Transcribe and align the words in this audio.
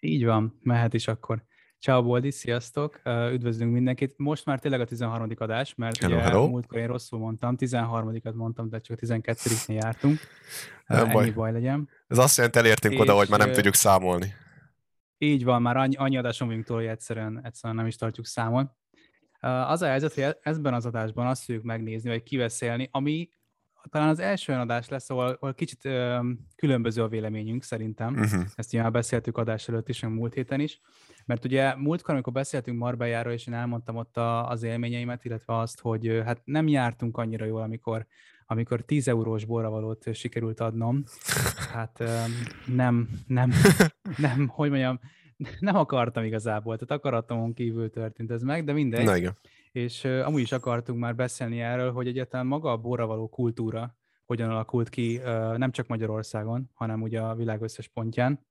Így 0.00 0.24
van, 0.24 0.58
mehet 0.62 0.94
is 0.94 1.08
akkor. 1.08 1.42
Ciao 1.80 2.02
Boldi, 2.02 2.30
sziasztok! 2.30 3.00
Üdvözlünk 3.32 3.72
mindenkit. 3.72 4.14
Most 4.16 4.44
már 4.44 4.58
tényleg 4.58 4.80
a 4.80 4.84
13. 4.84 5.30
adás, 5.36 5.74
mert 5.74 5.98
hello, 5.98 6.14
ugye 6.14 6.22
hello. 6.22 6.48
múltkor 6.48 6.78
én 6.78 6.86
rosszul 6.86 7.18
mondtam, 7.18 7.56
13-at 7.58 8.34
mondtam, 8.34 8.68
de 8.68 8.80
csak 8.80 8.98
a 9.00 9.06
12-nél 9.06 9.74
jártunk. 9.82 10.18
Nem 10.86 11.04
Ennyi 11.04 11.12
baj. 11.12 11.30
baj 11.30 11.52
legyen. 11.52 11.88
Ez 12.06 12.18
azt 12.18 12.36
jelenti, 12.36 12.58
elértünk 12.58 12.94
és, 12.94 13.00
oda, 13.00 13.14
hogy 13.14 13.28
már 13.28 13.38
nem 13.38 13.52
tudjuk 13.52 13.74
számolni. 13.74 14.34
Így 15.18 15.44
van, 15.44 15.62
már 15.62 15.76
annyi, 15.76 15.96
annyi 15.96 16.16
adáson 16.16 16.48
vagyunk 16.48 16.66
túl, 16.66 16.76
hogy 16.76 16.86
egyszerűen, 16.86 17.40
egyszerűen 17.44 17.78
nem 17.78 17.86
is 17.86 17.96
tartjuk 17.96 18.26
számon. 18.26 18.70
Az 19.40 19.82
a 19.82 19.86
helyzet, 19.86 20.14
hogy 20.14 20.22
e-, 20.22 20.38
ebben 20.42 20.74
az 20.74 20.86
adásban 20.86 21.26
azt 21.26 21.44
fogjuk 21.44 21.64
megnézni, 21.64 22.08
vagy 22.10 22.22
kiveszélni, 22.22 22.88
ami 22.90 23.28
talán 23.90 24.08
az 24.08 24.18
első 24.18 24.52
olyan 24.52 24.64
adás 24.64 24.88
lesz, 24.88 25.10
ahol, 25.10 25.36
ahol 25.40 25.54
kicsit 25.54 25.84
ö, 25.84 26.18
különböző 26.56 27.02
a 27.02 27.08
véleményünk 27.08 27.62
szerintem. 27.62 28.14
Uh-huh. 28.14 28.42
Ezt 28.54 28.72
már 28.72 28.90
beszéltük 28.90 29.36
adás 29.36 29.68
előtt 29.68 29.88
is, 29.88 30.02
a 30.02 30.08
múlt 30.08 30.34
héten 30.34 30.60
is. 30.60 30.80
Mert 31.26 31.44
ugye 31.44 31.76
múltkor, 31.76 32.14
amikor 32.14 32.32
beszéltünk 32.32 32.78
Marbelláról, 32.78 33.32
és 33.32 33.46
én 33.46 33.54
elmondtam 33.54 33.96
ott 33.96 34.16
a, 34.16 34.48
az 34.48 34.62
élményeimet, 34.62 35.24
illetve 35.24 35.58
azt, 35.58 35.80
hogy 35.80 36.22
hát 36.24 36.40
nem 36.44 36.68
jártunk 36.68 37.16
annyira 37.16 37.44
jól, 37.44 37.62
amikor, 37.62 38.06
amikor 38.46 38.80
10 38.80 39.08
eurós 39.08 39.44
borravalót 39.44 40.14
sikerült 40.14 40.60
adnom. 40.60 41.02
Hát 41.72 42.04
nem, 42.66 43.08
nem, 43.26 43.52
nem, 44.16 44.48
hogy 44.48 44.70
mondjam, 44.70 45.00
nem 45.58 45.76
akartam 45.76 46.24
igazából, 46.24 46.78
tehát 46.78 47.00
akaratomon 47.00 47.54
kívül 47.54 47.90
történt 47.90 48.30
ez 48.30 48.42
meg, 48.42 48.64
de 48.64 48.72
mindegy. 48.72 49.04
Na 49.04 49.16
igen 49.16 49.36
és 49.78 50.04
amúgy 50.04 50.40
is 50.40 50.52
akartunk 50.52 50.98
már 50.98 51.14
beszélni 51.14 51.60
erről, 51.60 51.92
hogy 51.92 52.06
egyáltalán 52.06 52.46
maga 52.46 52.70
a 52.72 52.76
borravaló 52.76 53.28
kultúra 53.28 53.96
hogyan 54.26 54.50
alakult 54.50 54.88
ki 54.88 55.20
nem 55.56 55.70
csak 55.70 55.86
Magyarországon, 55.86 56.70
hanem 56.74 57.02
ugye 57.02 57.20
a 57.20 57.34
világ 57.34 57.62
összes 57.62 57.88
pontján. 57.88 58.46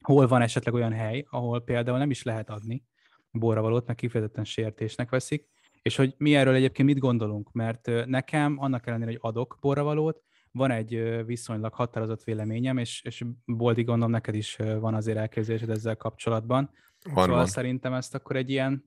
Hol 0.00 0.26
van 0.26 0.42
esetleg 0.42 0.74
olyan 0.74 0.92
hely, 0.92 1.26
ahol 1.30 1.60
például 1.60 1.98
nem 1.98 2.10
is 2.10 2.22
lehet 2.22 2.50
adni 2.50 2.84
borravalót, 3.30 3.86
meg 3.86 3.96
kifejezetten 3.96 4.44
sértésnek 4.44 5.10
veszik, 5.10 5.48
és 5.82 5.96
hogy 5.96 6.14
mi 6.16 6.34
erről 6.34 6.54
egyébként 6.54 6.88
mit 6.88 6.98
gondolunk, 6.98 7.52
mert 7.52 7.90
nekem 8.06 8.56
annak 8.58 8.86
ellenére, 8.86 9.10
hogy 9.10 9.20
adok 9.22 9.58
borravalót, 9.60 10.22
van 10.50 10.70
egy 10.70 11.24
viszonylag 11.26 11.74
határozott 11.74 12.24
véleményem, 12.24 12.78
és, 12.78 13.02
és 13.04 13.24
Boldi 13.44 13.82
gondolom 13.82 14.10
neked 14.10 14.34
is 14.34 14.56
van 14.56 14.94
azért 14.94 15.18
elképzelésed 15.18 15.70
ezzel 15.70 15.96
kapcsolatban. 15.96 16.70
Van, 17.04 17.24
szóval 17.24 17.36
van. 17.36 17.46
szerintem 17.46 17.92
ezt 17.92 18.14
akkor 18.14 18.36
egy 18.36 18.50
ilyen 18.50 18.84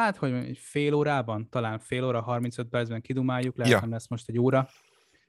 hát, 0.00 0.16
hogy 0.16 0.32
egy 0.32 0.58
fél 0.58 0.94
órában, 0.94 1.48
talán 1.48 1.78
fél 1.78 2.04
óra, 2.04 2.20
35 2.20 2.68
percben 2.68 3.00
kidumáljuk, 3.00 3.56
lehet, 3.56 3.72
ja. 3.72 3.80
nem 3.80 3.90
lesz 3.90 4.08
most 4.08 4.28
egy 4.28 4.38
óra, 4.38 4.68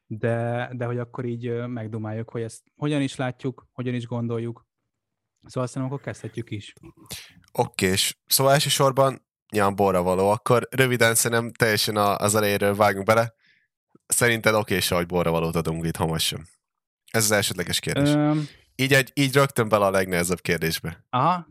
de, 0.08 0.70
de 0.74 0.86
hogy 0.86 0.98
akkor 0.98 1.26
így 1.26 1.68
megdumáljuk, 1.68 2.30
hogy 2.30 2.42
ezt 2.42 2.64
hogyan 2.76 3.02
is 3.02 3.16
látjuk, 3.16 3.68
hogyan 3.72 3.94
is 3.94 4.06
gondoljuk. 4.06 4.66
Szóval 5.44 5.64
aztán 5.64 5.84
akkor 5.84 6.00
kezdhetjük 6.00 6.52
is. 6.52 6.74
Oké, 7.52 7.86
és 7.86 8.16
szóval 8.26 8.54
elsősorban 8.54 9.26
nyilván 9.52 9.76
borra 9.76 10.04
való, 10.04 10.30
akkor 10.30 10.68
röviden 10.72 11.16
szerintem 11.16 11.52
teljesen 11.52 11.98
az 11.98 12.36
elejéről 12.36 12.76
vágunk 12.76 13.06
bele. 13.06 13.34
Szerinted 14.08 14.54
oké, 14.54 14.76
és 14.76 14.90
hogy 14.90 15.06
borra 15.06 15.32
valót 15.32 15.56
adunk 15.56 15.86
itt 15.86 15.96
hamasan? 15.96 16.48
Ez 17.12 17.24
az 17.24 17.32
elsődleges 17.32 17.80
kérdés. 17.80 18.10
Öm... 18.10 18.48
Így, 18.76 18.94
egy, 18.94 19.12
így 19.14 19.34
rögtön 19.34 19.70
bele 19.70 19.86
a 19.86 19.92
legnehezebb 19.92 20.42
kérdésbe. 20.42 21.06
Aha, 21.10 21.48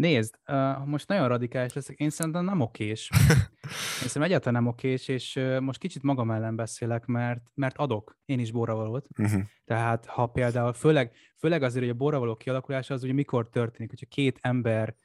Nézd, 0.00 0.38
uh, 0.46 0.86
most 0.86 1.08
nagyon 1.08 1.28
radikális 1.28 1.72
leszek, 1.72 1.98
én 1.98 2.10
szerintem 2.10 2.44
nem 2.44 2.60
okés. 2.60 3.10
Én 3.12 3.70
szerintem 3.96 4.22
egyáltalán 4.22 4.62
nem 4.62 4.72
okés, 4.72 5.08
és 5.08 5.36
uh, 5.36 5.60
most 5.60 5.78
kicsit 5.78 6.02
magam 6.02 6.30
ellen 6.30 6.56
beszélek, 6.56 7.06
mert, 7.06 7.40
mert 7.54 7.76
adok 7.76 8.18
én 8.24 8.38
is 8.38 8.52
borravalót. 8.52 9.06
Uh-huh. 9.18 9.42
Tehát 9.64 10.06
ha 10.06 10.26
például, 10.26 10.72
főleg, 10.72 11.12
főleg 11.38 11.62
azért, 11.62 11.84
hogy 11.84 11.94
a 11.94 11.98
borravaló 11.98 12.36
kialakulása 12.36 12.94
az 12.94 13.02
ugye 13.02 13.12
mikor 13.12 13.48
történik, 13.48 13.90
hogyha 13.90 14.06
két 14.06 14.38
ember 14.40 14.96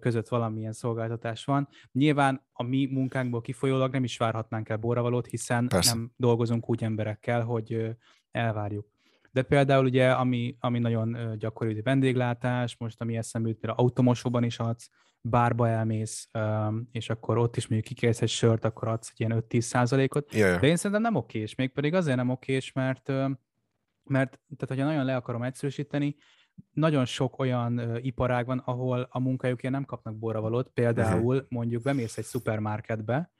között 0.00 0.28
valamilyen 0.28 0.72
szolgáltatás 0.72 1.44
van. 1.44 1.68
Nyilván 1.92 2.46
a 2.52 2.62
mi 2.62 2.86
munkánkból 2.90 3.40
kifolyólag 3.40 3.92
nem 3.92 4.04
is 4.04 4.16
várhatnánk 4.16 4.68
el 4.68 4.76
borravalót, 4.76 5.26
hiszen 5.26 5.68
Persze. 5.68 5.94
nem 5.94 6.12
dolgozunk 6.16 6.70
úgy 6.70 6.82
emberekkel, 6.82 7.42
hogy 7.42 7.96
elvárjuk. 8.30 8.90
De 9.32 9.42
például 9.42 9.84
ugye, 9.84 10.10
ami, 10.10 10.56
ami 10.60 10.78
nagyon 10.78 11.38
gyakori 11.38 11.80
vendéglátás, 11.82 12.76
most 12.76 13.00
ami 13.00 13.16
eszembe 13.16 13.48
jut, 13.48 13.58
például 13.58 13.80
automosóban 13.80 14.44
is 14.44 14.58
adsz, 14.58 14.90
bárba 15.20 15.68
elmész, 15.68 16.30
és 16.92 17.10
akkor 17.10 17.38
ott 17.38 17.56
is 17.56 17.66
mondjuk 17.66 17.94
kikérsz 17.94 18.22
egy 18.22 18.28
sört, 18.28 18.64
akkor 18.64 18.88
adsz 18.88 19.10
egy 19.10 19.20
ilyen 19.20 19.44
5-10 19.48 19.60
százalékot. 19.60 20.34
Yeah. 20.34 20.60
De 20.60 20.66
én 20.66 20.76
szerintem 20.76 21.02
nem 21.02 21.14
okés, 21.14 21.54
mégpedig 21.54 21.94
azért 21.94 22.16
nem 22.16 22.30
okés, 22.30 22.72
mert, 22.72 23.06
mert 24.02 24.30
tehát, 24.30 24.66
hogyha 24.66 24.84
nagyon 24.84 25.04
le 25.04 25.16
akarom 25.16 25.42
egyszerűsíteni, 25.42 26.16
nagyon 26.70 27.04
sok 27.04 27.38
olyan 27.38 27.78
uh, 27.78 28.04
iparág 28.04 28.46
van, 28.46 28.58
ahol 28.58 29.08
a 29.10 29.18
munkájukért 29.18 29.72
nem 29.72 29.84
kapnak 29.84 30.18
borravalót. 30.18 30.68
Például 30.68 31.34
uh-huh. 31.34 31.50
mondjuk 31.50 31.82
bemész 31.82 32.18
egy 32.18 32.24
szupermarketbe, 32.24 33.32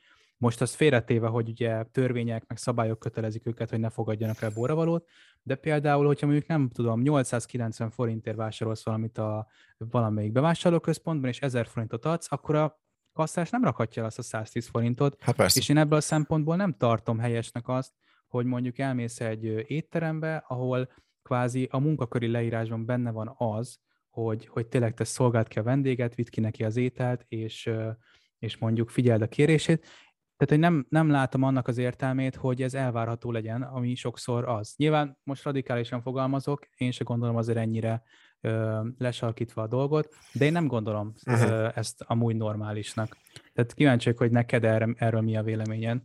most 0.42 0.60
az 0.60 0.74
félretéve, 0.74 1.26
hogy 1.26 1.48
ugye 1.48 1.82
törvények 1.82 2.46
meg 2.46 2.58
szabályok 2.58 2.98
kötelezik 2.98 3.46
őket, 3.46 3.70
hogy 3.70 3.80
ne 3.80 3.90
fogadjanak 3.90 4.42
el 4.42 4.50
borravalót, 4.50 5.08
de 5.42 5.54
például, 5.54 6.06
hogyha 6.06 6.26
mondjuk 6.26 6.48
nem 6.48 6.70
tudom, 6.70 7.00
890 7.00 7.90
forintért 7.90 8.36
vásárolsz 8.36 8.84
valamit 8.84 9.18
a 9.18 9.46
valamelyik 9.78 10.32
bevásárlóközpontban, 10.32 11.30
és 11.30 11.40
1000 11.40 11.66
forintot 11.66 12.04
adsz, 12.04 12.32
akkor 12.32 12.54
a 12.54 12.80
kasszás 13.12 13.50
nem 13.50 13.64
rakhatja 13.64 14.02
el 14.02 14.08
azt 14.08 14.18
a 14.18 14.22
110 14.22 14.66
forintot, 14.66 15.16
hát 15.20 15.34
persze. 15.34 15.60
és 15.60 15.68
én 15.68 15.76
ebből 15.76 15.98
a 15.98 16.00
szempontból 16.00 16.56
nem 16.56 16.74
tartom 16.76 17.18
helyesnek 17.18 17.68
azt, 17.68 17.92
hogy 18.26 18.46
mondjuk 18.46 18.78
elmész 18.78 19.20
egy 19.20 19.44
étterembe, 19.66 20.44
ahol 20.48 20.92
kvázi 21.22 21.68
a 21.70 21.78
munkaköri 21.78 22.26
leírásban 22.26 22.86
benne 22.86 23.10
van 23.10 23.34
az, 23.38 23.78
hogy, 24.10 24.46
hogy 24.46 24.66
tényleg 24.66 24.94
te 24.94 25.04
szolgált 25.04 25.48
ki 25.48 25.58
a 25.58 25.62
vendéget, 25.62 26.14
vidd 26.14 26.30
ki 26.30 26.40
neki 26.40 26.64
az 26.64 26.76
ételt, 26.76 27.24
és, 27.28 27.70
és 28.38 28.56
mondjuk 28.56 28.90
figyeld 28.90 29.22
a 29.22 29.28
kérését, 29.28 29.86
tehát, 30.44 30.62
hogy 30.62 30.72
nem, 30.72 30.86
nem 30.88 31.10
látom 31.10 31.42
annak 31.42 31.68
az 31.68 31.78
értelmét, 31.78 32.36
hogy 32.36 32.62
ez 32.62 32.74
elvárható 32.74 33.30
legyen, 33.30 33.62
ami 33.62 33.94
sokszor 33.94 34.48
az. 34.48 34.74
Nyilván 34.76 35.18
most 35.24 35.42
radikálisan 35.42 36.02
fogalmazok, 36.02 36.68
én 36.76 36.90
se 36.90 37.04
gondolom 37.04 37.36
azért 37.36 37.58
ennyire 37.58 38.02
ö, 38.40 38.80
lesarkítva 38.98 39.62
a 39.62 39.66
dolgot, 39.66 40.14
de 40.32 40.44
én 40.44 40.52
nem 40.52 40.66
gondolom 40.66 41.12
uh-huh. 41.26 41.50
ö, 41.50 41.68
ezt 41.74 42.02
amúgy 42.06 42.36
normálisnak. 42.36 43.16
Tehát 43.52 43.74
kíváncsiak, 43.74 44.18
hogy 44.18 44.30
neked 44.30 44.64
erre, 44.64 44.88
erről 44.96 45.20
mi 45.20 45.36
a 45.36 45.42
véleményed. 45.42 45.98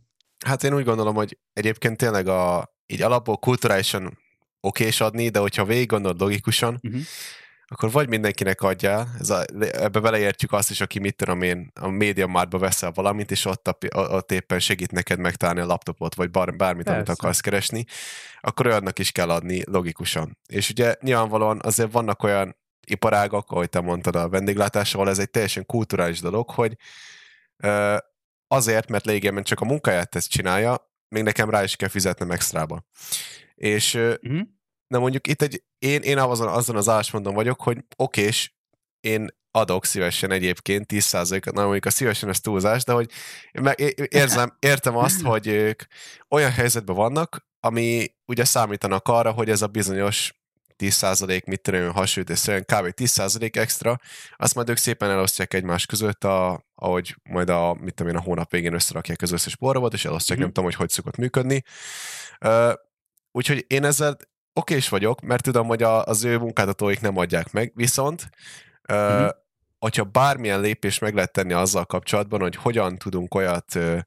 Hát 0.46 0.64
én 0.64 0.74
úgy 0.74 0.84
gondolom, 0.84 1.14
hogy 1.14 1.38
egyébként 1.52 1.96
tényleg 1.96 2.26
a, 2.26 2.74
így 2.86 3.02
alapból 3.02 3.36
kulturálisan 3.36 4.18
okés 4.60 5.00
adni, 5.00 5.28
de 5.28 5.38
hogyha 5.38 5.64
végig 5.64 5.88
gondolod 5.88 6.20
logikusan, 6.20 6.78
uh-huh 6.82 7.00
akkor 7.70 7.90
vagy 7.90 8.08
mindenkinek 8.08 8.60
adjál, 8.60 9.08
ez 9.20 9.30
a, 9.30 9.44
ebbe 9.60 10.00
beleértjük 10.00 10.52
azt 10.52 10.70
is, 10.70 10.80
aki 10.80 10.98
mit 10.98 11.16
tudom 11.16 11.42
én, 11.42 11.70
a 11.80 11.88
média 11.88 12.26
márba 12.26 12.58
veszel 12.58 12.90
valamit, 12.94 13.30
és 13.30 13.44
ott, 13.44 13.68
a, 13.68 13.98
ott 13.98 14.32
éppen 14.32 14.60
segít 14.60 14.92
neked 14.92 15.18
megtalálni 15.18 15.60
a 15.60 15.66
laptopot, 15.66 16.14
vagy 16.14 16.30
bar, 16.30 16.56
bármit, 16.56 16.84
Persze. 16.84 16.98
amit 16.98 17.08
akarsz 17.08 17.40
keresni, 17.40 17.84
akkor 18.40 18.66
olyannak 18.66 18.98
is 18.98 19.12
kell 19.12 19.30
adni 19.30 19.62
logikusan. 19.64 20.38
És 20.46 20.70
ugye 20.70 20.94
nyilvánvalóan 21.00 21.60
azért 21.62 21.92
vannak 21.92 22.22
olyan 22.22 22.56
iparágak, 22.86 23.50
ahogy 23.50 23.68
te 23.68 23.80
mondtad 23.80 24.16
a 24.16 24.28
vendéglátás, 24.28 24.94
ahol 24.94 25.08
ez 25.08 25.18
egy 25.18 25.30
teljesen 25.30 25.66
kulturális 25.66 26.20
dolog, 26.20 26.50
hogy 26.50 26.76
azért, 28.46 28.88
mert 28.88 29.04
lényegében 29.04 29.42
csak 29.42 29.60
a 29.60 29.64
munkáját 29.64 30.14
ezt 30.14 30.30
csinálja, 30.30 30.90
még 31.08 31.22
nekem 31.22 31.50
rá 31.50 31.62
is 31.62 31.76
kell 31.76 31.88
fizetnem 31.88 32.30
extrába. 32.30 32.84
És 33.54 33.94
uh-huh 33.94 34.40
Na 34.88 34.98
mondjuk 34.98 35.26
itt 35.26 35.42
egy, 35.42 35.62
én, 35.78 36.02
én 36.02 36.18
azon, 36.18 36.48
azon 36.48 36.76
az 36.76 36.88
állásponton 36.88 37.34
vagyok, 37.34 37.60
hogy 37.60 37.78
okés, 37.96 38.56
én 39.00 39.28
adok 39.50 39.84
szívesen 39.84 40.30
egyébként 40.30 40.86
10%-ot, 40.92 41.54
na 41.54 41.62
mondjuk 41.62 41.84
a 41.84 41.90
szívesen 41.90 42.28
ez 42.28 42.40
túlzás, 42.40 42.84
de 42.84 42.92
hogy 42.92 43.10
érzem, 44.08 44.56
értem 44.58 44.96
azt, 44.96 45.22
hogy 45.22 45.46
ők 45.46 45.82
olyan 46.28 46.50
helyzetben 46.50 46.96
vannak, 46.96 47.46
ami 47.60 48.14
ugye 48.26 48.44
számítanak 48.44 49.08
arra, 49.08 49.30
hogy 49.30 49.50
ez 49.50 49.62
a 49.62 49.66
bizonyos 49.66 50.32
10% 50.78 51.44
mit 51.44 51.60
tudom, 51.60 51.92
hasonlít, 51.92 52.32
és 52.32 52.46
olyan 52.46 52.62
kb. 52.64 52.92
10% 52.96 53.56
extra, 53.56 54.00
azt 54.36 54.54
majd 54.54 54.68
ők 54.68 54.76
szépen 54.76 55.10
elosztják 55.10 55.54
egymás 55.54 55.86
között, 55.86 56.24
a, 56.24 56.64
ahogy 56.74 57.16
majd 57.22 57.48
a, 57.48 57.74
mit 57.74 57.94
tudom 57.94 58.12
én, 58.12 58.18
a 58.18 58.22
hónap 58.22 58.50
végén 58.50 58.74
összerakják 58.74 59.22
az 59.22 59.32
összes 59.32 59.56
borrovat, 59.56 59.92
és 59.92 60.04
elosztják, 60.04 60.38
mm. 60.38 60.42
nem 60.42 60.50
tudom, 60.50 60.64
hogy 60.64 60.74
hogy 60.74 60.88
szokott 60.88 61.16
működni. 61.16 61.62
Uh, 62.40 62.72
úgyhogy 63.32 63.64
én 63.68 63.84
ezzel 63.84 64.16
okés 64.58 64.88
vagyok, 64.88 65.20
mert 65.20 65.42
tudom, 65.42 65.66
hogy 65.66 65.82
a, 65.82 66.04
az 66.04 66.24
ő 66.24 66.38
munkáltatóik 66.38 67.00
nem 67.00 67.16
adják 67.16 67.52
meg, 67.52 67.72
viszont 67.74 68.30
uh-huh. 68.88 69.22
uh, 69.22 69.28
hogyha 69.78 70.04
bármilyen 70.04 70.60
lépés 70.60 70.98
meg 70.98 71.14
lehet 71.14 71.32
tenni 71.32 71.52
azzal 71.52 71.84
kapcsolatban, 71.84 72.40
hogy 72.40 72.56
hogyan 72.56 72.96
tudunk 72.96 73.34
olyat 73.34 73.74
uh, 73.74 73.98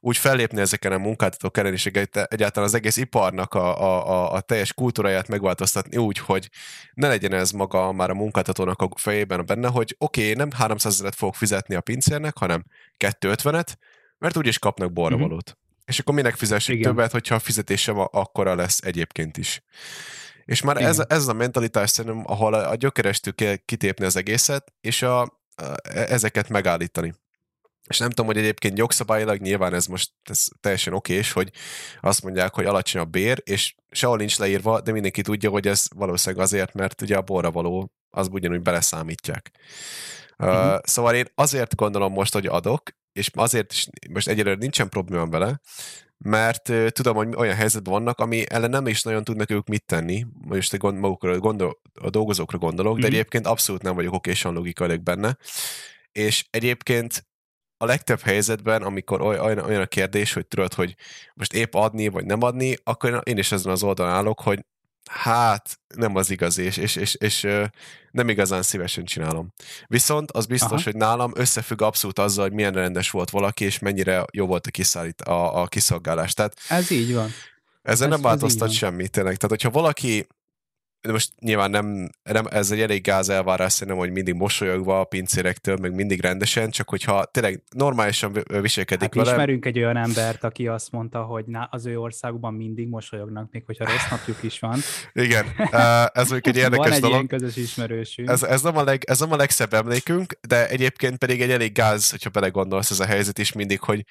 úgy 0.00 0.16
fellépni 0.16 0.60
ezeken 0.60 0.92
a 0.92 0.98
munkáltatók 0.98 1.56
ellen, 1.56 1.72
és 1.72 1.86
egyáltalán 1.86 2.68
az 2.68 2.74
egész 2.74 2.96
iparnak 2.96 3.54
a, 3.54 3.82
a, 3.82 4.32
a 4.32 4.40
teljes 4.40 4.72
kultúráját 4.72 5.28
megváltoztatni 5.28 5.96
úgy, 5.96 6.18
hogy 6.18 6.50
ne 6.94 7.08
legyen 7.08 7.32
ez 7.32 7.50
maga 7.50 7.92
már 7.92 8.10
a 8.10 8.14
munkáltatónak 8.14 8.82
a 8.82 8.88
fejében 8.96 9.46
benne, 9.46 9.68
hogy 9.68 9.94
oké, 9.98 10.20
okay, 10.20 10.34
nem 10.34 10.50
300 10.56 10.92
ezeret 10.92 11.14
fogok 11.14 11.34
fizetni 11.34 11.74
a 11.74 11.80
pincérnek, 11.80 12.38
hanem 12.38 12.64
250-et, 12.98 13.74
mert 14.18 14.36
úgyis 14.36 14.58
kapnak 14.58 14.92
borravalót. 14.92 15.50
Uh-huh. 15.50 15.63
És 15.84 15.98
akkor 15.98 16.14
minek 16.14 16.34
fizessük 16.34 16.74
Igen. 16.74 16.94
többet, 16.94 17.10
hogyha 17.10 17.34
a 17.34 17.38
fizetésem 17.38 17.98
akkora 17.98 18.54
lesz 18.54 18.80
egyébként 18.82 19.36
is. 19.36 19.62
És 20.44 20.62
már 20.62 20.76
ez, 20.76 21.02
ez 21.08 21.28
a 21.28 21.32
mentalitás 21.32 21.90
szerintem, 21.90 22.22
ahol 22.26 22.54
a, 22.54 22.70
a 22.70 22.90
kell 23.34 23.56
kitépni 23.56 24.04
az 24.04 24.16
egészet, 24.16 24.72
és 24.80 25.02
a, 25.02 25.20
a, 25.20 25.28
ezeket 25.92 26.48
megállítani. 26.48 27.14
És 27.88 27.98
nem 27.98 28.08
tudom, 28.08 28.26
hogy 28.26 28.36
egyébként 28.36 28.78
jogszabályilag 28.78 29.40
nyilván 29.40 29.74
ez 29.74 29.86
most 29.86 30.12
ez 30.22 30.44
teljesen 30.60 30.92
okés, 30.92 31.32
hogy 31.32 31.50
azt 32.00 32.22
mondják, 32.22 32.54
hogy 32.54 32.64
alacsony 32.64 33.00
a 33.00 33.04
bér, 33.04 33.42
és 33.44 33.74
sehol 33.90 34.16
nincs 34.16 34.38
leírva, 34.38 34.80
de 34.80 34.92
mindenki 34.92 35.22
tudja, 35.22 35.50
hogy 35.50 35.66
ez 35.66 35.86
valószínűleg 35.96 36.44
azért, 36.44 36.72
mert 36.72 37.02
ugye 37.02 37.16
a 37.16 37.22
borra 37.22 37.50
való 37.50 37.92
az 38.10 38.28
ugyanúgy 38.30 38.62
beleszámítják. 38.62 39.50
Uh-huh. 40.38 40.72
Uh, 40.72 40.78
szóval 40.82 41.14
én 41.14 41.26
azért 41.34 41.74
gondolom 41.74 42.12
most, 42.12 42.32
hogy 42.32 42.46
adok, 42.46 42.90
és 43.14 43.30
azért 43.32 43.72
is 43.72 43.88
most 44.10 44.28
egyelőre 44.28 44.56
nincsen 44.56 44.88
problémám 44.88 45.30
vele, 45.30 45.60
mert 46.18 46.68
uh, 46.68 46.88
tudom, 46.88 47.16
hogy 47.16 47.34
olyan 47.36 47.54
helyzetben 47.54 47.92
vannak, 47.92 48.18
ami 48.18 48.44
ellen 48.48 48.70
nem 48.70 48.86
is 48.86 49.02
nagyon 49.02 49.24
tudnak 49.24 49.50
ők 49.50 49.68
mit 49.68 49.84
tenni, 49.86 50.26
most 50.32 50.78
gond, 50.78 50.98
magukra 50.98 51.38
gondol, 51.38 51.80
a 51.94 52.10
dolgozókra 52.10 52.58
gondolok, 52.58 52.92
uh-huh. 52.92 53.02
de 53.02 53.10
mhm. 53.10 53.16
egyébként 53.16 53.46
abszolút 53.46 53.82
nem 53.82 53.94
vagyok 53.94 54.14
okésan 54.14 54.54
logikailag 54.54 55.00
benne, 55.00 55.36
és 56.12 56.46
egyébként 56.50 57.26
a 57.76 57.86
legtöbb 57.86 58.20
helyzetben, 58.20 58.82
amikor 58.82 59.20
olyan, 59.20 59.58
olyan 59.58 59.80
a 59.80 59.86
kérdés, 59.86 60.32
hogy 60.32 60.46
tudod, 60.46 60.74
hogy 60.74 60.94
most 61.34 61.52
épp 61.52 61.74
adni, 61.74 62.08
vagy 62.08 62.24
nem 62.24 62.42
adni, 62.42 62.76
akkor 62.84 63.20
én 63.24 63.38
is 63.38 63.52
ezen 63.52 63.72
az 63.72 63.82
oldalon 63.82 64.12
állok, 64.12 64.40
hogy 64.40 64.64
hát 65.10 65.78
nem 65.94 66.16
az 66.16 66.30
igaz, 66.30 66.58
és, 66.58 66.76
és, 66.76 66.96
és, 66.96 67.14
és 67.14 67.46
nem 68.10 68.28
igazán 68.28 68.62
szívesen 68.62 69.04
csinálom. 69.04 69.52
Viszont 69.86 70.30
az 70.30 70.46
biztos, 70.46 70.70
Aha. 70.70 70.82
hogy 70.84 70.96
nálam 70.96 71.32
összefügg 71.34 71.82
abszolút 71.82 72.18
azzal, 72.18 72.44
hogy 72.44 72.54
milyen 72.54 72.72
rendes 72.72 73.10
volt 73.10 73.30
valaki, 73.30 73.64
és 73.64 73.78
mennyire 73.78 74.24
jó 74.32 74.46
volt 74.46 74.66
a, 74.66 74.70
kiszállít, 74.70 75.22
a, 75.22 75.62
a 75.62 75.66
kiszolgálás. 75.66 76.34
Tehát 76.34 76.56
ez 76.68 76.90
így 76.90 77.14
van. 77.14 77.30
Ezzel 77.82 78.06
ez, 78.06 78.12
nem 78.12 78.22
változtat 78.22 78.70
semmit 78.70 79.10
tényleg. 79.10 79.36
Tehát, 79.36 79.50
hogyha 79.50 79.70
valaki 79.70 80.26
de 81.04 81.12
most 81.12 81.32
nyilván 81.40 81.70
nem, 81.70 82.10
nem, 82.22 82.46
ez 82.50 82.70
egy 82.70 82.80
elég 82.80 83.02
gáz 83.02 83.28
elvárás 83.28 83.72
szerintem, 83.72 83.98
hogy 83.98 84.10
mindig 84.10 84.34
mosolyogva 84.34 85.00
a 85.00 85.04
pincérektől, 85.04 85.76
meg 85.76 85.94
mindig 85.94 86.20
rendesen, 86.20 86.70
csak 86.70 86.88
hogyha 86.88 87.24
tényleg 87.24 87.62
normálisan 87.70 88.32
viselkedik 88.60 89.02
hát 89.02 89.14
vele. 89.14 89.30
Ismerünk 89.30 89.66
egy 89.66 89.78
olyan 89.78 89.96
embert, 89.96 90.44
aki 90.44 90.66
azt 90.66 90.92
mondta, 90.92 91.22
hogy 91.22 91.44
az 91.70 91.86
ő 91.86 91.98
országban 91.98 92.54
mindig 92.54 92.88
mosolyognak, 92.88 93.52
még 93.52 93.62
hogyha 93.66 93.84
rossz 93.84 94.10
napjuk 94.10 94.42
is 94.42 94.58
van. 94.58 94.78
Igen, 95.12 95.46
ez 96.12 96.28
mondjuk 96.30 96.46
egy 96.46 96.56
érdekes 96.56 96.86
van 96.86 96.92
egy 96.92 97.00
dolog. 97.00 97.16
ilyen 97.16 97.26
közös 97.26 97.56
ismerősünk. 97.56 98.28
Ez, 98.28 98.42
ez, 98.42 98.62
nem 98.62 98.76
a 98.76 98.82
leg, 98.82 99.02
ez 99.06 99.20
nem 99.20 99.32
a 99.32 99.36
legszebb 99.36 99.74
emlékünk, 99.74 100.38
de 100.48 100.68
egyébként 100.68 101.16
pedig 101.16 101.40
egy 101.40 101.50
elég 101.50 101.72
gáz, 101.72 102.10
hogyha 102.10 102.30
belegondolsz 102.30 102.90
ez 102.90 103.00
a 103.00 103.06
helyzet 103.06 103.38
is 103.38 103.52
mindig, 103.52 103.80
hogy 103.80 104.04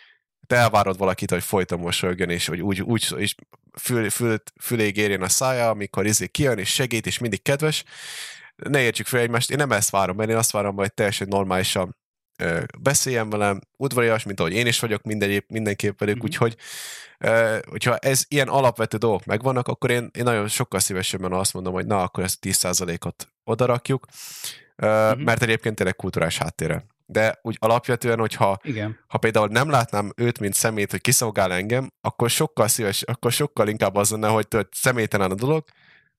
te 0.48 0.56
elvárod 0.56 0.98
valakit, 0.98 1.32
hogy 1.32 1.44
folyton 1.44 1.80
mosolygjon, 1.80 2.30
és 2.30 2.48
hogy 2.48 2.62
úgy, 2.62 2.82
úgy 2.82 3.14
és 3.18 3.36
fül, 3.80 4.10
fül, 4.10 4.38
füléig 4.62 4.98
érjen 4.98 5.22
a 5.22 5.30
szája, 5.30 5.70
amikor 5.70 6.06
izé 6.06 6.28
kijön, 6.28 6.58
és 6.58 6.74
segít, 6.74 7.06
és 7.06 7.18
mindig 7.18 7.42
kedves. 7.42 7.84
Ne 8.56 8.82
értsük 8.82 9.06
fel 9.06 9.20
egymást, 9.20 9.52
én 9.52 9.58
nem 9.58 9.72
ezt 9.72 9.90
várom, 9.90 10.16
mert 10.16 10.30
én 10.30 10.36
azt 10.36 10.52
várom, 10.52 10.76
hogy 10.76 10.94
teljesen 10.94 11.28
normálisan 11.28 11.98
ö, 12.38 12.64
beszéljen 12.80 13.30
velem, 13.30 13.62
udvarias, 13.78 14.24
mint 14.24 14.40
ahogy 14.40 14.54
én 14.54 14.68
is 14.68 14.80
vagyok 14.80 15.04
minden, 15.04 15.44
mindenképp 15.48 16.00
velük, 16.00 16.16
mm-hmm. 16.16 16.26
úgyhogy 16.26 16.56
ö, 17.18 17.58
hogyha 17.70 17.98
ez 17.98 18.24
ilyen 18.28 18.48
alapvető 18.48 18.98
dolgok 18.98 19.26
megvannak, 19.26 19.68
akkor 19.68 19.92
én, 19.92 20.10
én 20.14 20.24
nagyon 20.24 20.48
sokkal 20.48 20.80
szívesebben 20.80 21.34
azt 21.34 21.54
mondom, 21.54 21.74
hogy 21.74 21.86
na, 21.86 22.02
akkor 22.02 22.24
ezt 22.24 22.46
a 22.46 22.48
10%-ot 22.48 23.28
odarakjuk, 23.44 24.06
ö, 24.76 24.88
mm-hmm. 24.88 25.24
mert 25.24 25.42
egyébként 25.42 25.76
tényleg 25.76 25.96
kulturális 25.96 26.38
háttérre 26.38 26.86
de 27.06 27.40
úgy 27.42 27.58
alapvetően, 27.60 28.20
hogyha 28.20 28.60
Igen. 28.62 29.00
ha 29.08 29.18
például 29.18 29.48
nem 29.48 29.70
látnám 29.70 30.12
őt, 30.16 30.40
mint 30.40 30.54
szemét, 30.54 30.92
hogy 30.92 31.02
kiszolgál 31.02 31.54
engem, 31.54 31.92
akkor 32.02 32.30
sokkal 32.30 32.68
szíves, 32.68 33.02
akkor 33.02 33.32
sokkal 33.32 33.68
inkább 33.68 33.96
az 33.96 34.12
lenne, 34.12 34.28
hogy 34.28 34.48
tört 34.48 34.74
személytelen 34.74 35.32
a 35.32 35.36
dolog, 35.36 35.64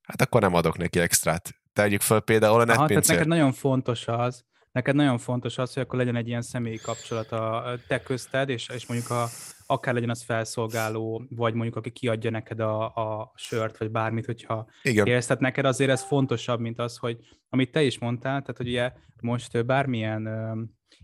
hát 0.03 0.21
akkor 0.21 0.41
nem 0.41 0.55
adok 0.55 0.77
neki 0.77 0.99
extrát. 0.99 1.55
Tegyük 1.73 2.01
fel 2.01 2.21
például 2.21 2.61
a 2.61 2.65
netpincér. 2.65 2.89
tehát 2.89 3.07
neked 3.07 3.27
nagyon 3.27 3.53
fontos 3.53 4.09
az, 4.09 4.45
neked 4.75 4.95
nagyon 4.95 5.19
fontos 5.19 5.59
az, 5.59 5.73
hogy 5.73 5.83
akkor 5.83 5.99
legyen 5.99 6.17
egy 6.17 6.29
ilyen 6.29 6.43
személyi 6.43 6.77
kapcsolat 6.77 7.33
a 7.33 7.75
te 7.89 8.03
közted, 8.03 8.49
és, 8.49 8.69
és 8.69 8.87
mondjuk 8.87 9.11
a, 9.11 9.27
akár 9.67 9.95
legyen 9.95 10.11
az 10.11 10.23
felszolgáló, 10.23 11.25
vagy 11.29 11.55
mondjuk 11.55 11.77
aki 11.77 11.91
kiadja 11.91 12.31
neked 12.31 12.61
a, 12.61 12.85
a 12.85 13.33
sört, 13.35 13.79
vagy 13.79 13.91
bármit, 13.91 14.27
hogyha 14.27 14.67
Igen. 14.83 15.07
érsz. 15.07 15.27
Tehát 15.27 15.43
neked 15.43 15.65
azért 15.65 15.91
ez 15.91 16.03
fontosabb, 16.03 16.61
mint 16.61 16.79
az, 16.79 16.97
hogy 16.97 17.19
amit 17.49 17.73
te 17.73 17.83
is 17.83 17.99
mondtál, 17.99 18.41
tehát 18.41 18.57
hogy 18.57 18.69
ugye 18.69 18.93
most 19.21 19.67
bármilyen 19.67 20.21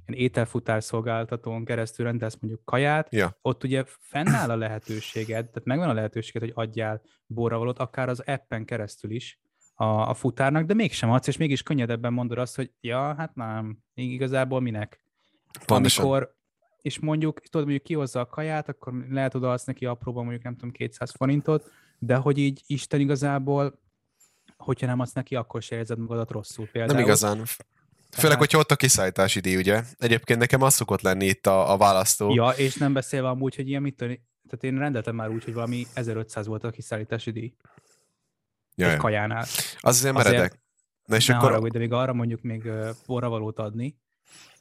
ilyen 0.06 0.20
ételfutár 0.20 0.82
szolgáltatón 0.82 1.64
keresztül 1.64 2.06
rendelsz 2.06 2.36
mondjuk 2.40 2.64
kaját, 2.64 3.12
ja. 3.12 3.38
ott 3.42 3.64
ugye 3.64 3.84
fennáll 4.00 4.50
a 4.50 4.56
lehetőséged, 4.56 5.46
tehát 5.46 5.64
megvan 5.64 5.88
a 5.88 5.92
lehetőséged, 5.92 6.42
hogy 6.42 6.66
adjál 6.66 7.02
borravalót, 7.26 7.78
akár 7.78 8.08
az 8.08 8.20
appen 8.20 8.64
keresztül 8.64 9.10
is 9.10 9.40
a, 9.80 10.08
a 10.08 10.14
futárnak, 10.14 10.64
de 10.64 10.74
mégsem 10.74 11.10
adsz, 11.10 11.26
és 11.26 11.36
mégis 11.36 11.62
könnyedebben 11.62 12.12
mondod 12.12 12.38
azt, 12.38 12.56
hogy 12.56 12.70
ja, 12.80 13.14
hát 13.14 13.34
nem, 13.34 13.78
igazából 13.94 14.60
minek. 14.60 15.00
Pontosan. 15.66 16.04
Amikor, 16.04 16.34
és 16.82 16.98
mondjuk, 16.98 17.40
tudod, 17.40 17.66
mondjuk 17.66 17.86
kihozza 17.86 18.20
a 18.20 18.26
kaját, 18.26 18.68
akkor 18.68 19.04
lehet 19.10 19.34
odaadsz 19.34 19.64
neki 19.64 19.86
apróban 19.86 20.22
mondjuk 20.22 20.44
nem 20.44 20.52
tudom 20.52 20.70
200 20.70 21.10
forintot, 21.10 21.70
de 21.98 22.14
hogy 22.14 22.38
így 22.38 22.62
Isten 22.66 23.00
igazából, 23.00 23.80
hogyha 24.56 24.86
nem 24.86 25.00
adsz 25.00 25.12
neki, 25.12 25.34
akkor 25.34 25.62
se 25.62 25.76
érzed 25.76 25.98
magadat 25.98 26.30
rosszul 26.30 26.66
például. 26.66 26.94
Nem 26.94 27.04
igazán. 27.04 27.42
Főleg, 28.10 28.38
hogyha 28.38 28.58
ott 28.58 28.70
a 28.70 28.76
kiszállítási 28.76 29.40
díj, 29.40 29.56
ugye? 29.56 29.82
Egyébként 29.98 30.38
nekem 30.38 30.62
az 30.62 30.74
szokott 30.74 31.00
lenni 31.00 31.26
itt 31.26 31.46
a, 31.46 31.72
a 31.72 31.76
választó. 31.76 32.34
Ja, 32.34 32.48
és 32.48 32.74
nem 32.74 32.92
beszélve 32.92 33.28
amúgy, 33.28 33.56
hogy 33.56 33.68
ilyen 33.68 33.82
mit 33.82 33.96
tenni. 33.96 34.20
Tehát 34.48 34.64
én 34.64 34.78
rendeltem 34.78 35.14
már 35.14 35.30
úgy, 35.30 35.44
hogy 35.44 35.54
valami 35.54 35.86
1500 35.94 36.46
volt 36.46 36.64
a 36.64 36.70
kiszállítási 36.70 37.30
díj. 37.30 37.54
Ja, 38.80 38.90
egy 38.90 38.96
kajánál. 38.96 39.46
Az 39.80 39.96
azért 39.96 40.14
meredek. 40.14 40.62
Na 41.04 41.16
és 41.16 41.28
akkor... 41.28 41.52
Arra, 41.52 41.68
de 41.68 41.78
még 41.78 41.92
arra 41.92 42.12
mondjuk 42.12 42.42
még 42.42 42.70
borravalót 43.06 43.58
adni, 43.58 43.96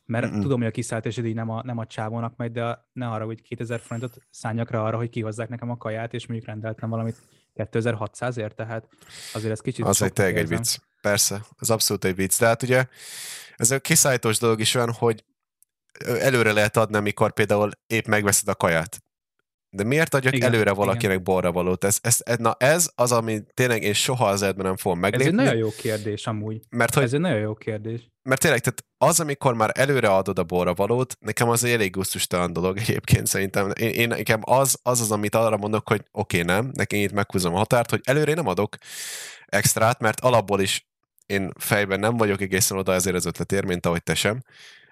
mert 0.06 0.32
Mm-mm. 0.32 0.42
tudom, 0.42 0.58
hogy 0.60 0.68
a 0.68 0.72
kiszállítási 0.72 1.22
díj 1.22 1.34
nem 1.34 1.50
a, 1.50 1.62
nem 1.64 1.78
a 1.78 1.86
csávónak 1.86 2.36
megy, 2.36 2.52
de 2.52 2.88
ne 2.94 3.08
arra, 3.08 3.26
hogy 3.26 3.42
2000 3.42 3.80
forintot 3.80 4.18
szálljak 4.30 4.72
rá 4.72 4.80
arra, 4.80 4.98
hogy 4.98 5.10
kihozzák 5.10 5.50
nekem 5.50 5.70
a 5.70 5.78
kaját, 5.78 6.14
és 6.14 6.28
mondjuk 6.28 6.50
rendeltem 6.50 6.90
valamit 6.90 7.18
2600-ért, 7.56 8.56
tehát 8.56 8.88
azért 9.34 9.52
ez 9.52 9.60
kicsit... 9.60 9.86
Az 9.86 10.02
egy 10.02 10.14
tényleg 10.14 10.38
egy 10.38 10.48
vicc. 10.48 10.78
Persze, 11.02 11.46
az 11.58 11.70
abszolút 11.70 12.06
egy 12.06 12.16
vicc. 12.16 12.40
De 12.40 12.46
hát 12.46 12.64
ugye 12.64 12.86
ez 13.56 13.72
a 13.72 13.80
kiszállítós 13.80 14.38
dolog 14.38 14.60
is 14.60 14.76
olyan, 14.76 14.94
hogy 14.94 15.24
előre 16.06 16.52
lehet 16.52 16.78
adni, 16.78 16.98
amikor 16.98 17.34
például 17.34 17.72
épp 17.88 18.06
megveszed 18.06 18.48
a 18.48 18.56
kaját. 18.56 19.04
De 19.72 19.84
miért 19.84 20.14
adjak 20.14 20.36
igen, 20.36 20.54
előre 20.54 20.72
valakinek 20.72 21.12
igen. 21.12 21.24
borra 21.24 21.52
valót? 21.52 21.84
Ez, 21.84 21.98
ez, 22.02 22.22
na 22.38 22.56
ez 22.60 22.90
az, 22.96 23.12
ami 23.12 23.42
tényleg 23.54 23.84
én 23.84 23.94
soha 23.94 24.28
az 24.28 24.42
életben 24.42 24.66
nem 24.66 24.78
fogom 24.78 25.00
meglépni. 25.00 25.26
Ez 25.26 25.32
egy 25.32 25.46
nagyon 25.46 25.60
jó 25.60 25.70
kérdés 25.78 26.28
amúgy. 26.28 26.60
Mert, 26.70 26.94
hogy, 26.94 27.04
ez 27.04 27.14
egy 27.14 27.20
nagyon 27.20 27.40
jó 27.40 27.54
kérdés. 27.54 28.10
Mert 28.24 28.42
tényleg, 28.42 28.60
tehát 28.60 28.86
az, 28.98 29.20
amikor 29.20 29.54
már 29.54 29.72
előre 29.74 30.08
adod 30.08 30.40
a 30.40 30.44
borra 30.44 30.74
valót, 30.74 31.18
nekem 31.20 31.50
az 31.50 31.64
elég 31.64 31.92
gusztustalan 31.92 32.54
dolog 32.54 32.78
egyébként 32.78 33.28
szerintem. 33.28 33.72
Én, 33.80 33.90
én 33.90 34.08
nekem 34.08 34.40
az, 34.44 34.80
az 34.84 35.02
az, 35.02 35.12
amit 35.12 35.36
arra 35.36 35.58
mondok, 35.58 35.88
hogy 35.88 36.02
oké, 36.12 36.42
okay, 36.42 36.56
nem, 36.56 36.72
nekem 36.74 37.00
itt 37.00 37.12
meghúzom 37.12 37.54
a 37.54 37.58
határt, 37.58 37.90
hogy 37.90 38.02
előre 38.04 38.34
nem 38.34 38.48
adok 38.48 38.78
extrát, 39.46 40.00
mert 40.00 40.20
alapból 40.20 40.62
is 40.62 40.88
én 41.26 41.52
fejben 41.58 42.00
nem 42.00 42.18
vagyok 42.18 42.42
egészen 42.42 42.78
oda 42.78 42.94
ezért 42.94 43.16
az 43.16 43.26
ötletért, 43.26 43.66
mint 43.66 43.86
ahogy 43.86 44.04
te 44.04 44.16
sem. 44.16 44.44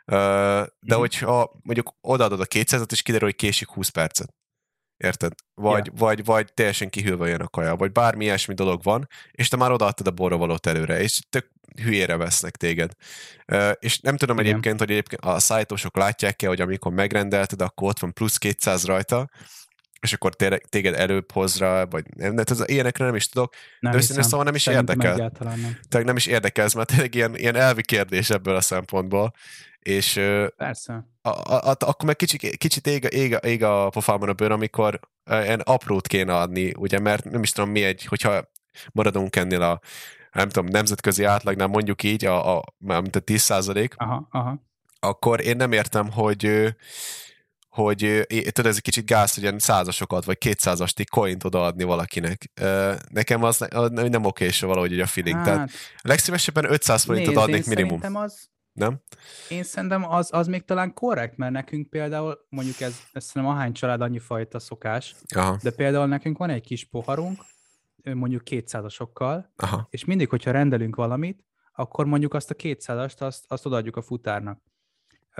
De 0.06 0.96
mm. 0.96 1.00
hogyha 1.00 1.60
mondjuk 1.62 1.94
odaadod 2.02 2.40
a 2.40 2.46
200-at, 2.46 2.92
és 2.92 3.02
kiderül, 3.02 3.28
hogy 3.28 3.38
késik 3.38 3.70
20 3.70 3.90
percet. 3.90 4.34
Érted? 4.98 5.32
Vagy, 5.54 5.86
yeah. 5.86 5.98
vagy, 6.00 6.26
vagy 6.26 6.54
teljesen 6.54 6.90
kihűlve 6.90 7.28
jön 7.28 7.42
a 7.42 7.48
kaja, 7.48 7.76
vagy 7.76 7.92
bármi 7.92 8.24
ilyesmi 8.24 8.54
dolog 8.54 8.84
van, 8.84 9.08
és 9.32 9.48
te 9.48 9.58
már 9.58 9.72
odaadtad 9.72 10.08
a 10.08 10.12
borravalót 10.12 10.68
előre, 10.68 11.02
és 11.02 11.20
tök 11.30 11.52
hülyére 11.84 12.16
vesznek 12.16 12.56
téged. 12.56 12.92
Uh, 13.52 13.72
és 13.80 14.00
nem 14.00 14.18
tudom 14.18 14.40
Igen. 14.40 14.50
egyébként, 14.50 14.80
hogy 14.80 14.92
egyébként 14.92 15.22
a 15.22 15.40
szájtósok 15.40 15.98
látják-e, 15.98 16.48
hogy 16.48 16.62
amikor 16.62 16.92
megrendelted, 16.92 17.62
akkor 17.62 17.88
ott 17.88 18.00
van 18.00 18.14
plusz 18.14 18.38
200 18.38 18.86
rajta, 18.86 19.30
és 20.08 20.14
akkor 20.14 20.36
téged 20.70 20.94
előbb 20.94 21.32
hoz 21.32 21.58
rá, 21.58 21.84
vagy 21.84 22.06
nem, 22.16 22.36
de 22.36 22.44
ez, 22.46 22.64
ilyenekre 22.66 23.06
nem 23.06 23.16
is 23.16 23.30
tudok, 23.30 23.54
nem 23.80 23.92
de 23.92 23.98
őszintén 23.98 24.24
szóval 24.24 24.46
nem 24.46 24.56
is 24.56 24.68
érdekel. 24.68 25.16
Nem. 25.40 25.78
Tehát 25.90 26.06
nem 26.06 26.16
is 26.16 26.26
érdekel 26.26 26.66
ez, 26.66 26.74
mert 26.74 26.88
tényleg 26.88 27.16
ilyen, 27.16 27.36
ilyen 27.36 27.56
elvi 27.56 27.82
kérdés 27.82 28.30
ebből 28.30 28.56
a 28.56 28.62
szempontból, 28.62 29.34
és 29.80 30.14
Persze. 30.58 31.08
A, 31.22 31.30
a, 31.30 31.70
a, 31.70 31.76
akkor 31.80 32.06
meg 32.06 32.16
kicsit, 32.16 32.58
kicsit 32.58 32.88
ég, 32.88 33.08
ég, 33.12 33.38
ég 33.44 33.64
a 33.64 33.90
pofában 33.90 34.30
a 34.30 34.34
bőr, 34.34 34.52
amikor 34.52 35.00
ilyen 35.30 35.60
aprót 35.60 36.08
kéne 36.08 36.36
adni, 36.36 36.74
ugye, 36.78 37.00
mert 37.00 37.24
nem 37.24 37.44
is 37.44 37.52
tudom 37.52 37.70
mi 37.70 37.84
egy, 37.84 38.06
hogyha 38.06 38.50
maradunk 38.92 39.36
ennél 39.36 39.62
a 39.62 39.80
nem 40.32 40.50
tudom, 40.50 40.70
nemzetközi 40.70 41.24
átlagnál 41.24 41.68
mondjuk 41.68 42.04
így, 42.04 42.26
a, 42.26 42.58
a, 42.58 42.64
mint 42.78 43.16
a 43.16 43.20
10 43.20 43.42
százalék, 43.42 43.96
akkor 45.00 45.42
én 45.42 45.56
nem 45.56 45.72
értem, 45.72 46.12
hogy 46.12 46.76
hogy 47.78 48.26
tudod, 48.28 48.66
ez 48.66 48.76
egy 48.76 48.82
kicsit 48.82 49.06
gáz, 49.06 49.34
hogy 49.34 49.44
ilyen 49.44 49.60
százasokat, 49.60 50.26
vagy 50.26 50.38
kétszázasti 50.38 51.04
coint 51.04 51.44
odaadni 51.44 51.84
valakinek. 51.84 52.52
Nekem 53.10 53.44
az 53.44 53.66
nem 53.92 54.26
oké, 54.26 54.46
és 54.46 54.60
valahogy 54.60 55.00
a 55.00 55.06
feeling. 55.06 55.36
Hát, 55.36 55.46
Tehát 55.46 55.70
legszívesebben 56.02 56.72
500 56.72 57.04
forintot 57.04 57.36
adnék 57.36 57.66
minimum. 57.66 58.16
az, 58.16 58.50
nem? 58.72 59.02
Én 59.50 59.64
szerintem 59.64 60.12
az, 60.12 60.30
az 60.34 60.48
még 60.48 60.66
talán 60.66 60.94
korrekt, 60.94 61.38
mert 61.38 61.52
nekünk 61.52 61.90
például, 61.90 62.46
mondjuk 62.50 62.82
ez, 62.82 63.00
ez 63.12 63.24
szerintem 63.24 63.58
ahány 63.58 63.74
család 63.74 64.02
annyi 64.02 64.20
fajta 64.20 64.60
szokás, 64.60 65.16
Aha. 65.36 65.58
de 65.62 65.72
például 65.72 66.08
nekünk 66.08 66.38
van 66.38 66.50
egy 66.50 66.62
kis 66.62 66.86
poharunk, 66.86 67.42
mondjuk 68.04 68.42
200-asokkal, 68.46 69.46
és 69.90 70.06
mindig, 70.06 70.30
hogyha 70.30 70.52
rendelünk 70.52 70.96
valamit, 70.96 71.46
akkor 71.74 72.06
mondjuk 72.06 72.34
azt 72.34 72.52
a 72.52 72.56
200-ast, 72.56 73.18
azt, 73.18 73.46
azt 73.48 73.66
odaadjuk 73.66 73.96
a 73.96 74.02
futárnak. 74.02 74.62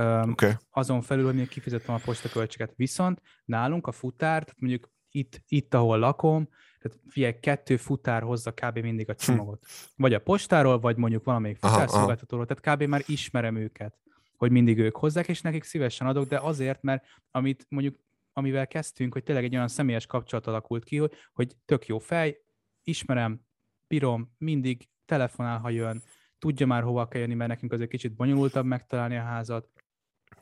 Okay. 0.02 0.52
Azon 0.70 1.02
felül, 1.02 1.26
hogy 1.26 1.36
még 1.36 1.48
kifizetem 1.48 1.96
a 1.96 2.00
postaköltséget. 2.06 2.74
Viszont 2.76 3.22
nálunk 3.46 3.88
a 3.88 3.92
futár, 3.92 4.44
tehát 4.44 4.60
mondjuk 4.60 4.90
itt, 5.12 5.42
itt 5.48 5.74
ahol 5.74 6.00
lakom, 6.00 6.50
tehát 6.80 7.00
figyelj, 7.08 7.40
kettő 7.40 7.78
futár 7.78 8.22
hozza 8.22 8.52
kb. 8.52 8.78
mindig 8.80 9.10
a 9.10 9.14
hm. 9.14 9.20
csomagot. 9.20 9.60
Hm. 9.66 10.02
Vagy 10.02 10.14
a 10.14 10.20
postáról, 10.20 10.80
vagy 10.80 10.98
mondjuk 10.98 11.24
valamelyik 11.24 11.58
futárszolgáltatóról, 11.58 12.46
tehát 12.46 12.78
kb. 12.78 12.84
már 12.90 13.04
ismerem 13.06 13.56
őket, 13.56 13.98
hogy 14.38 14.52
mindig 14.52 14.80
ők 14.80 14.96
hozzák, 14.96 15.28
és 15.28 15.42
nekik 15.42 15.64
szívesen 15.64 16.08
adok, 16.08 16.28
de 16.28 16.38
azért, 16.38 16.82
mert 16.82 17.06
amit 17.32 17.66
mondjuk 17.70 18.00
amivel 18.34 18.68
kezdtünk, 18.68 19.14
hogy 19.14 19.24
tényleg 19.24 19.44
egy 19.44 19.56
olyan 19.56 19.68
személyes 19.68 20.06
kapcsolat 20.06 20.48
alakult 20.48 20.84
ki, 20.84 20.98
hogy, 20.98 21.14
hogy 21.34 21.56
tök 21.66 21.86
jó 21.86 22.00
fej, 22.00 22.38
ismerem, 22.84 23.42
bírom, 23.88 24.36
mindig 24.38 24.90
telefonál, 25.06 25.60
ha 25.60 25.70
jön, 25.70 26.04
tudja 26.40 26.66
már 26.66 26.84
hova 26.84 27.08
kell 27.08 27.22
jönni, 27.22 27.34
mert 27.34 27.50
nekünk 27.50 27.72
azért 27.72 27.90
kicsit 27.90 28.16
bonyolultabb 28.16 28.66
megtalálni 28.66 29.18
a 29.18 29.22
házat, 29.22 29.70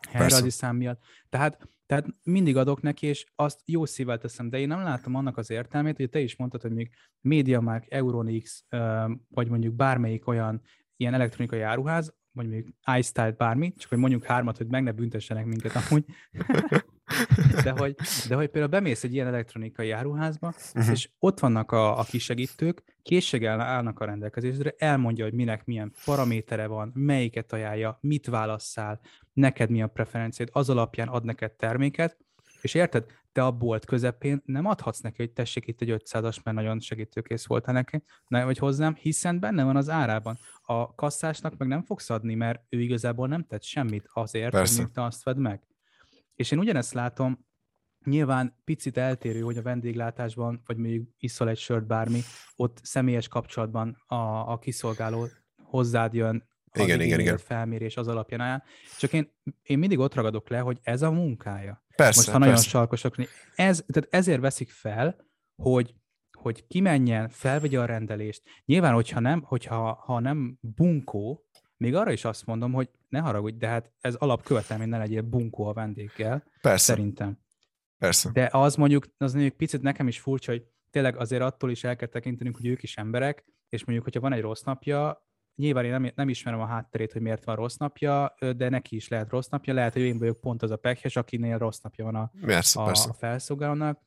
helyreadi 0.09 0.49
szám 0.49 0.75
miatt. 0.75 1.01
Tehát, 1.29 1.67
tehát 1.85 2.05
mindig 2.23 2.57
adok 2.57 2.81
neki, 2.81 3.07
és 3.07 3.25
azt 3.35 3.59
jó 3.65 3.85
szívvel 3.85 4.17
teszem, 4.17 4.49
de 4.49 4.59
én 4.59 4.67
nem 4.67 4.81
látom 4.81 5.15
annak 5.15 5.37
az 5.37 5.49
értelmét, 5.49 5.97
hogy 5.97 6.09
te 6.09 6.19
is 6.19 6.35
mondtad, 6.35 6.61
hogy 6.61 6.73
még 6.73 6.89
MediaMarkt, 7.21 7.93
Euronix, 7.93 8.65
vagy 9.29 9.49
mondjuk 9.49 9.73
bármelyik 9.73 10.27
olyan 10.27 10.61
ilyen 10.97 11.13
elektronikai 11.13 11.61
áruház, 11.61 12.13
vagy 12.31 12.47
még 12.47 12.73
iStyle 12.97 13.31
bármi, 13.31 13.73
csak 13.73 13.89
hogy 13.89 13.97
mondjuk 13.97 14.23
hármat, 14.23 14.57
hogy 14.57 14.67
meg 14.67 14.83
ne 14.83 14.91
büntessenek 14.91 15.45
minket 15.45 15.75
amúgy. 15.75 16.05
de, 17.63 17.71
hogy, 17.71 17.95
de 18.27 18.35
hogy 18.35 18.47
például 18.47 18.67
bemész 18.67 19.03
egy 19.03 19.13
ilyen 19.13 19.27
elektronikai 19.27 19.91
áruházba, 19.91 20.53
uh-huh. 20.73 20.91
és 20.91 21.09
ott 21.19 21.39
vannak 21.39 21.71
a, 21.71 21.99
a 21.99 22.03
kisegítők, 22.03 22.83
készséggel 23.03 23.61
állnak 23.61 23.99
a 23.99 24.05
rendelkezésre, 24.05 24.75
elmondja, 24.77 25.23
hogy 25.23 25.33
minek 25.33 25.65
milyen 25.65 25.93
paramétere 26.05 26.67
van, 26.67 26.91
melyiket 26.93 27.53
ajánlja, 27.53 27.97
mit 28.01 28.27
válasszál, 28.27 28.99
neked 29.33 29.69
mi 29.69 29.81
a 29.81 29.87
preferenciád, 29.87 30.49
az 30.51 30.69
alapján 30.69 31.07
ad 31.07 31.23
neked 31.23 31.51
terméket, 31.51 32.17
és 32.61 32.73
érted, 32.73 33.05
te 33.35 33.43
a 33.43 33.51
bolt 33.51 33.85
közepén 33.85 34.41
nem 34.45 34.65
adhatsz 34.65 34.99
neki, 34.99 35.15
hogy 35.17 35.31
tessék 35.31 35.67
itt 35.67 35.81
egy 35.81 35.89
500-as, 35.91 36.43
mert 36.43 36.57
nagyon 36.57 36.79
segítőkész 36.79 37.45
voltál 37.45 37.73
neki, 37.73 38.03
vagy 38.27 38.57
hozzám, 38.57 38.95
hiszen 38.95 39.39
benne 39.39 39.63
van 39.63 39.75
az 39.75 39.89
árában. 39.89 40.37
A 40.61 40.95
kasszásnak 40.95 41.57
meg 41.57 41.67
nem 41.67 41.83
fogsz 41.83 42.09
adni, 42.09 42.35
mert 42.35 42.61
ő 42.69 42.81
igazából 42.81 43.27
nem 43.27 43.43
tett 43.43 43.63
semmit 43.63 44.09
azért, 44.13 44.51
Persze. 44.51 44.81
hogy 44.81 44.91
te 44.91 45.03
azt 45.03 45.23
vedd 45.23 45.37
meg. 45.37 45.61
És 46.35 46.51
én 46.51 46.59
ugyanezt 46.59 46.93
látom, 46.93 47.45
nyilván 48.05 48.61
picit 48.63 48.97
eltérő, 48.97 49.39
hogy 49.39 49.57
a 49.57 49.61
vendéglátásban, 49.61 50.61
vagy 50.65 50.77
mondjuk 50.77 51.09
iszol 51.17 51.49
egy 51.49 51.57
sört 51.57 51.87
bármi, 51.87 52.19
ott 52.55 52.79
személyes 52.83 53.27
kapcsolatban 53.27 54.03
a, 54.07 54.51
a 54.51 54.59
kiszolgáló 54.59 55.27
hozzád 55.63 56.13
jön, 56.13 56.47
igen, 56.73 57.01
igen, 57.01 57.19
igen. 57.19 57.37
felmérés 57.37 57.97
az 57.97 58.07
alapján 58.07 58.41
áll. 58.41 58.63
Csak 58.97 59.13
én, 59.13 59.31
én 59.61 59.79
mindig 59.79 59.99
ott 59.99 60.13
ragadok 60.13 60.49
le, 60.49 60.59
hogy 60.59 60.79
ez 60.81 61.01
a 61.01 61.11
munkája. 61.11 61.83
Persze, 61.95 62.19
Most, 62.19 62.31
ha 62.31 62.37
nagyon 62.37 62.57
sarkosak, 62.57 63.15
ez, 63.55 63.83
tehát 63.87 64.07
ezért 64.11 64.39
veszik 64.39 64.69
fel, 64.69 65.15
hogy 65.61 65.95
hogy 66.45 66.67
kimenjen, 66.67 67.29
felvegye 67.29 67.79
a 67.79 67.85
rendelést. 67.85 68.43
Nyilván, 68.65 68.93
hogyha 68.93 69.19
nem, 69.19 69.41
hogyha 69.41 69.93
ha 69.93 70.19
nem 70.19 70.57
bunkó, 70.61 71.44
még 71.85 71.95
arra 71.95 72.11
is 72.11 72.25
azt 72.25 72.45
mondom, 72.45 72.73
hogy 72.73 72.89
ne 73.09 73.19
haragudj, 73.19 73.57
de 73.57 73.67
hát 73.67 73.91
ez 74.01 74.15
alapkövetelmény, 74.15 74.89
ne 74.89 74.97
legyél 74.97 75.21
bunkó 75.21 75.65
a 75.67 75.73
vendéggel. 75.73 76.43
Persze. 76.61 76.93
Szerintem. 76.93 77.37
Persze. 77.97 78.29
De 78.33 78.49
az 78.51 78.75
mondjuk, 78.75 79.05
az 79.17 79.33
mondjuk 79.33 79.57
picit 79.57 79.81
nekem 79.81 80.07
is 80.07 80.19
furcsa, 80.19 80.51
hogy 80.51 80.65
tényleg 80.89 81.17
azért 81.17 81.41
attól 81.41 81.71
is 81.71 81.83
el 81.83 81.95
kell 81.95 82.07
tekintenünk, 82.07 82.55
hogy 82.55 82.65
ők 82.65 82.83
is 82.83 82.97
emberek, 82.97 83.45
és 83.69 83.83
mondjuk, 83.83 84.03
hogyha 84.03 84.19
van 84.21 84.33
egy 84.33 84.41
rossz 84.41 84.61
napja, 84.61 85.27
nyilván 85.55 85.85
én 85.85 85.91
nem, 85.91 86.11
nem 86.15 86.29
ismerem 86.29 86.59
a 86.59 86.65
hátterét, 86.65 87.11
hogy 87.11 87.21
miért 87.21 87.43
van 87.43 87.55
rossz 87.55 87.75
napja, 87.75 88.35
de 88.55 88.69
neki 88.69 88.95
is 88.95 89.07
lehet 89.07 89.29
rossz 89.29 89.47
napja, 89.47 89.73
lehet, 89.73 89.93
hogy 89.93 90.01
én 90.01 90.17
vagyok 90.17 90.41
pont 90.41 90.63
az 90.63 90.71
a 90.71 90.77
pekhes, 90.77 91.15
akinél 91.15 91.57
rossz 91.57 91.79
napja 91.79 92.03
van 92.05 92.15
a, 92.15 92.31
persze, 92.41 92.81
a, 92.81 92.85
persze. 92.85 93.09
a 93.09 93.13
felszolgálónak. 93.13 94.01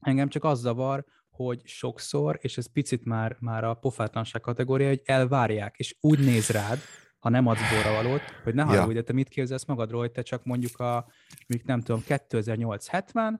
Engem 0.00 0.28
csak 0.28 0.44
az 0.44 0.60
zavar, 0.60 1.04
hogy 1.30 1.66
sokszor, 1.66 2.38
és 2.40 2.56
ez 2.58 2.72
picit 2.72 3.04
már, 3.04 3.36
már 3.40 3.64
a 3.64 3.74
pofátlanság 3.74 4.40
kategória, 4.40 4.88
hogy 4.88 5.02
elvárják, 5.04 5.76
és 5.76 5.96
úgy 6.00 6.18
néz 6.18 6.48
rád, 6.48 6.78
ha 7.18 7.28
nem 7.28 7.46
adsz 7.46 7.84
valót, 7.84 8.22
hogy 8.44 8.54
ne 8.54 8.62
haragudj, 8.62 8.94
ja. 8.94 9.00
de 9.00 9.06
te 9.06 9.12
mit 9.12 9.28
képzelsz 9.28 9.64
magadról, 9.64 10.00
hogy 10.00 10.10
te 10.10 10.22
csak 10.22 10.44
mondjuk 10.44 10.78
a, 10.78 11.06
mondjuk 11.46 11.68
nem 11.68 11.80
tudom, 11.80 12.02
2008-70, 12.08 13.38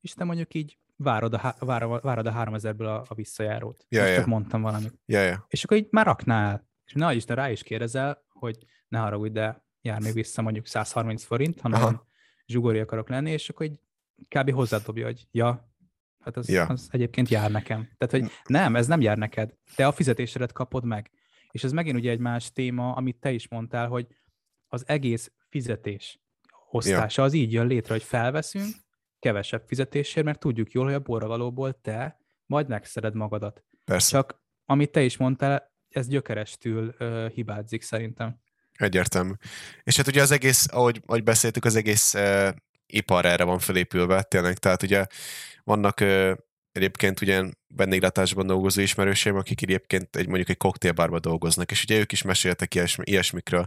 és 0.00 0.12
te 0.12 0.24
mondjuk 0.24 0.54
így 0.54 0.78
várod 0.96 1.34
a, 1.34 1.54
várod, 1.58 2.02
várod 2.02 2.26
a 2.26 2.32
3000-ből 2.32 2.86
a, 2.86 3.04
a 3.08 3.14
visszajárót. 3.14 3.86
Ja, 3.88 4.00
Most 4.00 4.12
ja. 4.12 4.18
csak 4.18 4.26
mondtam 4.26 4.62
valamit. 4.62 4.94
Ja, 5.06 5.20
ja. 5.20 5.46
És 5.48 5.64
akkor 5.64 5.76
így 5.76 5.88
már 5.90 6.06
raknál. 6.06 6.68
És 6.84 6.92
na 6.92 7.12
Isten 7.12 7.36
rá 7.36 7.50
is 7.50 7.62
kérdezel, 7.62 8.24
hogy 8.28 8.56
ne 8.88 8.98
haragudj, 8.98 9.32
de 9.32 9.64
jár 9.80 10.00
még 10.00 10.12
vissza 10.12 10.42
mondjuk 10.42 10.66
130 10.66 11.24
forint, 11.24 11.60
ha 11.60 11.68
nagyon 11.68 12.02
zsugori 12.46 12.78
akarok 12.78 13.08
lenni, 13.08 13.30
és 13.30 13.48
akkor 13.48 13.66
így 13.66 13.80
kb. 14.28 14.50
hozzádobja, 14.50 15.04
hogy 15.04 15.26
ja, 15.30 15.72
hát 16.18 16.36
az, 16.36 16.48
ja. 16.48 16.66
az 16.66 16.88
egyébként 16.90 17.28
jár 17.28 17.50
nekem. 17.50 17.88
Tehát, 17.98 18.10
hogy 18.10 18.32
nem, 18.46 18.76
ez 18.76 18.86
nem 18.86 19.00
jár 19.00 19.16
neked. 19.16 19.54
Te 19.74 19.86
a 19.86 19.92
fizetésedet 19.92 20.52
kapod 20.52 20.84
meg. 20.84 21.10
És 21.52 21.64
ez 21.64 21.72
megint 21.72 21.96
ugye 21.96 22.10
egy 22.10 22.18
más 22.18 22.52
téma, 22.52 22.92
amit 22.92 23.16
te 23.16 23.32
is 23.32 23.48
mondtál, 23.48 23.88
hogy 23.88 24.06
az 24.66 24.84
egész 24.86 25.32
fizetés 25.48 26.20
osztása 26.70 27.20
ja. 27.20 27.26
az 27.26 27.32
így 27.32 27.52
jön 27.52 27.66
létre, 27.66 27.92
hogy 27.92 28.02
felveszünk 28.02 28.74
kevesebb 29.18 29.62
fizetésért, 29.66 30.26
mert 30.26 30.38
tudjuk 30.38 30.72
jól, 30.72 30.84
hogy 30.84 30.94
a 30.94 30.98
borravalóból 30.98 31.80
te 31.80 32.18
majd 32.46 32.68
megszered 32.68 33.14
magadat. 33.14 33.64
Persze. 33.84 34.10
Csak 34.10 34.42
amit 34.64 34.90
te 34.90 35.02
is 35.02 35.16
mondtál, 35.16 35.72
ez 35.88 36.08
gyökerestül 36.08 36.94
uh, 36.98 37.30
hibázik 37.30 37.82
szerintem. 37.82 38.40
Egyértelmű. 38.72 39.32
És 39.82 39.96
hát 39.96 40.06
ugye 40.06 40.22
az 40.22 40.30
egész, 40.30 40.68
ahogy, 40.70 41.02
ahogy 41.06 41.22
beszéltük, 41.22 41.64
az 41.64 41.76
egész 41.76 42.14
uh, 42.14 42.48
ipar 42.86 43.24
erre 43.24 43.44
van 43.44 43.58
felépülve 43.58 44.22
tényleg, 44.22 44.58
tehát 44.58 44.82
ugye 44.82 45.06
vannak 45.64 46.00
uh, 46.00 46.32
egyébként 46.72 47.20
ugye 47.20 47.42
vendéglátásban 47.74 48.46
dolgozó 48.46 48.80
ismerőseim, 48.80 49.36
akik 49.36 49.62
egyébként 49.62 50.16
egy, 50.16 50.26
mondjuk 50.26 50.48
egy 50.48 50.56
koktélbárban 50.56 51.20
dolgoznak, 51.20 51.70
és 51.70 51.82
ugye 51.82 51.98
ők 51.98 52.12
is 52.12 52.22
meséltek 52.22 52.74
ilyesmi, 52.74 53.04
ilyesmikről. 53.06 53.66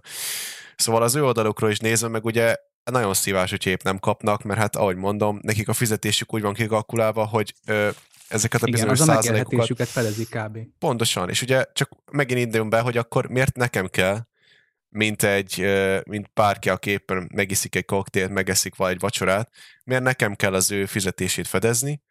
Szóval 0.75 1.03
az 1.03 1.15
ő 1.15 1.23
oldalukról 1.23 1.69
is 1.69 1.79
nézve, 1.79 2.07
meg 2.07 2.25
ugye 2.25 2.55
nagyon 2.91 3.13
szívás, 3.13 3.49
hogy 3.49 3.67
épp 3.67 3.81
nem 3.81 3.99
kapnak, 3.99 4.43
mert 4.43 4.59
hát 4.59 4.75
ahogy 4.75 4.95
mondom, 4.95 5.39
nekik 5.41 5.67
a 5.67 5.73
fizetésük 5.73 6.33
úgy 6.33 6.41
van 6.41 6.53
kikalkulálva, 6.53 7.25
hogy 7.25 7.53
ö, 7.65 7.89
ezeket 8.27 8.63
a 8.63 8.65
bizonyos 8.65 8.99
Igen, 8.99 9.09
az 9.09 9.17
a 9.17 9.21
százalékokat... 9.21 9.87
fedezik 9.87 10.29
kb. 10.29 10.57
Pontosan, 10.79 11.29
és 11.29 11.41
ugye 11.41 11.65
csak 11.73 11.89
megint 12.11 12.39
indulunk 12.39 12.69
be, 12.69 12.79
hogy 12.79 12.97
akkor 12.97 13.27
miért 13.27 13.55
nekem 13.55 13.87
kell, 13.87 14.19
mint 14.89 15.23
egy, 15.23 15.65
mint 16.07 16.29
bárki, 16.33 16.69
aki 16.69 16.89
éppen 16.89 17.29
megiszik 17.33 17.75
egy 17.75 17.85
koktélt, 17.85 18.31
megeszik 18.31 18.75
vagy 18.75 18.91
egy 18.91 18.99
vacsorát, 18.99 19.49
miért 19.83 20.03
nekem 20.03 20.35
kell 20.35 20.53
az 20.53 20.71
ő 20.71 20.85
fizetését 20.85 21.47
fedezni, 21.47 22.01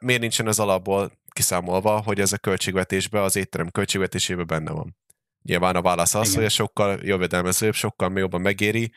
miért 0.00 0.20
nincsen 0.20 0.46
az 0.46 0.58
alapból 0.58 1.12
kiszámolva, 1.28 2.00
hogy 2.02 2.20
ez 2.20 2.32
a 2.32 2.38
költségvetésbe, 2.38 3.22
az 3.22 3.36
étterem 3.36 3.70
költségvetésében 3.70 4.46
benne 4.46 4.70
van. 4.70 4.96
Nyilván 5.42 5.76
a 5.76 5.82
válasz 5.82 6.14
az, 6.14 6.26
Igen. 6.26 6.34
hogy 6.34 6.44
ez 6.44 6.52
sokkal 6.52 6.98
jövedelmezőbb, 7.02 7.74
sokkal 7.74 8.18
jobban 8.18 8.40
megéri 8.40 8.92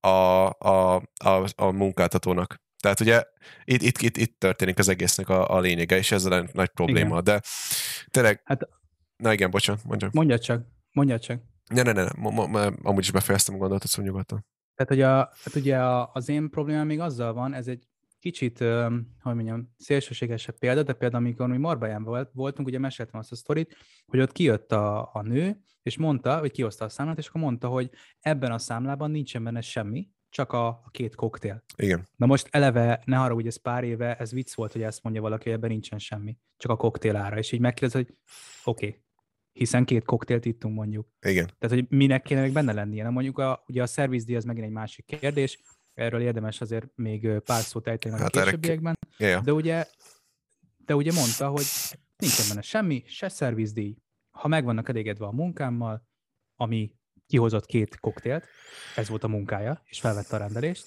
a, 0.00 0.08
a, 0.08 0.94
a, 1.24 1.48
a 1.56 1.70
munkáltatónak. 1.70 2.62
Tehát 2.82 3.00
ugye 3.00 3.24
itt, 3.64 3.82
itt, 3.82 3.98
itt, 3.98 4.16
itt 4.16 4.38
történik 4.38 4.78
az 4.78 4.88
egésznek 4.88 5.28
a, 5.28 5.54
a 5.54 5.60
lényege, 5.60 5.96
és 5.96 6.10
ez 6.10 6.24
a 6.24 6.48
nagy 6.52 6.68
probléma. 6.68 7.18
Igen. 7.18 7.24
De 7.24 7.40
tényleg... 8.10 8.40
Hát, 8.44 8.68
na 9.16 9.32
igen, 9.32 9.50
bocsánat, 9.50 9.84
mondjam. 9.84 10.10
Mondja 10.14 10.38
csak, 10.38 10.66
mondja 10.92 11.18
csak. 11.18 11.40
Ne, 11.66 11.82
ne, 11.82 11.92
ne, 11.92 12.02
ne. 12.02 12.10
Ma, 12.16 12.46
ma, 12.46 12.66
amúgy 12.82 13.02
is 13.02 13.10
befejeztem 13.10 13.54
a 13.54 13.58
gondolatot, 13.58 13.90
szóval 13.90 14.10
nyugodtan. 14.10 14.46
Tehát, 14.74 14.92
hogy 14.92 15.02
a, 15.02 15.32
hát 15.44 15.54
ugye 15.54 15.78
a, 15.78 16.10
az 16.12 16.28
én 16.28 16.50
problémám 16.50 16.86
még 16.86 17.00
azzal 17.00 17.32
van, 17.32 17.54
ez 17.54 17.66
egy 17.66 17.88
kicsit, 18.18 18.58
hogy 19.20 19.34
mondjam, 19.34 19.74
szélsőségesebb 19.78 20.58
példa, 20.58 20.82
de 20.82 20.92
például 20.92 21.24
amikor 21.24 21.48
mi 21.48 21.56
Marbaján 21.56 22.28
voltunk, 22.32 22.68
ugye 22.68 22.78
meséltem 22.78 23.20
azt 23.20 23.32
a 23.32 23.36
sztorit, 23.36 23.76
hogy 24.06 24.20
ott 24.20 24.32
kijött 24.32 24.72
a, 24.72 25.10
a 25.12 25.22
nő, 25.22 25.60
és 25.82 25.96
mondta, 25.96 26.40
vagy 26.40 26.50
kihozta 26.50 26.84
a 26.84 26.88
számlát, 26.88 27.18
és 27.18 27.28
akkor 27.28 27.40
mondta, 27.40 27.68
hogy 27.68 27.90
ebben 28.20 28.52
a 28.52 28.58
számlában 28.58 29.10
nincsen 29.10 29.44
benne 29.44 29.60
semmi, 29.60 30.08
csak 30.30 30.52
a, 30.52 30.66
a 30.66 30.88
két 30.90 31.14
koktél. 31.14 31.64
Igen. 31.76 32.08
Na 32.16 32.26
most 32.26 32.48
eleve, 32.50 33.02
ne 33.04 33.16
hogy 33.16 33.46
ez 33.46 33.56
pár 33.56 33.84
éve, 33.84 34.16
ez 34.16 34.32
vicc 34.32 34.54
volt, 34.54 34.72
hogy 34.72 34.82
ezt 34.82 35.02
mondja 35.02 35.22
valaki, 35.22 35.44
hogy 35.44 35.52
ebben 35.52 35.70
nincsen 35.70 35.98
semmi, 35.98 36.36
csak 36.56 36.70
a 36.70 36.76
koktél 36.76 37.16
ára. 37.16 37.38
És 37.38 37.52
így 37.52 37.60
megkérdez, 37.60 37.92
hogy 37.92 38.18
oké, 38.64 38.86
okay, 38.86 39.02
hiszen 39.52 39.84
két 39.84 40.04
koktélt 40.04 40.44
ittunk 40.44 40.74
mondjuk. 40.74 41.08
Igen. 41.26 41.50
Tehát, 41.58 41.76
hogy 41.76 41.86
minek 41.88 42.22
kéne 42.22 42.40
még 42.40 42.52
benne 42.52 42.72
lennie. 42.72 43.02
Na 43.02 43.10
mondjuk 43.10 43.38
a, 43.38 43.64
ugye 43.66 43.82
a 43.82 43.86
szervizdíj 43.86 44.36
az 44.36 44.44
megint 44.44 44.66
egy 44.66 44.72
másik 44.72 45.04
kérdés, 45.04 45.60
erről 45.98 46.20
érdemes 46.20 46.60
azért 46.60 46.86
még 46.94 47.28
pár 47.38 47.62
szót 47.62 47.88
ejteni 47.88 48.18
hát 48.18 48.36
a 48.36 48.42
későbbiekben. 48.42 48.98
Yeah. 49.18 49.44
De 49.44 49.52
ugye, 49.52 49.86
de 50.76 50.94
ugye 50.94 51.12
mondta, 51.12 51.48
hogy 51.48 51.64
nincsen 52.16 52.48
benne 52.48 52.60
semmi, 52.60 53.04
se 53.06 53.28
szervizdíj. 53.28 53.96
Ha 54.30 54.48
meg 54.48 54.64
vannak 54.64 54.88
elégedve 54.88 55.26
a 55.26 55.32
munkámmal, 55.32 56.06
ami 56.56 56.94
kihozott 57.26 57.66
két 57.66 58.00
koktélt, 58.00 58.46
ez 58.96 59.08
volt 59.08 59.24
a 59.24 59.28
munkája, 59.28 59.82
és 59.84 60.00
felvette 60.00 60.36
a 60.36 60.38
rendelést, 60.38 60.86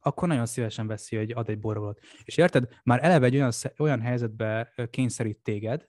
akkor 0.00 0.28
nagyon 0.28 0.46
szívesen 0.46 0.86
veszi, 0.86 1.16
hogy 1.16 1.30
ad 1.30 1.48
egy 1.48 1.58
borravalót. 1.58 2.00
És 2.24 2.36
érted, 2.36 2.68
már 2.82 3.04
eleve 3.04 3.26
egy 3.26 3.34
olyan, 3.34 3.52
olyan 3.78 4.00
helyzetbe 4.00 4.72
kényszerít 4.90 5.38
téged, 5.42 5.88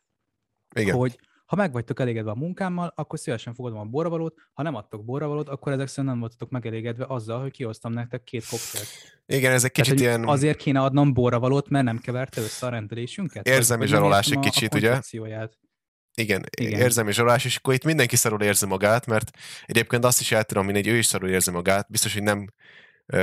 Igen. 0.76 0.96
hogy 0.96 1.20
ha 1.54 1.60
meg 1.60 1.72
vagytok 1.72 2.00
elégedve 2.00 2.32
a 2.32 2.36
munkámmal, 2.36 2.94
akkor 2.96 3.20
szívesen 3.20 3.54
fogadom 3.54 3.80
a 3.80 3.84
borravalót, 3.84 4.36
ha 4.54 4.64
nem 4.64 4.76
adtok 4.76 5.06
borravalót, 5.06 5.50
akkor 5.50 5.72
ezek 5.72 5.88
szerint 5.88 6.08
nem 6.08 6.20
voltatok 6.20 6.50
megelégedve 6.50 7.06
azzal, 7.08 7.42
hogy 7.42 7.52
kihoztam 7.52 7.94
nektek 7.94 8.24
két 8.24 8.46
koktélt. 8.50 8.88
Igen, 9.26 9.52
ez 9.52 9.64
egy 9.64 9.72
kicsit 9.72 9.96
Tehát, 9.96 10.18
ilyen... 10.18 10.28
Azért 10.28 10.58
kéne 10.58 10.80
adnom 10.80 11.14
borravalót, 11.14 11.70
mert 11.70 11.86
nem 11.86 11.98
keverte 11.98 12.42
össze 12.42 12.66
a 12.66 12.70
rendelésünket? 12.70 13.48
Érzelmi 13.48 13.88
zsarolás 13.88 14.32
egy 14.32 14.40
kicsit, 14.40 14.74
a 14.74 14.78
ugye? 14.78 15.00
Igen, 16.16 16.44
Igen, 16.58 16.80
érzem 16.80 17.08
és 17.08 17.16
zsarolás, 17.16 17.46
és 17.46 17.56
akkor 17.56 17.74
itt 17.74 17.84
mindenki 17.84 18.16
szarul 18.16 18.42
érzi 18.42 18.66
magát, 18.66 19.06
mert 19.06 19.32
egyébként 19.66 20.06
azt 20.06 20.20
is 20.20 20.32
el 20.32 20.44
tudom, 20.44 20.66
hogy 20.66 20.88
ő 20.88 20.98
is 20.98 21.06
szarul 21.06 21.30
érzi 21.30 21.52
magát, 21.52 21.90
biztos, 21.90 22.14
hogy 22.14 22.24
nem 22.24 22.48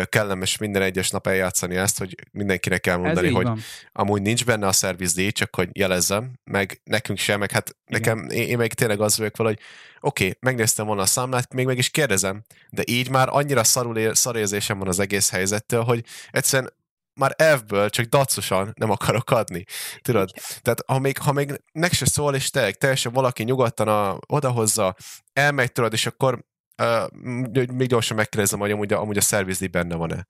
kellemes 0.05 0.59
minden 0.59 0.83
egyes 0.83 1.11
nap 1.11 1.27
eljátszani 1.27 1.77
ezt, 1.77 1.99
hogy 1.99 2.15
mindenkinek 2.33 2.81
kell 2.81 2.97
mondani, 2.97 3.31
hogy 3.31 3.45
van. 3.45 3.61
amúgy 3.93 4.23
nincs 4.23 4.45
benne 4.45 4.67
a 4.67 4.93
díj, 5.15 5.31
csak 5.31 5.55
hogy 5.55 5.69
jelezzem, 5.73 6.33
meg 6.45 6.81
nekünk 6.85 7.19
sem, 7.19 7.39
meg 7.39 7.51
hát 7.51 7.77
Igen. 7.87 8.01
nekem, 8.01 8.39
én, 8.39 8.49
én 8.49 8.57
meg 8.57 8.73
tényleg 8.73 9.01
az 9.01 9.19
vagyok 9.19 9.37
valahogy, 9.37 9.61
oké, 10.01 10.25
okay, 10.25 10.37
megnéztem 10.41 10.87
volna 10.87 11.03
a 11.03 11.07
számlát, 11.07 11.55
még 11.55 11.67
meg 11.67 11.79
is 11.79 11.91
kérdezem, 11.91 12.43
de 12.69 12.83
így 12.87 13.11
már 13.11 13.29
annyira 13.31 13.65
szarul 13.65 13.99
ér, 13.99 14.17
szarérzésem 14.17 14.79
van 14.79 14.89
az 14.89 14.99
egész 14.99 15.31
helyzettől, 15.31 15.83
hogy 15.83 16.05
egyszerűen 16.31 16.73
már 17.21 17.35
elfből 17.37 17.91
csak 17.91 18.07
dacosan 18.07 18.73
nem 18.77 18.91
akarok 18.91 19.31
adni. 19.31 19.65
Tudod? 20.03 20.31
Tehát 20.63 20.83
ha 20.87 20.99
még, 20.99 21.19
ha 21.19 21.33
még 21.33 21.61
nek 21.73 21.93
se 21.93 22.07
szól, 22.07 22.35
és 22.35 22.51
te, 22.51 22.73
teljesen 22.73 23.13
valaki 23.13 23.43
nyugodtan 23.43 23.89
a, 23.89 24.19
odahozza, 24.27 24.97
elmegy 25.33 25.73
tudod, 25.73 25.93
és 25.93 26.07
akkor 26.07 26.45
uh, 26.81 27.67
még 27.73 27.89
gyorsan 27.89 28.17
megkérdezem, 28.17 28.59
hogy 28.59 28.71
amúgy 28.71 28.93
a, 28.93 29.01
amúgy 29.01 29.17
a 29.17 29.21
szervizdíj 29.21 29.69
benne 29.69 29.95
van-e. 29.95 30.27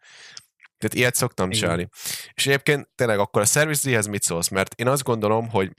Tehát 0.78 0.94
ilyet 0.94 1.14
szoktam 1.14 1.46
Igen. 1.46 1.60
csinálni. 1.60 1.88
És 2.34 2.46
egyébként 2.46 2.88
tényleg 2.94 3.18
akkor 3.18 3.42
a 3.42 3.44
szervizdíjhez 3.44 4.06
mit 4.06 4.22
szólsz? 4.22 4.48
Mert 4.48 4.74
én 4.74 4.88
azt 4.88 5.02
gondolom, 5.02 5.48
hogy 5.48 5.70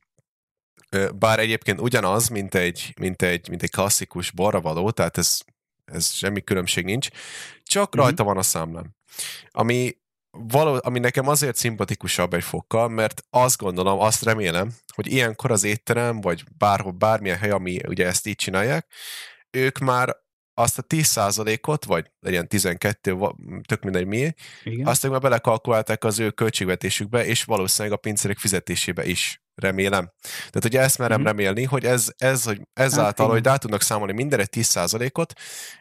bár 1.15 1.39
egyébként 1.39 1.81
ugyanaz, 1.81 2.27
mint 2.27 2.55
egy, 2.55 2.93
mint 2.99 3.21
egy, 3.21 3.49
mint 3.49 3.63
egy 3.63 3.71
klasszikus 3.71 4.31
borravaló, 4.31 4.91
tehát 4.91 5.17
ez, 5.17 5.39
ez 5.85 6.11
semmi 6.11 6.41
különbség 6.41 6.85
nincs, 6.85 7.07
csak 7.63 7.95
mm-hmm. 7.95 8.05
rajta 8.05 8.23
van 8.23 8.37
a 8.37 8.41
számlám. 8.41 8.95
Ami, 9.49 9.97
való, 10.31 10.79
ami 10.83 10.99
nekem 10.99 11.27
azért 11.27 11.55
szimpatikusabb 11.55 12.33
egy 12.33 12.43
fokkal, 12.43 12.89
mert 12.89 13.23
azt 13.29 13.57
gondolom, 13.57 13.99
azt 13.99 14.23
remélem, 14.23 14.73
hogy 14.95 15.11
ilyenkor 15.11 15.51
az 15.51 15.63
étterem, 15.63 16.21
vagy 16.21 16.43
bárhol, 16.57 16.91
bármilyen 16.91 17.37
hely, 17.37 17.49
ami 17.49 17.79
ugye 17.87 18.05
ezt 18.05 18.27
így 18.27 18.35
csinálják, 18.35 18.87
ők 19.49 19.77
már 19.77 20.15
azt 20.61 20.77
a 20.77 20.83
10%-ot, 20.83 21.85
vagy 21.85 22.11
legyen 22.19 22.47
12, 22.47 23.17
tök 23.67 23.83
mindegy 23.83 24.05
mi, 24.05 24.33
Igen. 24.63 24.87
azt 24.87 25.09
már 25.09 25.19
belekalkulálták 25.19 26.03
az 26.03 26.19
ő 26.19 26.29
költségvetésükbe, 26.29 27.25
és 27.25 27.43
valószínűleg 27.43 27.97
a 27.97 28.01
pincérek 28.01 28.37
fizetésébe 28.37 29.05
is, 29.05 29.41
remélem. 29.55 30.11
Tehát 30.21 30.65
ugye 30.65 30.79
ezt 30.79 30.97
merem 30.97 31.17
mm-hmm. 31.17 31.27
remélni, 31.27 31.63
hogy 31.63 31.85
ez, 31.85 32.13
ez 32.17 32.43
hogy 32.43 32.61
ezáltal, 32.73 33.25
hát, 33.25 33.35
hogy 33.35 33.45
rá 33.45 33.55
tudnak 33.55 33.81
számolni 33.81 34.13
mindenre 34.13 34.45
10%-ot, 34.51 35.33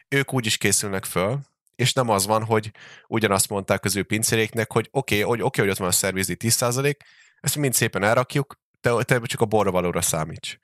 ők 0.07 0.33
úgy 0.33 0.45
is 0.45 0.57
készülnek 0.57 1.05
föl, 1.05 1.39
és 1.75 1.93
nem 1.93 2.09
az 2.09 2.25
van, 2.25 2.43
hogy 2.43 2.71
ugyanazt 3.07 3.49
mondták 3.49 3.85
az 3.85 3.95
ő 3.95 4.03
pincéréknek, 4.03 4.71
hogy 4.71 4.87
oké, 4.91 5.15
okay, 5.15 5.27
hogy, 5.27 5.41
okay, 5.41 5.63
hogy 5.63 5.73
ott 5.73 5.79
van 5.79 5.87
a 5.87 5.91
szervizi 5.91 6.37
10%, 6.39 6.95
ezt 7.41 7.55
mind 7.55 7.73
szépen 7.73 8.03
elrakjuk, 8.03 8.59
te, 8.81 9.03
te 9.03 9.19
csak 9.23 9.41
a 9.41 9.45
borra 9.45 9.71
valóra 9.71 10.01
számíts 10.01 10.59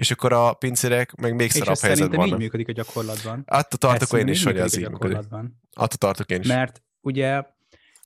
és 0.00 0.10
akkor 0.10 0.32
a 0.32 0.52
pincérek 0.52 1.14
meg 1.14 1.34
még 1.34 1.50
szarabb 1.50 1.78
helyzetben 1.78 2.18
vannak. 2.18 2.34
így 2.34 2.42
működik 2.42 2.68
a 2.68 2.72
gyakorlatban. 2.72 3.42
Attól 3.46 3.78
tartok 3.78 4.18
én 4.18 4.28
is, 4.28 4.44
hogy 4.44 4.56
ez 4.56 4.76
így 4.76 4.88
működik. 4.88 5.16
Attól 5.72 5.98
tartok 5.98 6.30
én 6.30 6.40
is. 6.40 6.46
Mert 6.46 6.82
ugye 7.00 7.42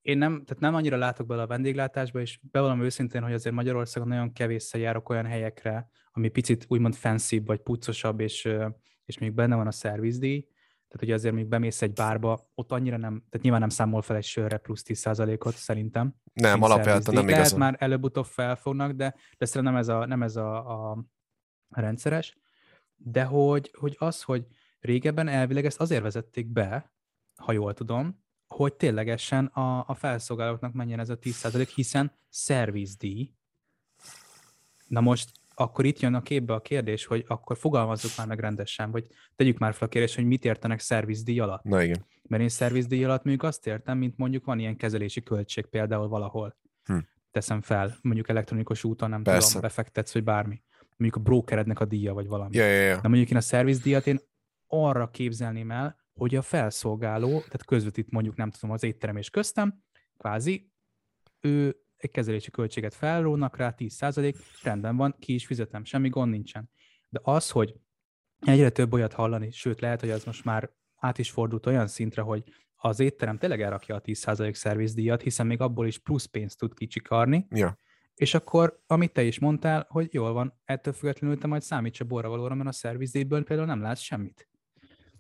én 0.03 0.19
nem, 0.19 0.45
tehát 0.45 0.63
nem 0.63 0.75
annyira 0.75 0.97
látok 0.97 1.27
bele 1.27 1.43
a 1.43 1.47
vendéglátásba, 1.47 2.21
és 2.21 2.39
bevallom 2.51 2.83
őszintén, 2.83 3.23
hogy 3.23 3.33
azért 3.33 3.55
Magyarországon 3.55 4.09
nagyon 4.09 4.33
kevésszer 4.33 4.81
járok 4.81 5.09
olyan 5.09 5.27
helyekre, 5.27 5.89
ami 6.13 6.29
picit 6.29 6.65
úgymond 6.69 6.95
fancy 6.95 7.39
vagy 7.39 7.59
pucosabb, 7.59 8.21
és, 8.21 8.49
és 9.05 9.19
még 9.19 9.33
benne 9.33 9.57
van 9.57 9.67
a 9.67 9.73
szervizdíj. 9.73 10.41
Tehát 10.89 11.03
ugye 11.03 11.15
azért 11.15 11.35
még 11.35 11.47
bemész 11.47 11.83
egy 11.83 11.93
bárba, 11.93 12.51
ott 12.55 12.73
annyira 12.73 12.97
nem, 12.97 13.25
tehát 13.29 13.43
nyilván 13.43 13.61
nem 13.61 13.69
számol 13.69 14.03
fel 14.03 14.17
egy 14.17 14.25
sörre 14.25 14.57
plusz 14.57 14.83
10%-ot 14.87 15.55
szerintem. 15.55 16.15
Nem, 16.33 16.63
alapvetően 16.63 17.03
nem 17.05 17.29
igazán. 17.29 17.43
Lehet 17.43 17.57
már 17.57 17.77
előbb-utóbb 17.79 18.27
felfognak, 18.27 18.93
de, 18.93 19.15
de 19.39 19.45
szerintem 19.47 19.73
nem 19.73 19.83
ez 19.83 19.89
a, 19.89 20.07
nem 20.07 20.23
ez 20.23 20.37
a, 20.37 20.57
a 20.91 21.05
rendszeres, 21.71 22.37
de 22.97 23.25
hogy, 23.25 23.71
hogy 23.79 23.97
az, 23.99 24.23
hogy 24.23 24.47
régebben 24.81 25.29
elvileg 25.29 25.65
ezt 25.65 25.81
azért 25.81 26.03
vezették 26.03 26.47
be, 26.47 26.93
ha 27.37 27.53
jól 27.53 27.75
tudom, 27.75 28.23
hogy 28.47 28.75
ténylegesen 28.75 29.47
a, 29.47 29.85
a 29.89 29.95
felszolgálóknak 29.95 30.73
menjen 30.73 30.99
ez 30.99 31.09
a 31.09 31.19
10%, 31.19 31.71
hiszen 31.75 32.13
szervizdíj. 32.29 33.31
Na 34.87 35.01
most 35.01 35.31
akkor 35.55 35.85
itt 35.85 36.01
jön 36.01 36.15
a 36.15 36.23
képbe 36.23 36.55
a 36.55 36.61
kérdés, 36.61 37.07
hogy 37.07 37.25
akkor 37.29 37.57
fogalmazzuk 37.57 38.11
már 38.17 38.27
meg 38.27 38.41
rendesen, 38.41 38.91
vagy 38.91 39.07
tegyük 39.37 39.59
már 39.59 39.75
fel 39.75 39.87
a 39.87 39.91
kérdést, 39.91 40.15
hogy 40.15 40.25
mit 40.25 40.45
értenek 40.45 40.81
szervizdíj 40.81 41.41
alatt. 41.41 41.63
Na 41.63 41.83
igen. 41.83 42.07
Mert 42.23 42.43
én 42.43 42.49
szervizdíj 42.49 43.05
alatt 43.05 43.25
mondjuk 43.25 43.47
azt 43.47 43.67
értem, 43.67 43.99
mint 43.99 44.17
mondjuk 44.17 44.45
van 44.45 44.59
ilyen 44.59 44.77
kezelési 44.77 45.23
költség 45.23 45.67
például 45.67 46.09
valahol. 46.09 46.57
Hm. 46.85 46.99
Teszem 47.31 47.61
fel, 47.61 47.97
mondjuk 48.03 48.29
elektronikus 48.29 48.85
úton, 48.85 49.11
nem 49.11 49.23
Persze. 49.23 49.47
tudom, 49.47 49.63
befektetsz, 49.63 50.13
vagy 50.13 50.25
bármi 50.25 50.63
mondjuk 50.97 51.25
a 51.25 51.31
brokerednek 51.31 51.81
a 51.81 51.85
díja, 51.85 52.15
vagy 52.15 52.27
valami. 52.27 52.57
Ja, 52.57 52.67
ja, 52.67 52.81
ja. 52.81 53.01
De 53.01 53.09
mondjuk 53.09 53.31
én 53.31 53.37
a 53.37 53.41
szervizdíjat 53.41 54.07
én 54.07 54.21
arra 54.67 55.11
képzelném 55.11 55.71
el, 55.71 55.97
hogy 56.13 56.35
a 56.35 56.43
felszolgáló, 56.43 57.29
tehát 57.29 57.65
közvetít 57.65 58.11
mondjuk 58.11 58.37
nem 58.37 58.51
tudom 58.51 58.71
az 58.71 58.83
étterem 58.83 59.17
és 59.17 59.31
köztem, 59.31 59.83
kvázi, 60.19 60.73
ő 61.41 61.77
egy 61.97 62.11
kezelési 62.11 62.51
költséget 62.51 62.95
felrónak 62.95 63.57
rá, 63.57 63.75
10%, 63.79 64.35
rendben 64.63 64.97
van, 64.97 65.17
ki 65.19 65.35
is 65.35 65.47
fizetem, 65.47 65.85
semmi 65.85 66.09
gond 66.09 66.31
nincsen. 66.31 66.71
De 67.09 67.21
az, 67.23 67.51
hogy 67.51 67.75
egyre 68.41 68.71
több 68.71 68.93
olyat 68.93 69.13
hallani, 69.13 69.51
sőt 69.51 69.81
lehet, 69.81 70.01
hogy 70.01 70.11
az 70.11 70.25
most 70.25 70.45
már 70.45 70.71
át 70.97 71.19
is 71.19 71.31
fordult 71.31 71.67
olyan 71.67 71.87
szintre, 71.87 72.23
hogy 72.23 72.45
az 72.77 73.01
étterem 73.01 73.39
tényleg 73.39 73.63
elrakja 73.63 73.95
a 73.95 74.01
10% 74.01 74.55
szervizdíjat, 74.55 75.23
hiszen 75.23 75.47
még 75.47 75.61
abból 75.61 75.87
is 75.87 75.99
plusz 75.99 76.25
pénzt 76.25 76.59
tud 76.59 76.75
kicsikarni, 76.75 77.47
ja. 77.51 77.79
És 78.15 78.35
akkor, 78.35 78.83
amit 78.87 79.13
te 79.13 79.23
is 79.23 79.39
mondtál, 79.39 79.87
hogy 79.89 80.09
jól 80.11 80.33
van, 80.33 80.61
ettől 80.65 80.93
függetlenül 80.93 81.39
te 81.39 81.47
majd 81.47 81.63
számíts 81.63 82.01
a 82.01 82.05
borra 82.05 82.29
valóra, 82.29 82.55
mert 82.55 82.69
a 82.69 82.73
szervizdéből 82.73 83.45
például 83.45 83.69
nem 83.69 83.83
látsz 83.83 84.01
semmit. 84.01 84.49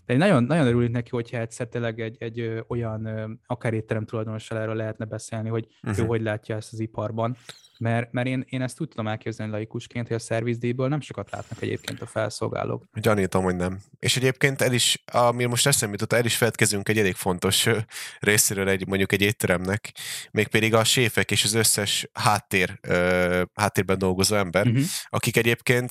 De 0.06 0.12
én 0.12 0.18
nagyon, 0.18 0.44
nagyon 0.44 0.66
örülök 0.66 0.90
neki, 0.90 1.10
hogyha 1.10 1.38
egyszer 1.38 1.66
tényleg 1.66 2.00
egy, 2.00 2.16
egy 2.18 2.64
olyan 2.68 3.08
akár 3.46 3.74
étterem 3.74 4.04
tulajdonossal 4.04 4.58
erről 4.58 4.74
lehetne 4.74 5.04
beszélni, 5.04 5.48
hogy 5.48 5.66
uh-huh. 5.82 5.98
ő 5.98 6.02
mhm. 6.02 6.10
hogy 6.10 6.22
látja 6.22 6.56
ezt 6.56 6.72
az 6.72 6.80
iparban. 6.80 7.36
Mert, 7.78 8.12
mert 8.12 8.26
én, 8.26 8.44
én 8.48 8.62
ezt 8.62 8.80
úgy 8.80 8.88
tudom 8.88 9.08
elképzelni 9.08 9.52
laikusként, 9.52 10.06
hogy 10.06 10.16
a 10.16 10.20
szervizdíjból 10.20 10.88
nem 10.88 11.00
sokat 11.00 11.30
látnak 11.30 11.62
egyébként 11.62 12.00
a 12.00 12.06
felszolgálók. 12.06 12.84
Gyanítom, 12.94 13.44
hogy 13.44 13.56
nem. 13.56 13.78
És 13.98 14.16
egyébként 14.16 14.60
el 14.60 14.72
is, 14.72 15.02
ami 15.12 15.44
most 15.44 15.66
eszembe 15.66 15.96
jutott, 16.00 16.18
el 16.18 16.24
is 16.24 16.36
feltkezünk 16.36 16.88
egy 16.88 16.98
elég 16.98 17.14
fontos 17.14 17.68
részéről 18.20 18.68
egy, 18.68 18.86
mondjuk 18.86 19.12
egy 19.12 19.20
étteremnek, 19.20 19.92
mégpedig 20.30 20.74
a 20.74 20.84
séfek 20.84 21.30
és 21.30 21.44
az 21.44 21.54
összes 21.54 22.08
háttér, 22.12 22.80
háttérben 23.54 23.98
dolgozó 23.98 24.36
ember, 24.36 24.66
uh-huh. 24.66 24.84
akik 25.08 25.36
egyébként 25.36 25.90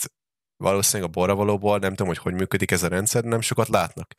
valószínűleg 0.63 1.09
a 1.09 1.13
borravalóból, 1.13 1.77
nem 1.77 1.89
tudom, 1.89 2.07
hogy 2.07 2.17
hogy 2.17 2.33
működik 2.33 2.71
ez 2.71 2.83
a 2.83 2.87
rendszer, 2.87 3.23
nem 3.23 3.41
sokat 3.41 3.67
látnak. 3.67 4.13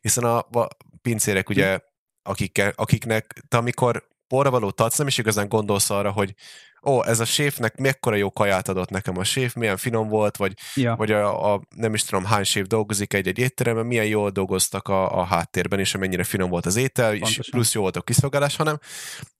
Hiszen 0.00 0.24
a, 0.24 0.38
a 0.38 0.68
pincérek 1.02 1.48
ugye, 1.48 1.78
akik, 2.22 2.62
akiknek, 2.74 3.42
te 3.48 3.56
amikor 3.56 4.08
borravalót 4.28 4.80
adsz, 4.80 4.98
nem 4.98 5.06
is 5.06 5.18
igazán 5.18 5.48
gondolsz 5.48 5.90
arra, 5.90 6.10
hogy 6.10 6.34
ó, 6.86 7.06
ez 7.06 7.20
a 7.20 7.24
séfnek 7.24 7.76
mekkora 7.76 8.16
jó 8.16 8.30
kaját 8.30 8.68
adott 8.68 8.90
nekem 8.90 9.18
a 9.18 9.24
séf, 9.24 9.54
milyen 9.54 9.76
finom 9.76 10.08
volt, 10.08 10.36
vagy, 10.36 10.52
ja. 10.74 10.96
vagy 10.96 11.12
a, 11.12 11.52
a, 11.52 11.60
nem 11.76 11.94
is 11.94 12.04
tudom 12.04 12.24
hány 12.24 12.44
séf 12.44 12.66
dolgozik 12.66 13.12
egy-egy 13.12 13.38
étteremben, 13.38 13.86
milyen 13.86 14.06
jól 14.06 14.30
dolgoztak 14.30 14.88
a, 14.88 15.18
a 15.18 15.24
háttérben, 15.24 15.78
és 15.78 15.96
mennyire 15.96 16.24
finom 16.24 16.50
volt 16.50 16.66
az 16.66 16.76
étel, 16.76 17.10
Pontosan. 17.10 17.42
és 17.42 17.50
plusz 17.50 17.74
jó 17.74 17.80
volt 17.80 17.96
a 17.96 18.02
kiszolgálás, 18.02 18.56
hanem 18.56 18.78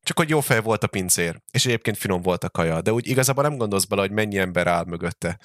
csak 0.03 0.19
hogy 0.19 0.29
jó 0.29 0.41
fej 0.41 0.61
volt 0.61 0.85
a 0.85 0.87
pincér, 0.87 1.41
és 1.51 1.67
egyébként 1.67 1.97
finom 1.97 2.23
volt 2.23 2.45
a 2.45 2.51
kaja, 2.51 2.81
de 2.81 2.93
úgy 2.93 3.09
igazából 3.09 3.43
nem 3.43 3.57
gondolsz 3.57 3.85
bele, 3.85 4.01
hogy 4.01 4.11
mennyi 4.11 4.39
ember 4.39 4.67
áll 4.67 4.85
mögötte. 4.85 5.39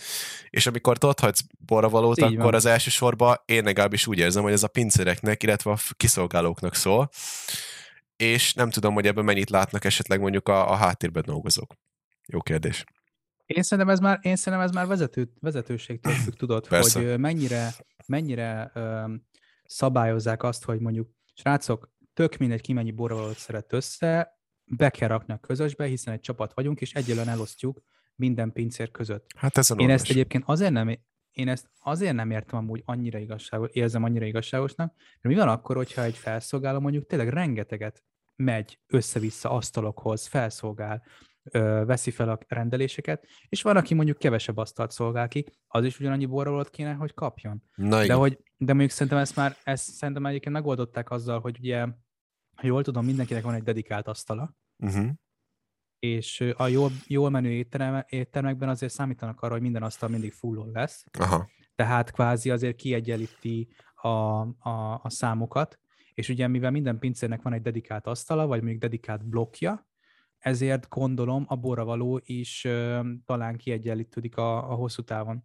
És 0.49 0.67
amikor 0.67 0.97
te 0.97 1.07
hagysz 1.21 1.43
borravalót, 1.65 2.21
akkor 2.21 2.37
van. 2.37 2.53
az 2.53 2.65
elsősorban 2.65 3.37
én 3.45 3.63
legalábbis 3.63 4.07
úgy 4.07 4.19
érzem, 4.19 4.43
hogy 4.43 4.51
ez 4.51 4.63
a 4.63 4.67
pincéreknek, 4.67 5.43
illetve 5.43 5.71
a 5.71 5.77
kiszolgálóknak 5.97 6.75
szól, 6.75 7.09
és 8.15 8.53
nem 8.53 8.69
tudom, 8.69 8.93
hogy 8.93 9.07
ebben 9.07 9.23
mennyit 9.23 9.49
látnak 9.49 9.85
esetleg 9.85 10.19
mondjuk 10.19 10.47
a, 10.47 10.71
a 10.71 10.75
háttérben 10.75 11.23
dolgozók. 11.25 11.73
Jó 12.27 12.41
kérdés. 12.41 12.83
Én 13.45 13.63
szerintem 13.63 13.93
ez 13.93 13.99
már, 13.99 14.19
én 14.21 14.35
szerintem 14.35 14.67
ez 14.67 14.73
már 14.73 14.87
vezető, 14.87 15.31
vezetőségtől 15.39 16.13
függ, 16.13 16.33
tudod, 16.33 16.67
Persze. 16.67 17.09
hogy 17.09 17.19
mennyire, 17.19 17.69
mennyire 18.07 18.71
ö, 18.73 19.13
szabályozzák 19.65 20.43
azt, 20.43 20.63
hogy 20.63 20.79
mondjuk, 20.79 21.09
srácok, 21.33 21.91
tök 22.13 22.37
mindegy, 22.37 22.61
ki 22.61 22.73
mennyi 22.73 22.91
borravalót 22.91 23.37
szeret 23.37 23.73
össze, 23.73 24.39
be 24.65 24.89
kell 24.89 25.07
rakni 25.07 25.33
a 25.33 25.37
közösbe, 25.37 25.85
hiszen 25.85 26.13
egy 26.13 26.19
csapat 26.19 26.53
vagyunk, 26.53 26.81
és 26.81 26.93
egyelően 26.93 27.27
elosztjuk 27.27 27.81
minden 28.15 28.51
pincér 28.51 28.91
között. 28.91 29.31
Hát 29.35 29.57
ez 29.57 29.71
a 29.71 29.75
Én 29.75 29.89
ezt 29.89 30.09
egyébként 30.09 30.43
azért 30.47 30.71
nem, 30.71 30.99
én 31.31 31.47
ezt 31.47 31.69
azért 31.79 32.13
nem 32.13 32.31
értem 32.31 32.59
amúgy 32.59 32.81
annyira 32.85 33.19
igazságos, 33.19 33.69
érzem 33.71 34.03
annyira 34.03 34.25
igazságosnak, 34.25 34.93
mert 34.97 35.35
mi 35.35 35.41
van 35.41 35.49
akkor, 35.49 35.75
hogyha 35.75 36.03
egy 36.03 36.17
felszolgáló 36.17 36.79
mondjuk 36.79 37.05
tényleg 37.05 37.29
rengeteget 37.29 38.03
megy 38.35 38.79
össze-vissza 38.87 39.51
asztalokhoz, 39.51 40.27
felszolgál, 40.27 41.03
veszi 41.85 42.11
fel 42.11 42.29
a 42.29 42.37
rendeléseket, 42.47 43.27
és 43.49 43.61
van, 43.61 43.77
aki 43.77 43.93
mondjuk 43.93 44.17
kevesebb 44.17 44.57
asztalt 44.57 44.91
szolgál 44.91 45.27
ki, 45.27 45.45
az 45.67 45.85
is 45.85 45.99
ugyanannyi 45.99 46.25
borrolót 46.25 46.69
kéne, 46.69 46.93
hogy 46.93 47.13
kapjon. 47.13 47.63
Na, 47.75 48.05
de, 48.05 48.13
hogy, 48.13 48.37
de 48.57 48.71
mondjuk 48.71 48.91
szerintem 48.91 49.17
ezt 49.17 49.35
már, 49.35 49.55
ezt 49.63 49.91
szerintem 49.91 50.25
egyébként 50.25 50.55
megoldották 50.55 51.09
azzal, 51.09 51.39
hogy 51.39 51.57
ugye, 51.59 51.79
ha 52.55 52.67
jól 52.67 52.83
tudom, 52.83 53.05
mindenkinek 53.05 53.43
van 53.43 53.53
egy 53.53 53.63
dedikált 53.63 54.07
asztala, 54.07 54.55
uh-huh. 54.77 55.09
és 55.99 56.53
a 56.57 56.67
jól, 56.67 56.91
jól 57.07 57.29
menő 57.29 57.51
étterem, 57.51 58.05
éttermekben 58.09 58.69
azért 58.69 58.93
számítanak 58.93 59.41
arra, 59.41 59.53
hogy 59.53 59.61
minden 59.61 59.83
asztal 59.83 60.09
mindig 60.09 60.33
fullon 60.33 60.71
lesz, 60.71 61.05
Aha. 61.19 61.49
tehát 61.75 62.11
kvázi 62.11 62.49
azért 62.49 62.75
kiegyenlíti 62.75 63.67
a, 63.95 64.07
a, 64.69 64.99
a 65.03 65.09
számokat, 65.09 65.79
és 66.13 66.29
ugye 66.29 66.47
mivel 66.47 66.71
minden 66.71 66.99
pincérnek 66.99 67.41
van 67.41 67.53
egy 67.53 67.61
dedikált 67.61 68.07
asztala, 68.07 68.47
vagy 68.47 68.59
mondjuk 68.59 68.81
dedikált 68.81 69.25
blokja, 69.25 69.86
ezért 70.39 70.89
gondolom 70.89 71.45
a 71.47 71.55
borravaló 71.55 72.21
is 72.23 72.65
ö, 72.65 72.99
talán 73.25 73.57
kiegyenlítődik 73.57 74.37
a, 74.37 74.71
a 74.71 74.75
hosszú 74.75 75.01
távon. 75.01 75.43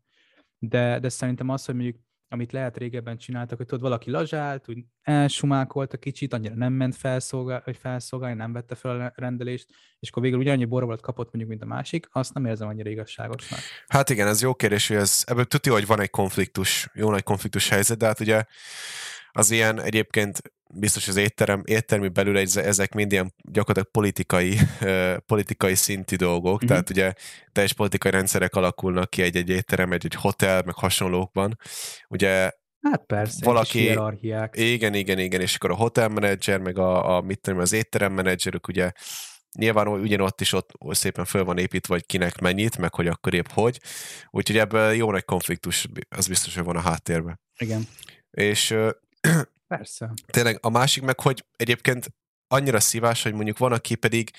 De, 0.59 0.98
de 0.98 1.09
szerintem 1.09 1.48
az, 1.48 1.64
hogy 1.64 1.74
mondjuk 1.74 1.96
amit 2.33 2.52
lehet 2.52 2.76
régebben 2.76 3.18
csináltak, 3.18 3.57
hogy 3.57 3.66
tudod, 3.66 3.83
valaki 3.83 4.11
lazsált, 4.11 4.68
úgy 4.68 4.85
elsumákolt 5.02 5.92
a 5.92 5.98
kicsit, 5.98 6.33
annyira 6.33 6.55
nem 6.55 6.72
ment 6.72 6.96
felszolgál, 6.96 7.61
hogy 7.64 7.76
felszolgálni, 7.76 8.37
nem 8.37 8.52
vette 8.52 8.74
fel 8.74 9.00
a 9.00 9.12
rendelést, 9.14 9.66
és 9.98 10.11
akkor 10.11 10.22
végül 10.22 10.38
ugyanannyi 10.38 10.64
borvalat 10.64 11.00
kapott 11.00 11.26
mondjuk, 11.26 11.48
mint 11.48 11.62
a 11.62 11.74
másik, 11.74 12.09
azt 12.12 12.35
nem 12.35 12.46
érzem 12.46 12.68
annyira 12.68 12.90
igazságosnak. 12.90 13.59
Hát 13.87 14.11
igen, 14.11 14.26
ez 14.26 14.42
jó 14.42 14.55
kérdés, 14.55 14.88
hogy 14.88 14.96
ez, 14.96 15.22
ebből 15.26 15.44
tudja, 15.44 15.72
hogy 15.72 15.87
van 15.87 16.00
egy 16.00 16.11
konfliktus, 16.11 16.88
jó 16.94 17.11
nagy 17.11 17.22
konfliktus 17.22 17.68
helyzet, 17.68 17.98
de 17.98 18.07
hát 18.07 18.20
ugye 18.20 18.44
az 19.33 19.50
ilyen 19.50 19.81
egyébként 19.81 20.42
biztos 20.73 21.09
az 21.09 21.17
étterem, 21.17 21.63
éttermi 21.65 22.09
belül 22.09 22.37
egy, 22.37 22.59
ezek 22.59 22.95
mind 22.95 23.13
ilyen 23.13 23.35
gyakorlatilag 23.37 23.91
politikai, 23.91 24.59
politikai 25.27 25.75
szintű 25.75 26.17
dolgok, 26.17 26.57
mm-hmm. 26.57 26.67
tehát 26.67 26.91
ugye 26.91 27.13
teljes 27.53 27.73
politikai 27.73 28.11
rendszerek 28.11 28.55
alakulnak 28.55 29.11
ki 29.11 29.23
egy-egy 29.23 29.49
étterem, 29.49 29.93
egy-egy 29.93 30.15
hotel, 30.15 30.63
meg 30.65 30.75
hasonlókban. 30.75 31.59
Ugye 32.09 32.51
Hát 32.91 33.05
persze, 33.07 33.45
valaki, 33.45 33.99
igen, 34.53 34.95
igen, 34.95 35.19
igen, 35.19 35.41
és 35.41 35.55
akkor 35.55 35.71
a 35.71 35.75
hotelmenedzser, 35.75 36.59
meg 36.59 36.79
a, 36.79 37.17
a 37.17 37.21
mit 37.21 37.41
tudom, 37.41 37.61
az 37.61 37.73
étteremmenedzserük 37.73 38.69
ugye 38.69 38.91
nyilván 39.59 39.89
ugyanott 39.89 40.41
is 40.41 40.53
ott 40.53 40.71
szépen 40.89 41.25
föl 41.25 41.45
van 41.45 41.59
építve, 41.59 41.95
vagy 41.95 42.07
kinek 42.07 42.41
mennyit, 42.41 42.79
meg 42.79 42.95
hogy 42.95 43.07
akkor 43.07 43.35
épp 43.35 43.49
hogy. 43.53 43.81
Úgyhogy 44.31 44.59
ebből 44.59 44.93
jó 44.93 45.11
nagy 45.11 45.25
konfliktus, 45.25 45.89
az 46.09 46.29
biztos, 46.29 46.55
hogy 46.55 46.65
van 46.65 46.77
a 46.77 46.81
háttérben. 46.81 47.41
Igen. 47.59 47.89
És 48.31 48.75
Persze. 49.77 50.13
Tényleg 50.27 50.59
a 50.61 50.69
másik 50.69 51.03
meg, 51.03 51.21
hogy 51.21 51.45
egyébként 51.57 52.13
annyira 52.49 52.81
szívás, 52.81 53.23
hogy 53.23 53.33
mondjuk 53.33 53.59
van, 53.59 53.73
aki 53.73 53.95
pedig 53.95 54.31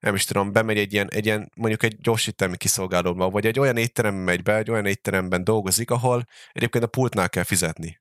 nem 0.00 0.14
is 0.14 0.24
tudom, 0.24 0.52
bemegy 0.52 0.78
egy 0.78 0.92
ilyen, 0.92 1.08
egy 1.10 1.24
ilyen 1.24 1.50
mondjuk 1.54 1.82
egy 1.82 1.96
gyorsítelmi 2.00 2.56
kiszolgálóba, 2.56 3.30
vagy 3.30 3.46
egy 3.46 3.58
olyan 3.58 3.76
étterembe 3.76 4.22
megy 4.22 4.42
be, 4.42 4.56
egy 4.56 4.70
olyan 4.70 4.86
étteremben 4.86 5.44
dolgozik, 5.44 5.90
ahol 5.90 6.26
egyébként 6.52 6.84
a 6.84 6.86
pultnál 6.86 7.28
kell 7.28 7.42
fizetni. 7.42 8.00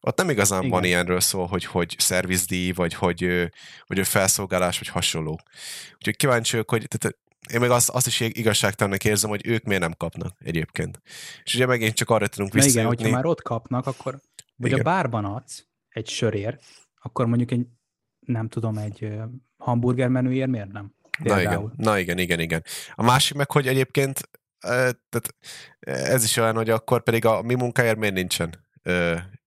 Ott 0.00 0.18
nem 0.18 0.30
igazán 0.30 0.58
Igen. 0.58 0.70
van 0.70 0.84
ilyenről 0.84 1.20
szó, 1.20 1.44
hogy, 1.44 1.64
hogy 1.64 1.94
szervizdíj, 1.98 2.72
vagy 2.72 2.94
hogy, 2.94 3.50
hogy 3.86 4.06
felszolgálás, 4.06 4.78
vagy 4.78 4.88
hasonló. 4.88 5.40
Úgyhogy 5.94 6.16
kíváncsi 6.16 6.50
vagyok, 6.50 6.70
hogy 6.70 6.86
tehát 6.88 7.16
én 7.52 7.60
meg 7.60 7.70
azt, 7.70 7.88
azt 7.88 8.06
is 8.06 8.20
igazságtalannak 8.20 9.04
érzem, 9.04 9.30
hogy 9.30 9.46
ők 9.46 9.64
miért 9.64 9.82
nem 9.82 9.94
kapnak 9.96 10.36
egyébként. 10.44 11.00
És 11.44 11.54
ugye 11.54 11.66
megint 11.66 11.94
csak 11.94 12.10
arra 12.10 12.26
tudunk 12.26 12.52
visszajutni. 12.52 12.80
igen, 12.80 12.96
hogyha 12.96 13.16
már 13.16 13.26
ott 13.26 13.42
kapnak, 13.42 13.86
akkor 13.86 14.20
vagy 14.56 14.70
igen. 14.70 14.80
a 14.80 14.82
bárban 14.82 15.24
adsz, 15.24 15.66
egy 15.96 16.08
sörér, 16.08 16.58
akkor 17.00 17.26
mondjuk 17.26 17.50
egy, 17.50 17.66
nem 18.20 18.48
tudom, 18.48 18.78
egy 18.78 19.12
hamburger 19.56 20.08
menüért 20.08 20.48
miért 20.48 20.72
nem? 20.72 20.94
Na 21.22 21.40
igen, 21.40 21.72
na 21.76 21.98
igen, 21.98 22.18
igen, 22.18 22.40
igen. 22.40 22.62
A 22.94 23.02
másik 23.02 23.36
meg, 23.36 23.50
hogy 23.50 23.66
egyébként 23.66 24.28
tehát 24.58 25.34
ez 25.78 26.24
is 26.24 26.36
olyan, 26.36 26.54
hogy 26.54 26.70
akkor 26.70 27.02
pedig 27.02 27.24
a 27.24 27.42
mi 27.42 27.54
munkáért 27.54 27.98
miért 27.98 28.14
nincsen 28.14 28.66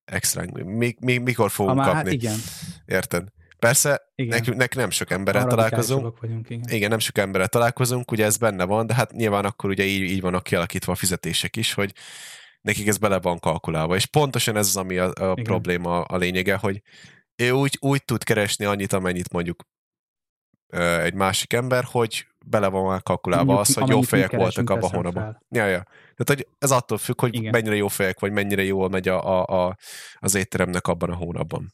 extra, 0.05 0.43
mi, 0.51 0.95
mi, 0.99 1.17
mikor 1.17 1.51
fogunk 1.51 1.77
már, 1.77 1.85
kapni. 1.85 2.03
Hát 2.03 2.11
igen. 2.11 2.37
Érted? 2.85 3.27
Persze, 3.59 4.01
igen. 4.15 4.37
nekünk, 4.37 4.57
nekünk 4.57 4.81
nem 4.81 4.89
sok 4.89 5.11
emberrel 5.11 5.45
találkozunk. 5.45 6.19
Vagyunk, 6.19 6.49
igen. 6.49 6.75
igen, 6.75 6.89
nem 6.89 6.99
sok 6.99 7.17
emberrel 7.17 7.47
találkozunk, 7.47 8.11
ugye 8.11 8.25
ez 8.25 8.37
benne 8.37 8.63
van, 8.63 8.87
de 8.87 8.93
hát 8.93 9.11
nyilván 9.11 9.45
akkor 9.45 9.69
ugye 9.69 9.83
így, 9.83 10.01
így 10.01 10.21
vannak 10.21 10.43
kialakítva 10.43 10.91
a 10.91 10.95
fizetések 10.95 11.55
is, 11.55 11.73
hogy 11.73 11.93
nekik 12.61 12.87
ez 12.87 12.97
bele 12.97 13.19
van 13.19 13.39
kalkulálva. 13.39 13.95
És 13.95 14.05
pontosan 14.05 14.55
ez 14.55 14.67
az, 14.67 14.77
ami 14.77 14.97
a, 14.97 15.11
a 15.15 15.33
probléma 15.33 16.01
a 16.01 16.17
lényege, 16.17 16.55
hogy 16.55 16.81
ő 17.35 17.51
úgy, 17.51 17.77
úgy 17.79 18.05
tud 18.05 18.23
keresni 18.23 18.65
annyit, 18.65 18.93
amennyit 18.93 19.31
mondjuk 19.31 19.63
ö, 20.67 21.01
egy 21.01 21.13
másik 21.13 21.53
ember, 21.53 21.83
hogy 21.83 22.27
bele 22.45 22.67
van 22.67 22.85
már 22.85 23.03
kalkulálva 23.03 23.45
mondjuk, 23.45 23.67
az, 23.67 23.83
hogy 23.83 23.89
jó 23.89 24.01
fejek 24.01 24.31
voltak 24.31 24.69
abban 24.69 24.89
a 24.89 24.95
hónapban. 24.95 25.43
Ja, 25.49 25.65
ja. 25.65 25.83
Tehát, 26.15 26.25
hogy 26.25 26.47
ez 26.57 26.71
attól 26.71 26.97
függ, 26.97 27.19
hogy 27.19 27.35
Igen. 27.35 27.51
mennyire 27.51 27.75
jó 27.75 27.87
fejek, 27.87 28.19
vagy 28.19 28.31
mennyire 28.31 28.63
jól 28.63 28.89
megy 28.89 29.07
a, 29.07 29.25
a, 29.25 29.65
a, 29.67 29.77
az 30.15 30.35
étteremnek 30.35 30.87
abban 30.87 31.09
a 31.09 31.15
hónapban. 31.15 31.73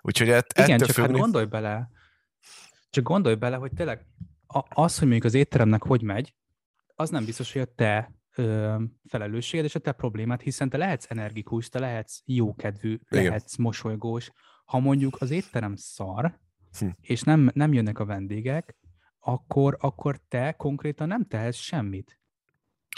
Úgyhogy 0.00 0.28
ett, 0.28 0.52
Igen, 0.52 0.70
ettől 0.70 0.86
csak 0.86 0.96
hát 0.96 1.04
függni... 1.04 1.12
hát 1.12 1.20
gondolj 1.20 1.44
bele, 1.44 1.90
csak 2.90 3.04
gondolj 3.04 3.34
bele, 3.34 3.56
hogy 3.56 3.72
tényleg 3.72 4.06
az, 4.68 4.92
hogy 4.98 5.08
mondjuk 5.08 5.24
az 5.24 5.34
étteremnek 5.34 5.82
hogy 5.82 6.02
megy, 6.02 6.34
az 6.94 7.10
nem 7.10 7.24
biztos, 7.24 7.52
hogy 7.52 7.62
a 7.62 7.74
te 7.74 8.12
ö, 8.34 8.76
felelősséged 9.08 9.64
és 9.64 9.74
a 9.74 9.78
te 9.78 9.92
problémád, 9.92 10.40
hiszen 10.40 10.68
te 10.68 10.76
lehetsz 10.76 11.10
energikus, 11.10 11.68
te 11.68 11.78
lehetsz 11.78 12.20
jókedvű, 12.24 12.98
Igen. 13.10 13.24
lehetsz 13.24 13.56
mosolygós. 13.56 14.30
Ha 14.64 14.78
mondjuk 14.78 15.16
az 15.20 15.30
étterem 15.30 15.76
szar, 15.76 16.38
hm. 16.78 16.88
és 17.00 17.22
nem, 17.22 17.50
nem 17.54 17.72
jönnek 17.72 17.98
a 17.98 18.04
vendégek, 18.04 18.76
akkor, 19.18 19.76
akkor 19.80 20.20
te 20.28 20.52
konkrétan 20.52 21.08
nem 21.08 21.26
tehetsz 21.26 21.56
semmit. 21.56 22.18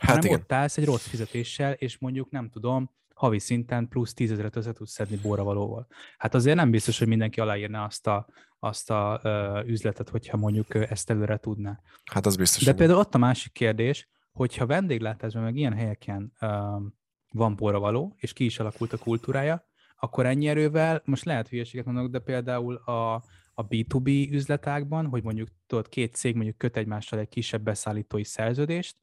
Hát 0.00 0.10
hanem 0.10 0.24
igen. 0.24 0.38
ott 0.38 0.52
állsz 0.52 0.76
egy 0.76 0.84
rossz 0.84 1.06
fizetéssel, 1.06 1.72
és 1.72 1.98
mondjuk 1.98 2.30
nem 2.30 2.50
tudom, 2.50 2.90
havi 3.14 3.38
szinten 3.38 3.88
plusz 3.88 4.14
tízezeret 4.14 4.56
össze 4.56 4.72
tudsz 4.72 4.92
szedni 4.92 5.16
borravalóval. 5.16 5.86
Hát 6.18 6.34
azért 6.34 6.56
nem 6.56 6.70
biztos, 6.70 6.98
hogy 6.98 7.08
mindenki 7.08 7.40
aláírna 7.40 7.84
azt 7.84 8.06
a, 8.06 8.26
azt 8.58 8.90
a 8.90 9.20
ö, 9.22 9.62
üzletet, 9.66 10.08
hogyha 10.08 10.36
mondjuk 10.36 10.74
ezt 10.74 11.10
előre 11.10 11.36
tudná. 11.36 11.80
Hát 12.04 12.26
az 12.26 12.36
biztos. 12.36 12.64
De 12.64 12.74
például 12.74 12.98
ott 12.98 13.14
a 13.14 13.18
másik 13.18 13.52
kérdés, 13.52 14.08
hogyha 14.36 14.66
vendéglátásban 14.66 15.42
meg 15.42 15.56
ilyen 15.56 15.72
helyeken 15.72 16.32
um, 16.40 16.94
van 17.30 17.56
való, 17.56 18.14
és 18.16 18.32
ki 18.32 18.44
is 18.44 18.58
alakult 18.58 18.92
a 18.92 18.98
kultúrája, 18.98 19.64
akkor 19.98 20.26
ennyi 20.26 20.48
erővel, 20.48 21.02
most 21.04 21.24
lehet 21.24 21.48
hülyeséget 21.48 21.84
mondok, 21.84 22.10
de 22.10 22.18
például 22.18 22.74
a, 22.74 23.14
a 23.54 23.66
B2B 23.68 24.30
üzletákban, 24.30 25.06
hogy 25.06 25.22
mondjuk 25.22 25.48
tudod, 25.66 25.88
két 25.88 26.14
cég 26.14 26.34
mondjuk 26.34 26.58
köt 26.58 26.76
egymással 26.76 27.18
egy 27.18 27.28
kisebb 27.28 27.62
beszállítói 27.62 28.24
szerződést, 28.24 28.96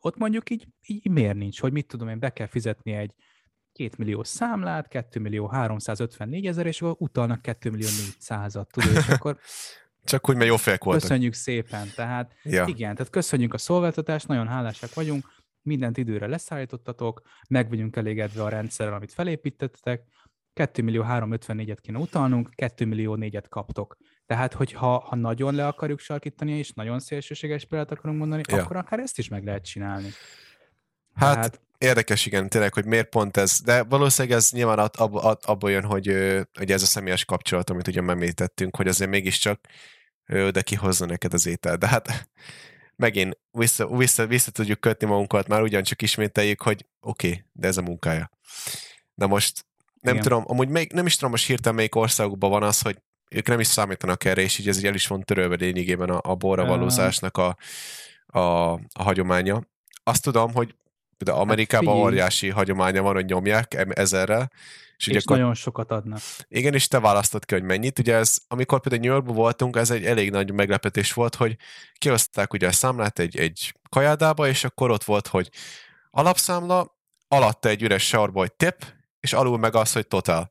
ott 0.00 0.16
mondjuk 0.16 0.50
így, 0.50 0.66
így 0.86 1.10
miért 1.10 1.36
nincs, 1.36 1.60
hogy 1.60 1.72
mit 1.72 1.86
tudom 1.86 2.08
én, 2.08 2.18
be 2.18 2.30
kell 2.30 2.46
fizetni 2.46 2.92
egy 2.92 3.14
2 3.72 3.90
millió 3.98 4.22
számlát, 4.22 4.88
2 4.88 5.20
millió 5.20 5.46
354 5.46 6.46
ezer, 6.46 6.66
és 6.66 6.82
akkor 6.82 6.96
utalnak 6.98 7.42
2 7.42 7.70
millió 7.70 7.86
400-at, 7.86 8.66
tudod, 8.66 8.96
és 8.96 9.08
akkor 9.08 9.38
Csak 10.04 10.28
úgy, 10.28 10.36
mert 10.36 10.48
jó 10.48 10.56
fejek 10.56 10.84
voltak. 10.84 11.02
Köszönjük 11.02 11.34
szépen. 11.34 11.88
Tehát 11.94 12.34
ja. 12.42 12.64
igen, 12.66 12.94
tehát 12.94 13.12
köszönjük 13.12 13.54
a 13.54 13.58
szolgáltatást, 13.58 14.28
nagyon 14.28 14.48
hálásak 14.48 14.94
vagyunk, 14.94 15.26
mindent 15.62 15.96
időre 15.96 16.26
leszállítottatok, 16.26 17.22
meg 17.48 17.68
vagyunk 17.68 17.96
elégedve 17.96 18.42
a 18.42 18.48
rendszerrel, 18.48 18.94
amit 18.94 19.12
felépítettetek, 19.12 20.02
2 20.54 20.82
millió 20.82 21.04
354-et 21.08 21.78
kéne 21.80 21.98
utalnunk, 21.98 22.50
2 22.54 22.84
millió 22.86 23.16
4-et 23.20 23.44
kaptok. 23.48 23.96
Tehát, 24.26 24.52
hogyha 24.52 24.98
ha 24.98 25.16
nagyon 25.16 25.54
le 25.54 25.66
akarjuk 25.66 25.98
sarkítani, 25.98 26.52
és 26.52 26.72
nagyon 26.72 26.98
szélsőséges 26.98 27.64
példát 27.64 27.90
akarunk 27.90 28.18
mondani, 28.18 28.42
ja. 28.48 28.62
akkor 28.62 28.76
akár 28.76 28.98
ezt 28.98 29.18
is 29.18 29.28
meg 29.28 29.44
lehet 29.44 29.64
csinálni. 29.64 30.08
Hát, 31.14 31.34
Tehát... 31.34 31.60
érdekes, 31.84 32.26
igen, 32.26 32.48
tényleg, 32.48 32.74
hogy 32.74 32.84
miért 32.84 33.08
pont 33.08 33.36
ez, 33.36 33.60
de 33.60 33.82
valószínűleg 33.82 34.36
ez 34.36 34.50
nyilván 34.50 34.78
abból 34.78 35.20
ab, 35.20 35.38
ab, 35.42 35.68
jön, 35.68 35.84
hogy, 35.84 36.06
hogy 36.58 36.70
ez 36.70 36.82
a 36.82 36.86
személyes 36.86 37.24
kapcsolat, 37.24 37.70
amit 37.70 37.88
ugye 37.88 38.00
említettünk, 38.00 38.76
hogy 38.76 38.88
azért 38.88 39.10
mégiscsak 39.10 39.60
de 40.26 40.62
kihozza 40.62 41.06
neked 41.06 41.34
az 41.34 41.46
étel. 41.46 41.76
De 41.76 41.88
hát 41.88 42.28
megint 42.96 43.38
vissza, 43.50 43.96
vissza, 43.96 44.26
vissza 44.26 44.50
tudjuk 44.50 44.80
kötni 44.80 45.06
magunkat, 45.06 45.48
már 45.48 45.62
ugyancsak 45.62 46.02
ismételjük, 46.02 46.62
hogy 46.62 46.86
oké, 47.00 47.28
okay, 47.28 47.44
de 47.52 47.66
ez 47.66 47.76
a 47.76 47.82
munkája. 47.82 48.30
Na 49.14 49.26
most 49.26 49.66
nem 50.00 50.14
Igen. 50.14 50.26
tudom, 50.26 50.44
amúgy 50.46 50.68
még, 50.68 50.92
nem 50.92 51.06
is 51.06 51.14
tudom 51.14 51.30
most 51.30 51.46
hirtelen 51.46 51.74
melyik 51.74 51.94
országokban 51.94 52.50
van 52.50 52.62
az, 52.62 52.80
hogy 52.80 52.98
ők 53.30 53.46
nem 53.46 53.60
is 53.60 53.66
számítanak 53.66 54.24
erre, 54.24 54.42
és 54.42 54.58
így 54.58 54.68
ez 54.68 54.78
így 54.78 54.86
el 54.86 54.94
is 54.94 55.06
van 55.06 55.22
törölve 55.22 55.56
lényegében 55.56 56.10
a, 56.10 56.30
a 56.30 56.34
borra 56.34 56.64
valózásnak 56.64 57.36
a, 57.36 57.56
a, 58.26 58.72
a 58.72 59.02
hagyománya. 59.02 59.62
Azt 60.02 60.22
tudom, 60.22 60.52
hogy 60.52 60.74
de 61.18 61.32
Amerikában 61.32 61.94
hát 61.94 62.04
óriási 62.04 62.48
hagyománya 62.48 63.02
van, 63.02 63.14
hogy 63.14 63.24
nyomják 63.24 63.86
ezerrel, 63.88 64.50
és, 64.96 65.06
és 65.06 65.24
akkor, 65.24 65.36
nagyon 65.36 65.54
sokat 65.54 65.90
adnak. 65.90 66.20
Igen, 66.48 66.74
és 66.74 66.88
te 66.88 67.00
választod 67.00 67.44
ki, 67.44 67.54
hogy 67.54 67.62
mennyit. 67.62 67.98
Ugye 67.98 68.14
ez, 68.14 68.38
amikor 68.48 68.80
például 68.80 69.02
New 69.02 69.12
Yorkban 69.12 69.34
voltunk, 69.34 69.76
ez 69.76 69.90
egy 69.90 70.04
elég 70.04 70.30
nagy 70.30 70.52
meglepetés 70.52 71.12
volt, 71.12 71.34
hogy 71.34 71.56
kioszták 71.98 72.52
ugye 72.52 72.66
a 72.66 72.72
számlát 72.72 73.18
egy, 73.18 73.36
egy 73.38 73.74
kajádába, 73.88 74.48
és 74.48 74.64
akkor 74.64 74.90
ott 74.90 75.04
volt, 75.04 75.26
hogy 75.26 75.50
alapszámla, 76.10 76.98
alatta 77.28 77.68
egy 77.68 77.82
üres 77.82 78.06
sarba, 78.06 78.38
hogy 78.38 78.52
tip, 78.52 78.84
és 79.20 79.32
alul 79.32 79.58
meg 79.58 79.74
az, 79.74 79.92
hogy 79.92 80.06
total. 80.06 80.50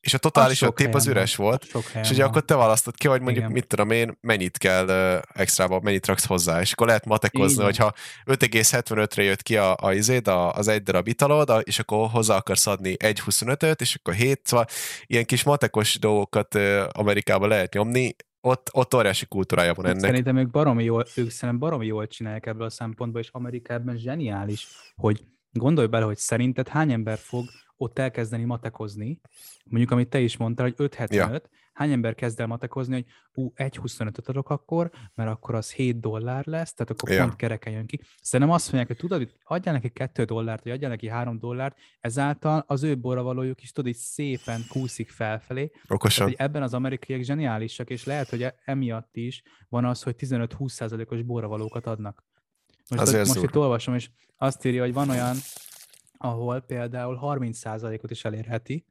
És 0.00 0.14
a 0.14 0.18
totális 0.18 0.62
a 0.62 0.70
tép 0.70 0.94
az 0.94 1.06
üres 1.06 1.36
van. 1.36 1.46
volt, 1.46 1.66
és 2.02 2.10
ugye 2.10 2.24
akkor 2.24 2.44
te 2.44 2.56
választod 2.56 2.94
ki, 2.94 3.08
hogy 3.08 3.20
mondjuk, 3.20 3.44
Igen. 3.44 3.52
mit 3.52 3.66
tudom 3.66 3.90
én, 3.90 4.18
mennyit 4.20 4.58
kell 4.58 4.86
uh, 4.86 5.22
extrába, 5.32 5.80
mennyit 5.80 6.06
raksz 6.06 6.26
hozzá, 6.26 6.60
és 6.60 6.72
akkor 6.72 6.86
lehet 6.86 7.04
matekozni, 7.04 7.62
hogyha 7.62 7.92
5,75-re 8.24 9.22
jött 9.22 9.42
ki 9.42 9.56
a, 9.56 9.76
a 9.80 9.92
izéd, 9.92 10.28
a, 10.28 10.52
az 10.52 10.68
egy 10.68 10.82
darab 10.82 11.06
italod, 11.08 11.62
és 11.62 11.78
akkor 11.78 12.08
hozzá 12.08 12.36
akarsz 12.36 12.66
adni 12.66 12.96
1,25-öt, 12.98 13.80
és 13.80 13.94
akkor 13.94 14.14
7, 14.14 14.40
szóval 14.42 14.66
ilyen 15.06 15.24
kis 15.24 15.42
matekos 15.42 15.98
dolgokat 15.98 16.54
uh, 16.54 16.82
Amerikában 16.92 17.48
lehet 17.48 17.74
nyomni, 17.74 18.16
ott, 18.40 18.68
ott 18.72 18.94
óriási 18.94 19.26
kultúrája 19.26 19.74
van 19.74 19.86
ennek. 19.86 20.00
Szerintem 20.00 20.36
ők 20.36 20.50
baromi 20.50 20.84
jól, 20.84 21.06
ők 21.16 21.30
szerintem 21.30 21.58
baromi 21.58 21.86
jól 21.86 22.06
csinálják 22.06 22.46
ebből 22.46 22.66
a 22.66 22.70
szempontból, 22.70 23.20
és 23.20 23.28
Amerikában 23.32 23.96
zseniális, 23.96 24.66
hogy 24.96 25.24
gondolj 25.52 25.86
bele, 25.86 26.04
hogy 26.04 26.16
szerinted 26.16 26.68
hány 26.68 26.92
ember 26.92 27.18
fog 27.18 27.44
ott 27.80 27.98
elkezdeni 27.98 28.44
matekozni, 28.44 29.20
mondjuk 29.64 29.90
amit 29.90 30.08
te 30.08 30.20
is 30.20 30.36
mondtál, 30.36 30.72
hogy 30.76 30.90
5.75, 30.90 31.12
ja. 31.12 31.40
hány 31.72 31.92
ember 31.92 32.14
kezd 32.14 32.40
el 32.40 32.46
matekozni, 32.46 32.94
hogy 32.94 33.04
ú, 33.32 33.52
1.25-öt 33.56 34.28
adok 34.28 34.50
akkor, 34.50 34.90
mert 35.14 35.30
akkor 35.30 35.54
az 35.54 35.72
7 35.72 36.00
dollár 36.00 36.46
lesz, 36.46 36.74
tehát 36.74 36.92
akkor 36.92 37.10
ja. 37.10 37.22
pont 37.22 37.36
kereken 37.36 37.72
jön 37.72 37.86
ki. 37.86 38.00
Szerintem 38.22 38.54
azt 38.54 38.64
mondják, 38.64 38.86
hogy 38.86 38.96
tudod, 38.96 39.18
hogy 39.18 39.34
adjál 39.44 39.74
neki 39.74 39.88
2 39.88 40.24
dollárt, 40.24 40.62
vagy 40.62 40.72
adjál 40.72 40.90
neki 40.90 41.08
3 41.08 41.38
dollárt, 41.38 41.76
ezáltal 42.00 42.64
az 42.66 42.82
ő 42.82 42.98
borravalójuk 42.98 43.62
is 43.62 43.72
tudod, 43.72 43.90
így 43.90 43.98
szépen 43.98 44.60
kúszik 44.68 45.10
felfelé. 45.10 45.70
Okosan. 45.88 46.26
Tehát, 46.26 46.38
hogy 46.38 46.48
ebben 46.48 46.62
az 46.62 46.74
amerikaiak 46.74 47.22
zseniálisak, 47.22 47.90
és 47.90 48.04
lehet, 48.04 48.28
hogy 48.28 48.46
emiatt 48.64 49.16
is 49.16 49.42
van 49.68 49.84
az, 49.84 50.02
hogy 50.02 50.14
15-20%-os 50.18 51.22
borravalókat 51.22 51.86
adnak. 51.86 52.24
Most, 52.90 53.02
Azért 53.02 53.26
most 53.26 53.42
itt 53.42 53.56
olvasom, 53.56 53.94
és 53.94 54.10
azt 54.36 54.64
írja, 54.64 54.82
hogy 54.82 54.92
van 54.92 55.10
olyan 55.10 55.36
ahol 56.22 56.60
például 56.60 57.18
30%-ot 57.22 58.10
is 58.10 58.24
elérheti. 58.24 58.86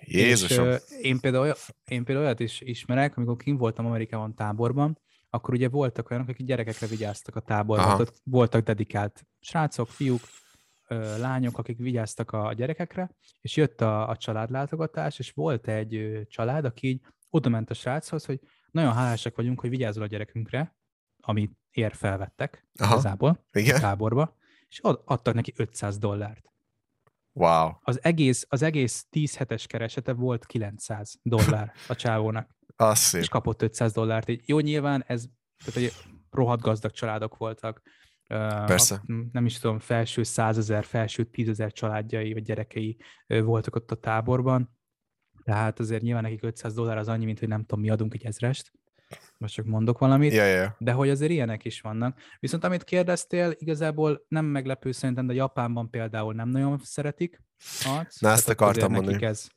Jézusom! 0.00 0.68
És, 0.68 0.80
én, 1.00 1.20
például, 1.20 1.52
én 1.84 2.04
például 2.04 2.26
olyat 2.26 2.40
is 2.40 2.60
ismerek, 2.60 3.16
amikor 3.16 3.36
kim 3.36 3.56
voltam 3.56 3.86
Amerikában 3.86 4.34
táborban, 4.34 4.98
akkor 5.30 5.54
ugye 5.54 5.68
voltak 5.68 6.10
olyanok, 6.10 6.28
akik 6.28 6.46
gyerekekre 6.46 6.86
vigyáztak 6.86 7.36
a 7.36 7.40
táborban. 7.40 7.86
Aha. 7.86 7.96
Tehát 7.96 8.20
voltak 8.24 8.64
dedikált 8.64 9.26
srácok, 9.40 9.88
fiúk, 9.88 10.20
lányok, 11.18 11.58
akik 11.58 11.78
vigyáztak 11.78 12.32
a 12.32 12.52
gyerekekre, 12.52 13.16
és 13.40 13.56
jött 13.56 13.80
a, 13.80 14.08
a 14.08 14.16
családlátogatás, 14.16 15.18
és 15.18 15.30
volt 15.30 15.68
egy 15.68 16.20
család, 16.28 16.64
aki 16.64 16.88
így 16.88 17.00
oda 17.30 17.48
ment 17.48 17.70
a 17.70 17.74
sráchoz, 17.74 18.24
hogy 18.24 18.40
nagyon 18.70 18.92
hálásak 18.92 19.36
vagyunk, 19.36 19.60
hogy 19.60 19.70
vigyázol 19.70 20.02
a 20.02 20.06
gyerekünkre, 20.06 20.76
amit 21.20 21.58
ér 21.70 21.94
felvettek 21.94 22.66
Aha. 22.78 22.92
igazából 22.92 23.46
Igen? 23.52 23.76
a 23.76 23.80
táborba, 23.80 24.36
és 24.72 24.78
ad, 24.80 25.02
adtak 25.04 25.34
neki 25.34 25.52
500 25.56 25.98
dollárt. 25.98 26.52
Wow. 27.32 27.70
Az 27.80 28.02
egész, 28.02 28.46
az 28.48 28.62
egész 28.62 29.06
10 29.10 29.36
hetes 29.36 29.66
keresete 29.66 30.12
volt 30.12 30.46
900 30.46 31.18
dollár 31.22 31.72
a 31.88 31.94
csávónak. 31.94 32.56
Az 32.76 33.14
és 33.14 33.28
kapott 33.28 33.62
500 33.62 33.92
dollárt. 33.92 34.28
Így, 34.28 34.42
jó, 34.46 34.58
nyilván 34.60 35.04
ez, 35.06 35.24
tehát 35.64 35.80
egy 35.80 35.92
rohadt 36.30 36.62
gazdag 36.62 36.90
családok 36.90 37.36
voltak. 37.36 37.82
Persze. 38.66 38.94
A, 38.94 39.12
nem 39.32 39.46
is 39.46 39.58
tudom, 39.58 39.78
felső 39.78 40.22
100 40.22 40.58
ezer, 40.58 40.84
felső 40.84 41.24
10 41.24 41.48
ezer 41.48 41.72
családjai 41.72 42.32
vagy 42.32 42.42
gyerekei 42.42 42.96
voltak 43.26 43.76
ott 43.76 43.90
a 43.90 43.96
táborban. 43.96 44.76
Tehát 45.44 45.78
azért 45.78 46.02
nyilván 46.02 46.22
nekik 46.22 46.42
500 46.42 46.74
dollár 46.74 46.98
az 46.98 47.08
annyi, 47.08 47.24
mint 47.24 47.38
hogy 47.38 47.48
nem 47.48 47.60
tudom, 47.60 47.80
mi 47.80 47.90
adunk 47.90 48.14
egy 48.14 48.24
ezrest 48.24 48.72
most 49.38 49.54
csak 49.54 49.64
mondok 49.64 49.98
valamit, 49.98 50.32
yeah, 50.32 50.48
yeah. 50.48 50.72
de 50.78 50.92
hogy 50.92 51.10
azért 51.10 51.30
ilyenek 51.30 51.64
is 51.64 51.80
vannak. 51.80 52.18
Viszont 52.40 52.64
amit 52.64 52.84
kérdeztél, 52.84 53.54
igazából 53.58 54.24
nem 54.28 54.44
meglepő 54.44 54.92
szerintem, 54.92 55.26
de 55.26 55.34
Japánban 55.34 55.90
például 55.90 56.34
nem 56.34 56.48
nagyon 56.48 56.80
szeretik. 56.84 57.40
Na, 58.18 58.30
ezt 58.30 58.48
akartam 58.48 58.92
mondani. 58.92 59.24
Ez, 59.24 59.48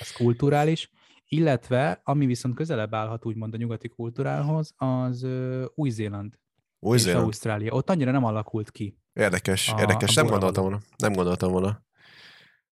ez 0.00 0.12
kulturális. 0.12 0.90
Illetve, 1.32 2.00
ami 2.04 2.26
viszont 2.26 2.54
közelebb 2.54 2.94
állhat 2.94 3.26
úgymond 3.26 3.54
a 3.54 3.56
nyugati 3.56 3.88
kultúrához, 3.88 4.74
az 4.76 5.22
uh, 5.22 5.64
Új-Zéland. 5.74 6.38
Új-Zéland. 6.78 7.24
Ausztrália. 7.24 7.72
Ott 7.72 7.90
annyira 7.90 8.10
nem 8.10 8.24
alakult 8.24 8.70
ki. 8.70 8.98
Érdekes, 9.12 9.72
a, 9.72 9.80
érdekes. 9.80 10.16
A 10.16 10.20
nem 10.20 10.30
gondoltam 10.30 10.62
volna. 10.62 10.78
Nem 10.96 11.12
gondoltam 11.12 11.50
volna. 11.50 11.84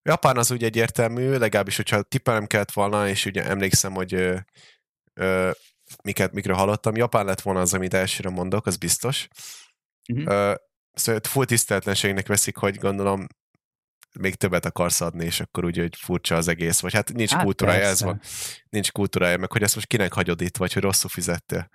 Japán 0.02 0.36
az 0.36 0.50
úgy 0.50 0.64
egyértelmű, 0.64 1.36
legalábbis, 1.36 1.76
hogyha 1.76 2.02
tippelem 2.02 2.46
kellett 2.46 2.72
volna, 2.72 3.08
és 3.08 3.26
ugye 3.26 3.44
emlékszem, 3.44 3.92
hogy 3.92 4.14
ö, 4.14 4.36
ö, 5.14 5.50
miket, 6.02 6.32
mikről 6.32 6.56
hallottam. 6.56 6.96
Japán 6.96 7.24
lett 7.24 7.40
volna 7.40 7.60
az, 7.60 7.74
amit 7.74 7.94
elsőre 7.94 8.30
mondok, 8.30 8.66
az 8.66 8.76
biztos. 8.76 9.28
Uh-huh. 10.12 10.50
Uh, 10.50 10.54
szóval 10.92 11.20
full 11.24 11.44
tiszteletlenségnek 11.44 12.26
veszik, 12.26 12.56
hogy 12.56 12.76
gondolom 12.76 13.26
még 14.18 14.34
többet 14.34 14.64
akarsz 14.64 15.00
adni, 15.00 15.24
és 15.24 15.40
akkor 15.40 15.64
úgy, 15.64 15.78
hogy 15.78 15.96
furcsa 15.96 16.36
az 16.36 16.48
egész, 16.48 16.80
vagy 16.80 16.92
hát 16.92 17.12
nincs 17.12 17.30
hát 17.30 17.42
kultúrája, 17.42 17.78
persze. 17.78 17.92
ez 17.92 18.02
van. 18.02 18.20
Nincs 18.68 18.92
kultúrája, 18.92 19.38
meg 19.38 19.52
hogy 19.52 19.62
ezt 19.62 19.74
most 19.74 19.86
kinek 19.86 20.12
hagyod 20.12 20.40
itt, 20.40 20.56
vagy 20.56 20.72
hogy 20.72 20.82
rosszul 20.82 21.10
fizettél. 21.10 21.70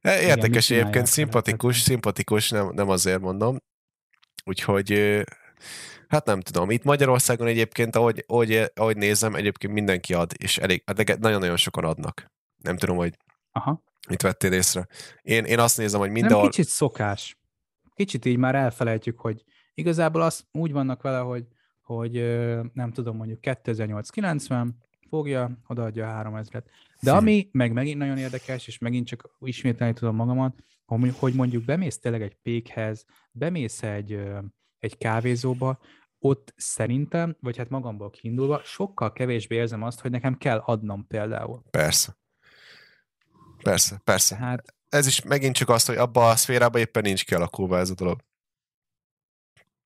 E, 0.00 0.20
érdekes 0.20 0.70
Igen, 0.70 0.80
egyébként, 0.80 1.06
szimpatikus, 1.06 1.80
szimpatikus, 1.80 2.50
nem, 2.50 2.70
nem 2.74 2.88
azért 2.88 3.20
mondom. 3.20 3.62
Úgyhogy 4.44 5.22
hát 6.08 6.26
nem 6.26 6.40
tudom. 6.40 6.70
Itt 6.70 6.84
Magyarországon 6.84 7.46
egyébként, 7.46 7.96
ahogy, 7.96 8.24
ahogy, 8.26 8.70
ahogy 8.74 8.96
nézem, 8.96 9.34
egyébként 9.34 9.72
mindenki 9.72 10.14
ad, 10.14 10.32
és 10.36 10.58
elég, 10.58 10.82
nagyon-nagyon 11.20 11.56
sokan 11.56 11.84
adnak. 11.84 12.26
Nem 12.62 12.76
tudom, 12.76 12.96
hogy 12.96 13.18
Aha. 13.56 13.82
Mit 14.08 14.22
vettél 14.22 14.52
észre? 14.52 14.86
Én, 15.22 15.44
én 15.44 15.58
azt 15.58 15.78
nézem, 15.78 16.00
hogy 16.00 16.10
mindenhol... 16.10 16.42
Nem 16.42 16.50
kicsit 16.50 16.68
szokás. 16.68 17.38
Kicsit 17.94 18.24
így 18.24 18.36
már 18.36 18.54
elfelejtjük, 18.54 19.20
hogy 19.20 19.44
igazából 19.74 20.22
az 20.22 20.46
úgy 20.52 20.72
vannak 20.72 21.02
vele, 21.02 21.18
hogy, 21.18 21.46
hogy 21.82 22.12
nem 22.72 22.92
tudom, 22.92 23.16
mondjuk 23.16 23.38
2008-90, 23.42 24.68
fogja, 25.08 25.58
odaadja 25.66 26.18
a 26.18 26.22
3000-et. 26.22 26.64
De 27.00 27.12
ami 27.12 27.48
meg 27.52 27.72
megint 27.72 27.98
nagyon 27.98 28.18
érdekes, 28.18 28.66
és 28.66 28.78
megint 28.78 29.06
csak 29.06 29.36
ismételni 29.40 29.92
tudom 29.92 30.14
magamat, 30.14 30.54
hogy 31.18 31.34
mondjuk 31.34 31.64
bemész 31.64 31.98
tényleg 31.98 32.22
egy 32.22 32.36
pékhez, 32.42 33.04
bemész 33.32 33.82
egy, 33.82 34.20
egy 34.78 34.98
kávézóba, 34.98 35.78
ott 36.18 36.54
szerintem, 36.56 37.36
vagy 37.40 37.56
hát 37.56 37.68
magamból 37.68 38.10
kiindulva, 38.10 38.60
sokkal 38.64 39.12
kevésbé 39.12 39.56
érzem 39.56 39.82
azt, 39.82 40.00
hogy 40.00 40.10
nekem 40.10 40.38
kell 40.38 40.58
adnom 40.58 41.06
például. 41.06 41.62
Persze. 41.70 42.16
Persze, 43.64 44.00
persze. 44.04 44.36
Hát, 44.36 44.74
ez 44.88 45.06
is 45.06 45.22
megint 45.22 45.54
csak 45.54 45.68
azt, 45.68 45.86
hogy 45.86 45.96
abba 45.96 46.28
a 46.28 46.36
szférában 46.36 46.80
éppen 46.80 47.02
nincs 47.02 47.24
kialakulva 47.24 47.78
ez 47.78 47.90
a 47.90 47.94
dolog. 47.94 48.20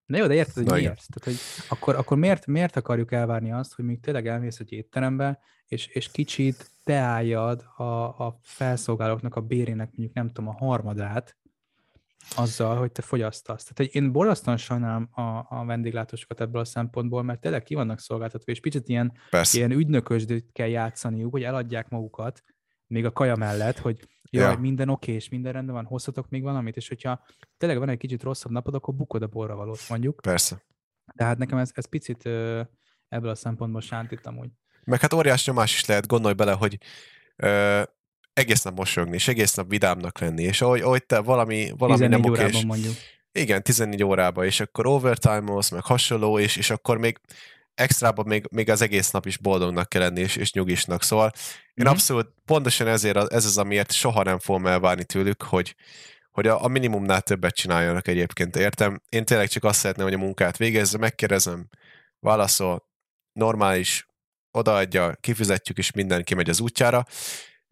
Na 0.07 0.19
jó, 0.19 0.27
de 0.27 0.35
érted, 0.35 0.55
hogy 0.55 0.65
Na, 0.65 0.75
miért? 0.75 1.07
Tehát, 1.09 1.25
hogy 1.25 1.67
akkor, 1.69 1.95
akkor 1.95 2.17
miért, 2.17 2.47
miért 2.47 2.77
akarjuk 2.77 3.13
elvárni 3.13 3.53
azt, 3.53 3.75
hogy 3.75 3.85
még 3.85 4.01
tényleg 4.01 4.27
elmész 4.27 4.59
egy 4.59 4.73
étterembe, 4.73 5.39
és, 5.67 5.87
és 5.87 6.11
kicsit 6.11 6.71
teáljad 6.85 7.65
a, 7.77 7.83
a 8.27 8.39
felszolgálóknak 8.43 9.35
a 9.35 9.41
bérének 9.41 9.87
mondjuk 9.87 10.13
nem 10.13 10.27
tudom, 10.27 10.49
a 10.49 10.57
harmadát, 10.59 11.37
azzal, 12.37 12.77
hogy 12.77 12.93
te 12.93 13.03
fogyasztasz. 13.03 13.63
Tehát 13.63 13.93
hogy 13.93 14.03
én 14.03 14.13
borzasztóan 14.13 14.57
sajnálom 14.57 15.09
a, 15.13 15.47
a 15.49 15.65
vendéglátósokat 15.67 16.41
ebből 16.41 16.61
a 16.61 16.65
szempontból, 16.65 17.23
mert 17.23 17.41
tényleg 17.41 17.63
ki 17.63 17.75
vannak 17.75 17.99
szolgáltatva, 17.99 18.53
és 18.53 18.61
picit 18.61 18.89
ilyen, 18.89 19.13
ilyen 19.53 19.71
ügynökösdőt 19.71 20.53
kell 20.53 20.69
játszaniuk, 20.69 21.33
hogy 21.33 21.43
eladják 21.43 21.89
magukat, 21.89 22.43
még 22.89 23.05
a 23.05 23.13
kaja 23.13 23.37
mellett, 23.37 23.79
hogy 23.79 24.09
jaj, 24.31 24.53
ja. 24.53 24.59
minden 24.59 24.89
oké, 24.89 25.13
és 25.13 25.29
minden 25.29 25.53
rendben 25.53 25.75
van, 25.75 25.85
hozhatok 25.85 26.29
még 26.29 26.43
valamit, 26.43 26.77
és 26.77 26.89
hogyha 26.89 27.25
tényleg 27.57 27.79
van 27.79 27.89
egy 27.89 27.99
kicsit 27.99 28.23
rosszabb 28.23 28.53
napod, 28.53 28.75
akkor 28.75 28.95
bukod 28.95 29.23
a 29.23 29.27
borra 29.27 29.55
valót, 29.57 29.81
mondjuk. 29.89 30.21
Persze. 30.23 30.63
Tehát 31.15 31.39
nekem 31.39 31.59
ez, 31.59 31.71
ez 31.75 31.89
picit 31.89 32.27
ebből 33.09 33.31
a 33.31 33.35
szempontból 33.35 33.81
sántítam 33.81 34.39
úgy. 34.39 34.51
Meg 34.85 35.01
hát 35.01 35.13
óriás 35.13 35.47
nyomás 35.47 35.75
is 35.75 35.85
lehet, 35.85 36.07
gondolj 36.07 36.35
bele, 36.35 36.53
hogy 36.53 36.79
ö, 37.37 37.83
egész 38.33 38.63
nap 38.63 38.77
mosolyogni, 38.77 39.15
és 39.15 39.29
egész 39.29 39.55
nap 39.55 39.69
vidámnak 39.69 40.19
lenni, 40.19 40.43
és 40.43 40.61
ahogy, 40.61 40.81
ahogy 40.81 41.07
te 41.07 41.21
valami, 41.21 41.73
valami 41.77 42.07
nem 42.07 42.25
okés. 42.25 42.65
mondjuk. 42.65 42.95
Igen, 43.33 43.63
14 43.63 44.05
órában, 44.05 44.45
és 44.45 44.61
akkor 44.61 44.87
overtime 44.87 45.53
meg 45.71 45.85
hasonló, 45.85 46.39
és, 46.39 46.57
és 46.57 46.71
akkor 46.71 46.99
még 46.99 47.21
extrában 47.79 48.27
még, 48.27 48.47
még 48.51 48.71
az 48.71 48.83
egész 48.83 49.11
nap 49.11 49.27
is 49.27 49.37
boldognak 49.37 49.89
kell 49.89 50.03
lenni, 50.03 50.21
és, 50.21 50.37
és 50.37 50.53
nyugisnak. 50.53 51.03
Szóval 51.03 51.33
én 51.35 51.85
mm-hmm. 51.85 51.93
abszolút 51.93 52.29
pontosan 52.45 52.87
ezért 52.87 53.33
ez 53.33 53.45
az, 53.45 53.59
amiért 53.59 53.93
soha 53.93 54.23
nem 54.23 54.39
fogom 54.39 54.67
elvárni 54.67 55.05
tőlük, 55.05 55.43
hogy, 55.43 55.75
hogy 56.31 56.47
a, 56.47 56.65
a 56.65 56.69
minimumnál 56.69 57.21
többet 57.21 57.55
csináljanak 57.55 58.09
egyébként, 58.09 58.57
értem? 58.57 59.01
Én 59.09 59.25
tényleg 59.25 59.49
csak 59.49 59.65
azt 59.65 59.79
szeretném, 59.79 60.07
hogy 60.07 60.15
a 60.15 60.19
munkát 60.19 60.57
végezze, 60.57 60.99
megkérdezem, 60.99 61.69
válaszol, 62.21 62.89
normális, 63.33 64.07
odaadja, 64.51 65.17
kifizetjük, 65.21 65.79
és 65.79 65.91
mindenki 65.91 66.35
megy 66.35 66.51
az 66.51 66.61
útjára. 66.61 67.05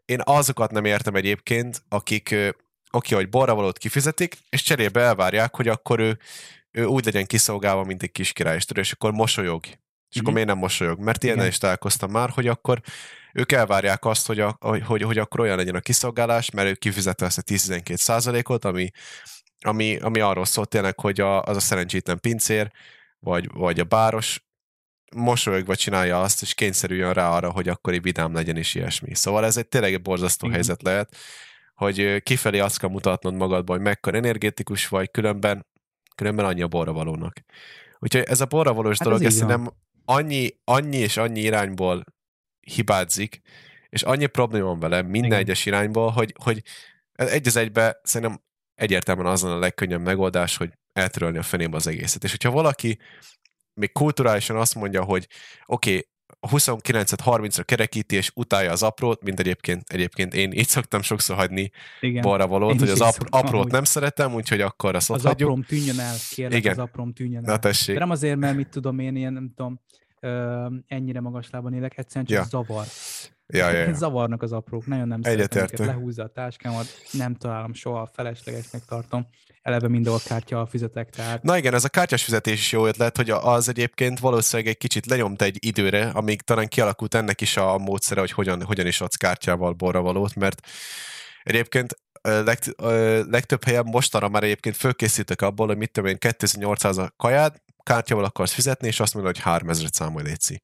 Én 0.05 0.21
azokat 0.25 0.71
nem 0.71 0.85
értem 0.85 1.15
egyébként, 1.15 1.83
akik 1.89 2.35
oké, 2.91 3.15
hogy 3.15 3.29
borravalót 3.29 3.79
kifizetik, 3.79 4.39
és 4.49 4.63
cserébe 4.63 5.01
elvárják, 5.01 5.57
hogy 5.57 5.69
akkor 5.69 6.01
ő, 6.01 6.19
ő 6.71 6.85
úgy 6.85 7.05
legyen 7.05 7.27
kiszolgálva, 7.27 7.85
mint 7.85 8.03
egy 8.03 8.13
kis 8.13 8.33
király, 8.33 8.59
és 8.75 8.93
akkor 8.93 9.13
mosolyog. 9.13 9.65
És 10.17 10.23
akkor 10.23 10.33
mhm. 10.33 10.43
miért 10.43 10.49
nem 10.49 10.59
mosolyog? 10.59 11.01
Mert 11.01 11.25
ilyennel 11.25 11.47
is 11.47 11.59
találkoztam 11.59 12.11
már, 12.11 12.31
hogy 12.31 12.47
akkor 12.47 12.81
ők 13.33 13.53
elvárják 13.53 14.05
azt, 14.05 14.27
hogy, 14.27 14.41
a, 14.41 14.57
hogy, 14.61 15.03
hogy, 15.03 15.19
akkor 15.19 15.41
olyan 15.41 15.57
legyen 15.57 15.75
a 15.75 15.81
kiszolgálás, 15.81 16.51
mert 16.51 16.69
ők 16.69 16.79
kifizette 16.79 17.25
ezt 17.25 17.39
a 17.39 17.43
10-12 17.43 17.97
százalékot, 17.97 18.65
ami, 18.65 18.91
ami, 19.61 19.97
ami 19.97 20.21
arról 20.21 20.45
szólt 20.45 20.69
tényleg, 20.69 21.01
hogy 21.01 21.21
a, 21.21 21.43
az 21.43 21.57
a 21.57 21.61
szerencsétlen 21.61 22.21
pincér, 22.21 22.73
vagy, 23.19 23.51
vagy 23.53 23.81
a 23.81 23.85
báros 23.85 24.45
mosolyogva 25.15 25.77
csinálja 25.77 26.21
azt, 26.21 26.43
és 26.43 26.55
kényszerüljön 26.55 27.13
rá 27.13 27.31
arra, 27.31 27.51
hogy 27.51 27.69
akkor 27.69 27.93
egy 27.93 28.03
vidám 28.03 28.35
legyen 28.35 28.57
is 28.57 28.75
ilyesmi. 28.75 29.15
Szóval 29.15 29.45
ez 29.45 29.57
egy 29.57 29.69
tényleg 29.69 29.93
egy 29.93 30.03
borzasztó 30.03 30.47
Igen. 30.47 30.59
helyzet 30.59 30.83
lehet, 30.83 31.17
hogy 31.75 32.23
kifelé 32.23 32.59
azt 32.59 32.79
kell 32.79 32.91
mutatnod 32.91 33.35
magadban, 33.35 33.77
hogy 33.77 33.85
mekkora 33.85 34.17
energetikus 34.17 34.89
vagy, 34.89 35.11
különben, 35.11 35.67
különben 36.15 36.45
annyi 36.45 36.63
a 36.63 36.69
borra 36.69 36.93
valónak. 36.93 37.45
Úgyhogy 37.99 38.23
ez 38.23 38.41
a 38.41 38.47
borra 38.47 38.73
valós 38.73 38.99
hát 38.99 39.09
dolog, 39.09 39.23
ez 39.23 39.39
nem 39.39 39.71
annyi, 40.07 40.57
annyi 40.65 40.97
és 40.97 41.17
annyi 41.17 41.41
irányból 41.41 42.05
hibázik, 42.61 43.41
és 43.89 44.03
annyi 44.03 44.27
probléma 44.27 44.67
van 44.67 44.79
vele 44.79 45.03
minden 45.03 45.25
Igen. 45.25 45.39
egyes 45.39 45.67
irányból, 45.67 46.11
hogy, 46.11 46.35
hogy 46.43 46.63
egy 47.13 47.47
az 47.47 47.57
egybe 47.57 48.01
szerintem 48.03 48.41
egyértelműen 48.75 49.27
azon 49.27 49.51
a 49.51 49.59
legkönnyebb 49.59 50.01
megoldás, 50.01 50.57
hogy 50.57 50.73
eltörölni 50.93 51.39
a 51.39 51.43
fenébe 51.43 51.77
az 51.77 51.87
egészet. 51.87 52.25
És 52.25 52.31
hogyha 52.31 52.51
valaki 52.51 52.99
még 53.75 53.93
kulturálisan 53.93 54.57
azt 54.57 54.75
mondja, 54.75 55.05
hogy 55.05 55.27
oké, 55.67 55.91
okay, 55.91 56.09
a 56.47 56.49
29-et 56.57 57.19
30-ra 57.25 57.63
kerekíti, 57.65 58.17
és 58.17 58.31
utálja 58.35 58.71
az 58.71 58.83
aprót, 58.83 59.23
mint 59.23 59.41
egyébként, 59.41 59.83
egyébként 59.89 60.35
én 60.35 60.53
így 60.53 60.69
szoktam 60.69 61.03
sokszor 61.03 61.37
hagyni 61.37 61.71
Igen, 62.01 62.23
balra 62.23 62.47
valót, 62.47 62.79
hogy 62.79 62.89
az 62.89 63.01
apr- 63.01 63.35
aprót 63.35 63.65
úgy. 63.65 63.73
nem 63.73 63.85
szeretem, 63.85 64.35
úgyhogy 64.35 64.61
akkor 64.61 64.95
azt 64.95 65.11
Az 65.11 65.23
hagyjuk. 65.23 65.49
apróm 65.49 65.63
tűnjön 65.63 65.99
el, 65.99 66.15
kérlek, 66.31 66.59
Igen. 66.59 66.73
az 66.73 66.79
apróm 66.79 67.13
tűnjön 67.13 67.45
el. 67.45 67.53
Na 67.53 67.59
tessék. 67.59 67.95
De 67.95 68.01
nem 68.01 68.11
azért, 68.11 68.37
mert 68.37 68.57
mit 68.57 68.69
tudom 68.69 68.99
én, 68.99 69.17
ilyen, 69.17 69.33
nem 69.33 69.53
tudom, 69.57 69.81
ö, 70.21 70.67
ennyire 70.87 71.21
magas 71.21 71.51
lábon 71.51 71.73
élek, 71.75 71.99
egyszerűen 71.99 72.27
csak 72.27 72.37
ja. 72.39 72.45
zavar. 72.45 72.85
Ja, 73.49 73.71
ja, 73.71 73.79
ja. 73.79 73.95
Zavarnak 73.95 74.43
az 74.43 74.53
aprók, 74.53 74.87
nagyon 74.87 75.09
nem 75.09 75.23
szeretem 75.23 75.63
őket, 75.63 75.79
lehúzza 75.79 76.23
a 76.23 76.29
táskámat, 76.29 76.87
nem 77.11 77.35
találom 77.35 77.75
soha, 77.75 78.11
feleslegesnek 78.15 78.85
tartom. 78.85 79.27
Eleve 79.63 79.89
mind 79.89 80.07
a 80.07 80.17
kártya 80.25 80.67
fizetek, 80.67 81.11
tehát... 81.11 81.43
Na 81.43 81.57
igen, 81.57 81.75
ez 81.75 81.85
a 81.85 81.89
kártyás 81.89 82.25
fizetés 82.25 82.61
is 82.61 82.73
jó 82.73 82.87
ötlet, 82.87 83.17
hogy 83.17 83.31
az 83.31 83.69
egyébként 83.69 84.19
valószínűleg 84.19 84.73
egy 84.73 84.79
kicsit 84.79 85.07
lenyomt 85.07 85.43
egy 85.43 85.67
időre, 85.67 86.09
amíg 86.09 86.43
talán 86.43 86.69
kialakult 86.69 87.15
ennek 87.15 87.41
is 87.41 87.57
a 87.57 87.79
módszere, 87.79 88.21
hogy 88.21 88.33
hogyan, 88.33 88.63
hogyan 88.63 88.87
is 88.87 89.01
adsz 89.01 89.17
kártyával 89.17 89.73
borra 89.73 90.01
valót, 90.01 90.35
mert 90.35 90.67
egyébként 91.43 91.97
legt, 92.23 92.75
legtöbb 93.31 93.65
helyen 93.65 93.85
mostanra 93.85 94.29
már 94.29 94.43
egyébként 94.43 94.77
fölkészítek 94.77 95.43
abból, 95.43 95.67
hogy 95.67 95.77
mit 95.77 95.91
tudom 95.91 96.11
én, 96.11 96.19
2800 96.19 96.99
a 96.99 97.13
kajád, 97.17 97.57
kártyával 97.87 98.25
akarsz 98.25 98.53
fizetni, 98.53 98.87
és 98.87 99.01
azt 99.01 99.15
mondod, 99.15 99.35
hogy 99.35 99.45
3000 99.45 99.89
számolj 99.93 100.25
létszi. 100.27 100.61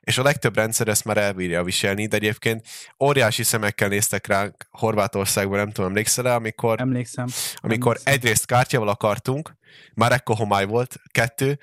És 0.00 0.18
a 0.18 0.22
legtöbb 0.22 0.56
rendszer 0.56 0.88
ezt 0.88 1.04
már 1.04 1.16
elbírja 1.16 1.62
viselni, 1.62 2.06
de 2.06 2.16
egyébként 2.16 2.66
óriási 3.04 3.42
szemekkel 3.42 3.88
néztek 3.88 4.26
ránk 4.26 4.66
Horvátországban, 4.70 5.58
nem 5.58 5.70
tudom, 5.70 5.90
emlékszel 5.90 6.28
-e, 6.28 6.34
amikor, 6.34 6.80
Emlékszem. 6.80 7.26
amikor 7.56 7.96
Emlékszem. 7.96 8.14
egyrészt 8.14 8.46
kártyával 8.46 8.88
akartunk, 8.88 9.56
már 9.94 10.12
ekkor 10.12 10.36
homály 10.36 10.64
volt, 10.64 10.96
kettő, 11.10 11.58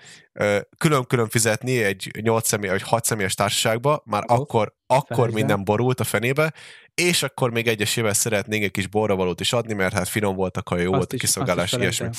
külön-külön 0.77 1.29
fizetni 1.29 1.83
egy 1.83 2.11
8 2.21 2.47
személy, 2.47 2.69
vagy 2.69 2.81
6 2.81 3.05
személyes 3.05 3.33
társaságba, 3.33 4.03
már 4.05 4.23
oh, 4.27 4.39
akkor, 4.39 4.73
akkor 4.87 5.31
minden 5.31 5.63
borult 5.63 5.99
a 5.99 6.03
fenébe, 6.03 6.53
és 6.93 7.23
akkor 7.23 7.51
még 7.51 7.67
egyesével 7.67 8.13
szeretnénk 8.13 8.63
egy 8.63 8.71
kis 8.71 8.87
borravalót 8.87 9.39
is 9.39 9.53
adni, 9.53 9.73
mert 9.73 9.93
hát 9.93 10.07
finom 10.07 10.35
voltak, 10.35 10.67
ha 10.69 10.77
jó 10.77 10.91
volt 10.91 11.13
a 11.13 11.17
kiszolgálás, 11.17 11.73
ilyesmi. 11.73 12.09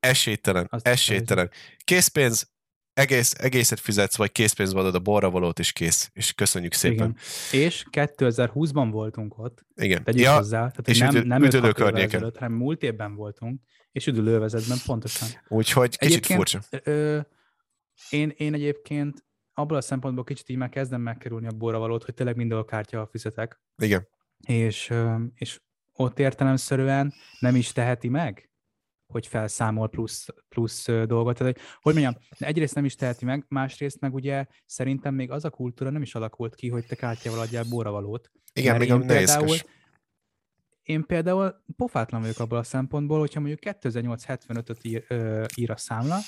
Esélytelen, 0.00 0.66
azt 0.70 0.86
esélytelen. 0.86 1.50
Készpénz, 1.84 2.50
egész, 2.92 3.34
egészet 3.38 3.80
fizetsz, 3.80 4.16
vagy 4.16 4.32
készpénzbe 4.32 4.78
adod 4.80 4.94
a 4.94 4.98
borravalót, 4.98 5.58
és 5.58 5.72
kész. 5.72 6.10
És 6.12 6.32
köszönjük 6.32 6.72
szépen. 6.72 7.16
Igen. 7.50 7.64
És 7.66 7.86
2020-ban 7.90 8.88
voltunk 8.90 9.38
ott. 9.38 9.66
Igen. 9.74 10.04
Tegyük 10.04 10.20
ja, 10.20 10.36
hozzá. 10.36 10.58
Tehát, 10.58 10.88
és 10.88 10.98
nem, 10.98 11.26
nem 11.26 11.42
üdülő 11.42 11.72
környéken. 11.72 12.14
Ezelőtt, 12.14 12.36
hanem 12.36 12.56
múlt 12.56 12.82
évben 12.82 13.14
voltunk, 13.14 13.60
és 13.92 14.06
üdülővezetben 14.06 14.78
pontosan. 14.86 15.28
Úgyhogy 15.48 15.98
kicsit 15.98 16.02
egyébként, 16.02 16.38
furcsa. 16.38 16.60
Ö, 16.84 17.20
én, 18.10 18.32
én 18.36 18.54
egyébként 18.54 19.24
abból 19.52 19.76
a 19.76 19.80
szempontból 19.80 20.24
kicsit 20.24 20.48
így 20.48 20.56
már 20.56 20.68
kezdem 20.68 21.00
megkerülni 21.00 21.46
a 21.46 21.52
borravalót, 21.52 22.04
hogy 22.04 22.14
tényleg 22.14 22.36
minden 22.36 22.58
a 22.58 22.64
kártya 22.64 23.08
fizetek. 23.10 23.60
Igen. 23.76 24.08
És, 24.46 24.92
és 25.34 25.60
ott 25.92 26.18
értelemszerűen 26.18 27.12
nem 27.38 27.56
is 27.56 27.72
teheti 27.72 28.08
meg, 28.08 28.50
hogy 29.08 29.26
felszámol 29.26 29.88
plusz, 29.88 30.26
plusz 30.48 30.84
dolgot. 30.84 31.38
Tehát, 31.38 31.60
hogy 31.80 31.94
mondjam, 31.94 32.16
egyrészt 32.38 32.74
nem 32.74 32.84
is 32.84 32.94
teheti 32.94 33.24
meg, 33.24 33.44
másrészt 33.48 34.00
meg 34.00 34.14
ugye 34.14 34.46
szerintem 34.66 35.14
még 35.14 35.30
az 35.30 35.44
a 35.44 35.50
kultúra 35.50 35.90
nem 35.90 36.02
is 36.02 36.14
alakult 36.14 36.54
ki, 36.54 36.68
hogy 36.68 36.86
te 36.86 36.94
kártyával 36.94 37.40
adjál 37.40 37.64
borravalót. 37.68 38.30
Igen, 38.52 38.76
még 38.76 38.92
a 38.92 38.98
például, 38.98 39.56
én 40.82 41.06
például 41.06 41.54
pofátlan 41.76 42.20
vagyok 42.20 42.38
abból 42.38 42.58
a 42.58 42.62
szempontból, 42.62 43.18
hogyha 43.18 43.40
mondjuk 43.40 43.60
2875-öt 43.62 44.78
ír, 44.82 45.04
ö, 45.08 45.44
ír 45.54 45.70
a 45.70 45.76
számla, 45.76 46.18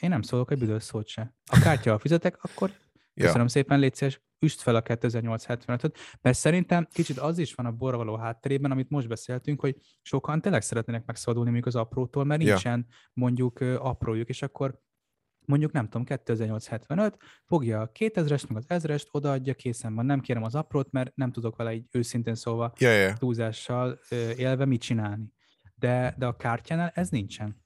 én 0.00 0.08
nem 0.08 0.22
szólok 0.22 0.50
egy 0.50 0.58
büdös 0.58 0.82
szót 0.82 1.06
se. 1.06 1.34
A 1.46 1.58
kártyával 1.58 1.98
fizetek, 1.98 2.38
akkor 2.42 2.70
köszönöm 3.14 3.42
ja. 3.42 3.48
szépen, 3.48 3.78
légy 3.78 3.94
szíves, 3.94 4.20
üst 4.38 4.60
fel 4.60 4.76
a 4.76 4.82
2875-öt, 4.82 5.96
mert 6.20 6.38
szerintem 6.38 6.86
kicsit 6.92 7.18
az 7.18 7.38
is 7.38 7.54
van 7.54 7.66
a 7.66 7.72
borvaló 7.72 8.16
hátterében, 8.16 8.70
amit 8.70 8.90
most 8.90 9.08
beszéltünk, 9.08 9.60
hogy 9.60 9.76
sokan 10.02 10.40
tényleg 10.40 10.62
szeretnének 10.62 11.06
megszabadulni 11.06 11.50
még 11.50 11.66
az 11.66 11.76
aprótól, 11.76 12.24
mert 12.24 12.42
nincsen 12.42 12.86
ja. 12.88 12.96
mondjuk 13.12 13.60
aprójuk, 13.60 14.28
és 14.28 14.42
akkor 14.42 14.84
mondjuk 15.46 15.72
nem 15.72 15.84
tudom, 15.84 16.04
2875, 16.04 17.16
fogja 17.44 17.80
a 17.80 17.90
2000-est, 17.90 18.48
meg 18.48 18.56
az 18.56 18.82
1000-est, 18.82 19.10
odaadja, 19.10 19.54
készen 19.54 19.94
van, 19.94 20.06
nem 20.06 20.20
kérem 20.20 20.42
az 20.42 20.54
aprót, 20.54 20.90
mert 20.90 21.16
nem 21.16 21.32
tudok 21.32 21.56
vele 21.56 21.74
így 21.74 21.86
őszintén 21.90 22.34
szóval 22.34 22.72
ja, 22.78 22.90
ja. 22.90 23.12
túlzással 23.12 23.98
élve 24.36 24.64
mit 24.64 24.80
csinálni. 24.80 25.32
De, 25.74 26.14
de 26.18 26.26
a 26.26 26.36
kártyánál 26.36 26.92
ez 26.94 27.08
nincsen. 27.08 27.65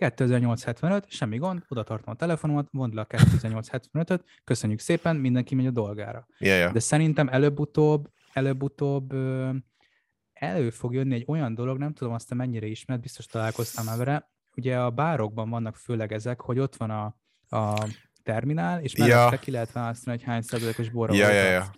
2875, 0.00 1.10
semmi 1.10 1.36
gond, 1.36 1.62
oda 1.68 1.82
tartom 1.82 2.12
a 2.12 2.16
telefonomat, 2.16 2.68
mondd 2.70 2.94
le 2.94 3.00
a 3.00 3.06
2875-öt, 3.06 4.24
köszönjük 4.44 4.78
szépen, 4.78 5.16
mindenki 5.16 5.54
megy 5.54 5.66
a 5.66 5.70
dolgára. 5.70 6.26
Yeah, 6.38 6.58
yeah. 6.58 6.72
De 6.72 6.78
szerintem 6.78 7.28
előbb-utóbb, 7.28 8.08
előbb-utóbb 8.32 9.12
elő 10.32 10.70
fog 10.70 10.94
jönni 10.94 11.14
egy 11.14 11.24
olyan 11.26 11.54
dolog, 11.54 11.78
nem 11.78 11.92
tudom 11.92 12.12
azt 12.12 12.28
te 12.28 12.34
mennyire 12.34 12.66
ismered, 12.66 13.02
biztos 13.02 13.26
találkoztam 13.26 13.84
már 13.84 13.96
vele, 13.96 14.30
ugye 14.56 14.78
a 14.78 14.90
bárokban 14.90 15.50
vannak 15.50 15.76
főleg 15.76 16.12
ezek, 16.12 16.40
hogy 16.40 16.58
ott 16.58 16.76
van 16.76 16.90
a, 16.90 17.16
a 17.56 17.88
terminál, 18.22 18.82
és 18.82 18.96
mellette 18.96 19.36
ja. 19.36 19.38
ki 19.38 19.50
lehet 19.50 19.72
választani, 19.72 20.16
hogy 20.16 20.26
hány 20.26 20.42
százalékos 20.42 20.88
borra 20.88 21.14
ja, 21.14 21.30
ja, 21.30 21.50
ja. 21.50 21.70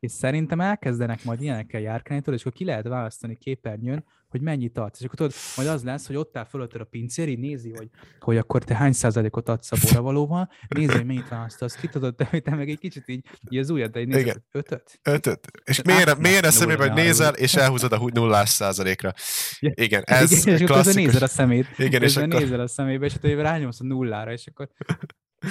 És 0.00 0.12
szerintem 0.12 0.60
elkezdenek 0.60 1.24
majd 1.24 1.42
ilyenekkel 1.42 1.80
járkálni, 1.80 2.22
és 2.26 2.40
akkor 2.40 2.52
ki 2.52 2.64
lehet 2.64 2.88
választani 2.88 3.36
képernyőn, 3.36 4.04
hogy 4.28 4.40
mennyit 4.40 4.78
adsz. 4.78 4.98
És 4.98 5.04
akkor 5.04 5.16
tudod, 5.16 5.32
majd 5.56 5.68
az 5.68 5.84
lesz, 5.84 6.06
hogy 6.06 6.16
ott 6.16 6.36
áll 6.36 6.44
fölötted 6.44 6.80
a 6.80 6.84
pincér, 6.84 7.28
így 7.28 7.38
nézi, 7.38 7.70
hogy, 7.70 7.88
hogy 8.20 8.36
akkor 8.36 8.64
te 8.64 8.74
hány 8.74 8.92
százalékot 8.92 9.48
adsz 9.48 9.72
a 9.72 9.76
borravalóval, 9.82 10.50
nézi, 10.68 10.92
hogy 10.92 11.06
mennyit 11.06 11.28
választasz, 11.28 11.74
ki 11.74 11.88
tudod, 11.88 12.14
te, 12.14 12.40
te 12.40 12.54
meg 12.54 12.70
egy 12.70 12.78
kicsit 12.78 13.08
így, 13.08 13.26
így 13.48 13.58
az 13.58 13.70
ujjad, 13.70 13.90
de 13.90 14.00
így 14.00 14.06
nézed, 14.06 14.42
ötöt? 14.50 15.00
Ötöt. 15.02 15.46
És 15.64 15.82
miért, 15.82 16.18
miért 16.18 16.44
a 16.44 16.50
szemébe, 16.50 16.86
hogy 16.86 17.04
nézel, 17.04 17.34
és 17.34 17.54
elhúzod 17.54 17.92
a 17.92 18.10
nullás 18.12 18.48
százalékra. 18.48 19.12
Igen, 19.60 20.02
ez 20.06 20.30
Igen, 20.30 20.54
és 20.54 20.62
klasszikus. 20.64 20.78
akkor 20.78 20.94
nézel 20.94 21.22
a 21.22 21.26
szemét. 21.26 21.66
Igen, 21.76 22.02
és 22.02 22.16
akkor... 22.16 22.40
nézel 22.40 22.60
a 22.60 22.68
szemébe, 22.68 23.06
és 23.06 23.14
akkor 23.14 23.30
rányomsz 23.30 23.80
a 23.80 23.84
nullára, 23.84 24.32
és 24.32 24.46
akkor 24.46 24.68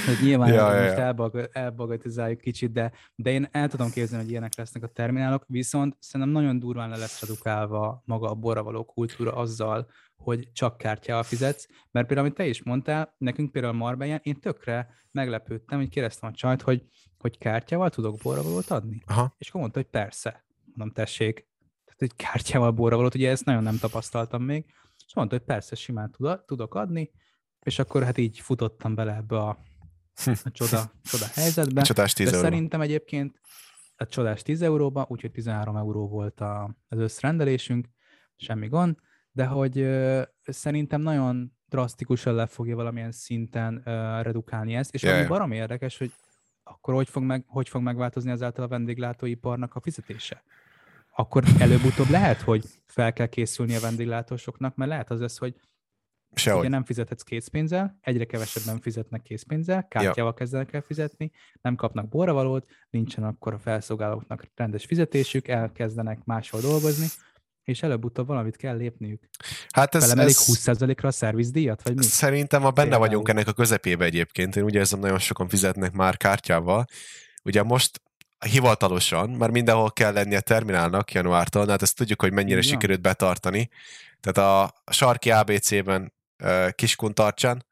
hogy 0.05 0.17
nyilván 0.21 0.53
ja, 0.53 0.73
ja, 0.73 0.81
ja. 0.83 0.91
Elbag, 0.91 1.49
elbagatizáljuk 1.51 2.39
kicsit, 2.39 2.71
de, 2.71 2.91
de 3.15 3.31
én 3.31 3.47
el 3.51 3.67
tudom 3.67 3.89
képzelni, 3.89 4.23
hogy 4.23 4.31
ilyenek 4.31 4.55
lesznek 4.55 4.83
a 4.83 4.87
terminálok, 4.87 5.43
viszont 5.47 5.95
szerintem 5.99 6.35
nagyon 6.35 6.59
durván 6.59 6.89
le 6.89 6.97
lesz 6.97 7.21
redukálva 7.21 8.01
maga 8.05 8.29
a 8.29 8.33
borra 8.35 8.63
való 8.63 8.83
kultúra 8.83 9.33
azzal, 9.33 9.87
hogy 10.15 10.51
csak 10.51 10.77
kártyával 10.77 11.23
fizetsz, 11.23 11.67
mert 11.91 12.07
például, 12.07 12.27
amit 12.27 12.37
te 12.37 12.47
is 12.47 12.63
mondtál, 12.63 13.15
nekünk 13.17 13.51
például 13.51 13.73
Marbellán, 13.73 14.19
én 14.23 14.39
tökre 14.39 14.89
meglepődtem, 15.11 15.79
hogy 15.79 15.89
kérdeztem 15.89 16.29
a 16.29 16.33
csajt, 16.33 16.61
hogy, 16.61 16.83
hogy 17.17 17.37
kártyával 17.37 17.89
tudok 17.89 18.17
borravalót 18.23 18.69
adni? 18.69 19.03
Aha. 19.05 19.35
És 19.37 19.47
akkor 19.47 19.61
mondta, 19.61 19.79
hogy 19.79 19.89
persze. 19.89 20.45
Mondom, 20.65 20.93
tessék. 20.93 21.47
Tehát, 21.85 21.99
hogy 21.99 22.15
kártyával 22.15 22.71
borravalót, 22.71 23.15
ugye 23.15 23.29
ezt 23.29 23.45
nagyon 23.45 23.63
nem 23.63 23.77
tapasztaltam 23.77 24.43
még. 24.43 24.65
És 25.07 25.15
mondta, 25.15 25.35
hogy 25.35 25.45
persze, 25.45 25.75
simán 25.75 26.15
tudok 26.45 26.75
adni, 26.75 27.11
és 27.59 27.79
akkor 27.79 28.03
hát 28.03 28.17
így 28.17 28.39
futottam 28.39 28.95
bele 28.95 29.15
ebbe 29.15 29.37
a 29.37 29.57
a 30.43 30.51
csoda, 30.51 30.91
csoda 31.03 31.25
helyzetbe. 31.33 31.81
A 31.81 31.83
csodás 31.83 32.13
10 32.13 32.29
De 32.29 32.35
euró. 32.35 32.47
szerintem 32.47 32.81
egyébként 32.81 33.39
a 33.95 34.05
csodás 34.05 34.41
10 34.41 34.61
euróba, 34.61 35.05
úgyhogy 35.09 35.31
13 35.31 35.75
euró 35.75 36.07
volt 36.07 36.39
a, 36.41 36.75
az 36.87 36.99
összrendelésünk, 36.99 37.87
semmi 38.35 38.67
gond, 38.67 38.95
de 39.31 39.45
hogy 39.45 39.79
ö, 39.79 40.21
szerintem 40.43 41.01
nagyon 41.01 41.53
drasztikusan 41.65 42.35
le 42.35 42.45
fogja 42.45 42.75
valamilyen 42.75 43.11
szinten 43.11 43.81
ö, 43.85 44.21
redukálni 44.21 44.75
ezt, 44.75 44.93
és 44.93 45.03
yeah. 45.03 45.17
ami 45.17 45.27
barom 45.27 45.51
érdekes, 45.51 45.97
hogy 45.97 46.11
akkor 46.63 46.93
hogy 46.93 47.09
fog, 47.09 47.23
meg, 47.23 47.43
hogy 47.47 47.69
fog 47.69 47.81
megváltozni 47.81 48.31
ezáltal 48.31 48.63
a 48.63 48.67
vendéglátóiparnak 48.67 49.75
a 49.75 49.79
fizetése? 49.79 50.43
Akkor 51.15 51.43
előbb-utóbb 51.59 52.09
lehet, 52.09 52.41
hogy 52.41 52.65
fel 52.85 53.13
kell 53.13 53.27
készülni 53.27 53.75
a 53.75 53.79
vendéglátósoknak, 53.79 54.75
mert 54.75 54.89
lehet 54.89 55.11
az 55.11 55.19
lesz, 55.19 55.37
hogy 55.37 55.55
Sehogy. 56.35 56.59
Ugye 56.59 56.69
nem 56.69 56.83
fizethetsz 56.83 57.21
készpénzzel, 57.21 57.97
egyre 58.01 58.25
kevesebben 58.25 58.79
fizetnek 58.81 59.21
készpénzzel, 59.21 59.87
kártyával 59.87 60.25
ja. 60.25 60.33
kezdenek 60.33 60.73
el 60.73 60.81
fizetni, 60.81 61.31
nem 61.61 61.75
kapnak 61.75 62.09
borravalót, 62.09 62.65
nincsen 62.89 63.23
akkor 63.23 63.53
a 63.53 63.59
felszolgálóknak 63.59 64.51
rendes 64.55 64.85
fizetésük, 64.85 65.47
elkezdenek 65.47 66.23
máshol 66.23 66.61
dolgozni, 66.61 67.07
és 67.63 67.83
előbb-utóbb 67.83 68.27
valamit 68.27 68.55
kell 68.55 68.75
lépniük. 68.75 69.29
Hát 69.69 69.95
ez, 69.95 70.03
Felemelik 70.03 70.35
ez... 70.35 70.65
20%-ra 70.65 71.07
a 71.07 71.11
szervizdíjat, 71.11 71.81
vagy 71.83 71.95
mi? 71.95 72.03
Szerintem 72.03 72.65
a 72.65 72.71
benne 72.71 72.97
vagyunk 72.97 73.29
ennek 73.29 73.47
a 73.47 73.53
közepébe 73.53 74.05
egyébként. 74.05 74.55
Én 74.55 74.63
úgy 74.63 74.75
érzem, 74.75 74.99
nagyon 74.99 75.19
sokan 75.19 75.47
fizetnek 75.47 75.91
már 75.91 76.17
kártyával. 76.17 76.85
Ugye 77.43 77.63
most 77.63 78.01
hivatalosan, 78.45 79.29
mert 79.29 79.51
mindenhol 79.51 79.91
kell 79.91 80.13
lennie 80.13 80.39
terminálnak 80.39 81.11
januártól, 81.11 81.67
hát 81.67 81.81
ezt 81.81 81.95
tudjuk, 81.95 82.21
hogy 82.21 82.33
mennyire 82.33 82.57
Igen. 82.57 82.69
sikerült 82.69 83.01
betartani. 83.01 83.69
Tehát 84.19 84.51
a 84.51 84.91
sarki 84.91 85.31
ABC-ben 85.31 86.13
Kiskuntarcsán, 86.71 87.65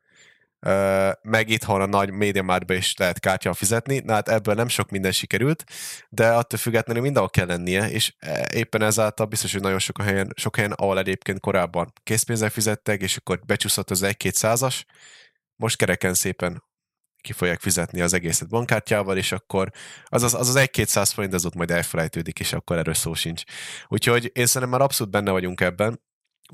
meg 1.22 1.50
itthon 1.50 1.82
a 1.82 1.86
nagy 1.86 2.12
médiamárba 2.12 2.74
is 2.74 2.96
lehet 2.98 3.20
kártya 3.20 3.54
fizetni, 3.54 4.00
na 4.00 4.14
hát 4.14 4.30
ebből 4.30 4.56
nem 4.56 4.68
sok 4.68 4.90
minden 4.90 5.12
sikerült, 5.12 5.64
de 6.10 6.28
attól 6.28 6.60
függetlenül 6.60 7.02
mindenhol 7.02 7.30
kell 7.30 7.46
lennie, 7.46 7.90
és 7.90 8.14
e, 8.20 8.50
éppen 8.54 8.82
ezáltal 8.82 9.26
biztos, 9.26 9.52
hogy 9.52 9.62
nagyon 9.62 9.80
sok 9.80 10.02
helyen, 10.02 10.34
sok 10.36 10.56
helyen, 10.56 10.72
ahol 10.72 10.98
egyébként 10.98 11.40
korábban 11.40 11.94
készpénzzel 12.04 12.50
fizettek, 12.50 13.02
és 13.02 13.18
akkor 13.18 13.40
becsúszott 13.46 13.90
az 13.90 14.02
1-2 14.04 14.32
százas, 14.32 14.86
most 15.56 15.78
kereken 15.78 16.14
szépen 16.14 16.64
ki 17.22 17.34
fogják 17.34 17.60
fizetni 17.60 18.02
az 18.02 18.14
egészet 18.14 18.50
bankkártyával, 18.50 19.18
és 19.18 19.32
akkor 19.32 19.70
az 20.06 20.24
az, 20.24 20.34
az, 20.34 20.56
az 20.56 20.70
1-200 20.72 21.12
forint 21.14 21.34
az 21.34 21.46
ott 21.46 21.56
majd 21.56 21.72
elfelejtődik, 21.72 22.40
és 22.40 22.54
akkor 22.54 22.78
erről 22.78 22.94
szó 22.94 23.14
sincs. 23.14 23.44
Úgyhogy 23.88 24.32
én 24.34 24.46
szerintem 24.46 24.70
már 24.70 24.82
abszolút 24.82 25.14
benne 25.14 25.32
vagyunk 25.32 25.62
ebben, 25.62 26.02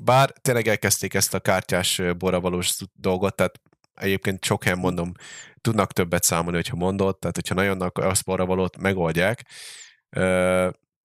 bár 0.02 0.32
tényleg 0.40 0.68
elkezdték 0.68 1.14
ezt 1.14 1.34
a 1.34 1.40
kártyás 1.40 2.02
borravalós 2.18 2.78
dolgot, 2.92 3.34
tehát 3.36 3.60
egyébként 3.94 4.44
sok 4.44 4.62
helyen 4.62 4.78
mondom, 4.78 5.12
tudnak 5.60 5.92
többet 5.92 6.22
számolni, 6.22 6.56
hogyha 6.56 6.76
mondod, 6.76 7.18
tehát 7.18 7.36
hogyha 7.36 7.54
nagyon 7.54 7.90
azt 7.92 8.24
borravalót 8.24 8.76
megoldják, 8.76 9.42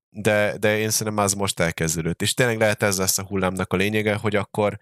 de, 0.09 0.57
de 0.57 0.77
én 0.77 0.89
szerintem 0.89 1.23
az 1.23 1.33
most 1.33 1.59
elkezdődött. 1.59 2.21
És 2.21 2.33
tényleg 2.33 2.57
lehet 2.57 2.83
ez 2.83 2.97
lesz 2.97 3.17
a 3.17 3.23
hullámnak 3.23 3.73
a 3.73 3.75
lényege, 3.75 4.15
hogy 4.15 4.35
akkor 4.35 4.77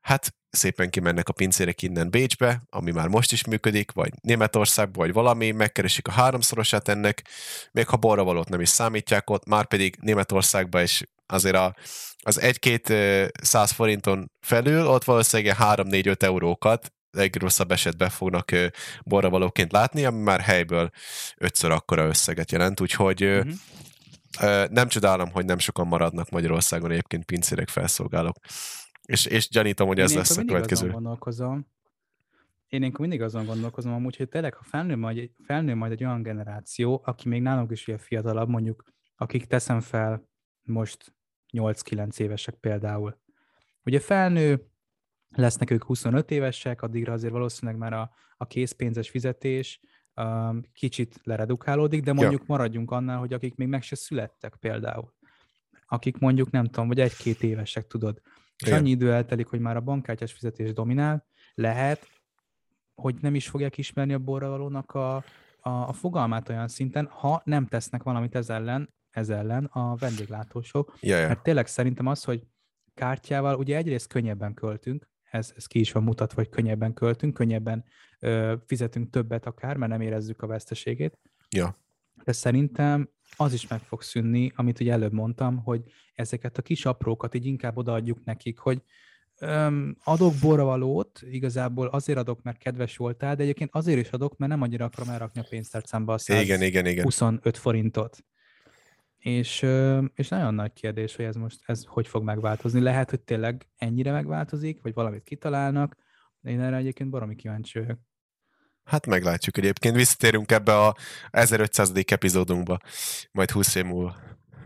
hát 0.00 0.34
szépen 0.50 0.90
kimennek 0.90 1.28
a 1.28 1.32
pincérek 1.32 1.82
innen 1.82 2.10
Bécsbe, 2.10 2.62
ami 2.70 2.90
már 2.90 3.08
most 3.08 3.32
is 3.32 3.44
működik, 3.44 3.92
vagy 3.92 4.12
Németországba, 4.20 4.98
vagy 5.00 5.12
valami, 5.12 5.50
megkeresik 5.50 6.08
a 6.08 6.10
háromszorosát 6.10 6.88
ennek, 6.88 7.28
még 7.72 7.86
ha 7.86 7.96
borravalót 7.96 8.48
nem 8.48 8.60
is 8.60 8.68
számítják 8.68 9.30
ott, 9.30 9.46
már 9.46 9.66
pedig 9.66 9.96
Németországba 10.00 10.82
is 10.82 11.04
azért 11.28 11.56
a, 11.56 11.74
az 12.22 12.40
egy-két 12.40 12.92
száz 13.42 13.70
forinton 13.70 14.30
felül 14.40 14.86
ott 14.86 15.04
valószínűleg 15.04 15.56
3-4-5 15.58 16.22
eurókat 16.22 16.92
legrosszabb 17.10 17.70
esetben 17.70 18.10
fognak 18.10 18.50
borravalóként 19.04 19.72
látni, 19.72 20.04
ami 20.04 20.22
már 20.22 20.40
helyből 20.40 20.90
ötször 21.36 21.70
akkora 21.70 22.06
összeget 22.06 22.52
jelent, 22.52 22.80
úgyhogy 22.80 23.24
uh-huh. 23.24 24.68
nem 24.68 24.88
csodálom, 24.88 25.30
hogy 25.30 25.44
nem 25.44 25.58
sokan 25.58 25.86
maradnak 25.86 26.30
Magyarországon 26.30 26.90
egyébként 26.90 27.24
pincérek 27.24 27.68
felszolgálók. 27.68 28.36
És, 29.02 29.26
és 29.26 29.48
gyanítom, 29.48 29.86
hogy 29.86 30.00
ez 30.00 30.10
Én 30.10 30.16
lesz 30.16 30.36
a 30.36 30.44
következő. 30.44 30.90
Gondolkozom. 30.90 31.66
Én 32.68 32.82
én 32.82 32.92
mindig 32.98 33.22
azon 33.22 33.44
gondolkozom, 33.44 33.92
amúgy, 33.92 34.16
hogy 34.16 34.28
tényleg, 34.28 34.54
ha 34.54 34.62
felnő 34.62 34.96
majd, 34.96 35.30
felnő 35.44 35.74
majd 35.74 35.92
egy 35.92 36.04
olyan 36.04 36.22
generáció, 36.22 37.02
aki 37.04 37.28
még 37.28 37.42
nálunk 37.42 37.70
is 37.70 37.86
ilyen 37.86 37.98
fiatalabb, 37.98 38.48
mondjuk, 38.48 38.84
akik 39.16 39.46
teszem 39.46 39.80
fel 39.80 40.28
most 40.62 41.14
8-9 41.52 42.18
évesek 42.18 42.54
például. 42.54 43.18
Ugye 43.84 44.00
felnő, 44.00 44.66
lesznek 45.28 45.70
ők 45.70 45.84
25 45.84 46.30
évesek, 46.30 46.82
addigra 46.82 47.12
azért 47.12 47.32
valószínűleg 47.32 47.80
már 47.80 47.92
a, 47.92 48.10
a 48.36 48.46
készpénzes 48.46 49.10
fizetés 49.10 49.80
um, 50.14 50.62
kicsit 50.72 51.20
leredukálódik, 51.22 52.02
de 52.02 52.12
mondjuk 52.12 52.40
ja. 52.40 52.46
maradjunk 52.46 52.90
annál, 52.90 53.18
hogy 53.18 53.32
akik 53.32 53.54
még 53.54 53.68
meg 53.68 53.82
se 53.82 53.96
születtek 53.96 54.56
például. 54.60 55.14
Akik 55.86 56.18
mondjuk 56.18 56.50
nem 56.50 56.64
tudom, 56.64 56.88
vagy 56.88 57.00
egy-két 57.00 57.42
évesek, 57.42 57.86
tudod. 57.86 58.20
És 58.64 58.72
annyi 58.72 58.90
idő 58.90 59.12
eltelik, 59.12 59.46
hogy 59.46 59.60
már 59.60 59.76
a 59.76 59.80
bankkártyás 59.80 60.32
fizetés 60.32 60.72
dominál, 60.72 61.26
lehet, 61.54 62.08
hogy 62.94 63.14
nem 63.20 63.34
is 63.34 63.48
fogják 63.48 63.78
ismerni 63.78 64.12
a 64.12 64.18
borravalónak 64.18 64.92
a, 64.92 65.16
a, 65.60 65.70
a 65.70 65.92
fogalmát 65.92 66.48
olyan 66.48 66.68
szinten, 66.68 67.06
ha 67.06 67.42
nem 67.44 67.66
tesznek 67.66 68.02
valamit 68.02 68.34
ez 68.34 68.50
ellen, 68.50 68.94
ez 69.18 69.28
ellen 69.28 69.64
a 69.64 69.96
vendéglátósok. 69.96 70.96
Ja, 71.00 71.18
ja. 71.18 71.26
Mert 71.26 71.42
tényleg 71.42 71.66
szerintem 71.66 72.06
az, 72.06 72.24
hogy 72.24 72.42
kártyával 72.94 73.56
ugye 73.56 73.76
egyrészt 73.76 74.06
könnyebben 74.06 74.54
költünk, 74.54 75.08
ez, 75.30 75.52
ez 75.56 75.66
ki 75.66 75.80
is 75.80 75.92
van 75.92 76.02
mutatva, 76.02 76.40
hogy 76.40 76.48
könnyebben 76.48 76.92
költünk, 76.92 77.34
könnyebben 77.34 77.84
ö, 78.20 78.54
fizetünk 78.66 79.10
többet 79.10 79.46
akár, 79.46 79.76
mert 79.76 79.90
nem 79.90 80.00
érezzük 80.00 80.42
a 80.42 80.46
veszteségét. 80.46 81.18
Ja. 81.50 81.76
De 82.24 82.32
szerintem 82.32 83.08
az 83.36 83.52
is 83.52 83.66
meg 83.66 83.80
fog 83.80 84.02
szűnni, 84.02 84.52
amit 84.56 84.80
ugye 84.80 84.92
előbb 84.92 85.12
mondtam, 85.12 85.56
hogy 85.56 85.82
ezeket 86.14 86.58
a 86.58 86.62
kis 86.62 86.84
aprókat 86.84 87.34
így 87.34 87.46
inkább 87.46 87.76
odaadjuk 87.76 88.24
nekik, 88.24 88.58
hogy 88.58 88.82
öm, 89.38 89.96
adok 90.04 90.34
borravalót, 90.40 91.22
igazából 91.30 91.86
azért 91.86 92.18
adok, 92.18 92.42
mert 92.42 92.58
kedves 92.58 92.96
voltál, 92.96 93.34
de 93.36 93.42
egyébként 93.42 93.70
azért 93.72 94.00
is 94.00 94.10
adok, 94.10 94.36
mert 94.36 94.50
nem 94.50 94.62
annyira 94.62 94.84
akarom 94.84 95.08
elrakni 95.08 95.40
a 95.40 95.46
pénztárcámba 95.48 96.12
a 96.12 96.18
125 96.18 96.68
igen, 96.68 96.86
igen, 96.86 97.06
igen. 97.08 97.52
forintot. 97.52 98.24
És, 99.18 99.66
és 100.14 100.28
nagyon 100.28 100.54
nagy 100.54 100.72
kérdés, 100.72 101.16
hogy 101.16 101.24
ez 101.24 101.36
most 101.36 101.60
ez 101.66 101.84
hogy 101.84 102.08
fog 102.08 102.22
megváltozni. 102.22 102.80
Lehet, 102.80 103.10
hogy 103.10 103.20
tényleg 103.20 103.68
ennyire 103.76 104.12
megváltozik, 104.12 104.82
vagy 104.82 104.94
valamit 104.94 105.22
kitalálnak, 105.22 105.96
de 106.40 106.50
én 106.50 106.60
erre 106.60 106.76
egyébként 106.76 107.10
baromi 107.10 107.34
kíváncsi 107.34 107.78
vagyok. 107.78 107.98
Hát 108.84 109.06
meglátjuk 109.06 109.56
egyébként. 109.56 109.96
Visszatérünk 109.96 110.52
ebbe 110.52 110.78
a 110.78 110.96
1500. 111.30 111.92
epizódunkba, 112.06 112.78
majd 113.32 113.50
20 113.50 113.74
év 113.74 113.84
múlva. 113.84 114.16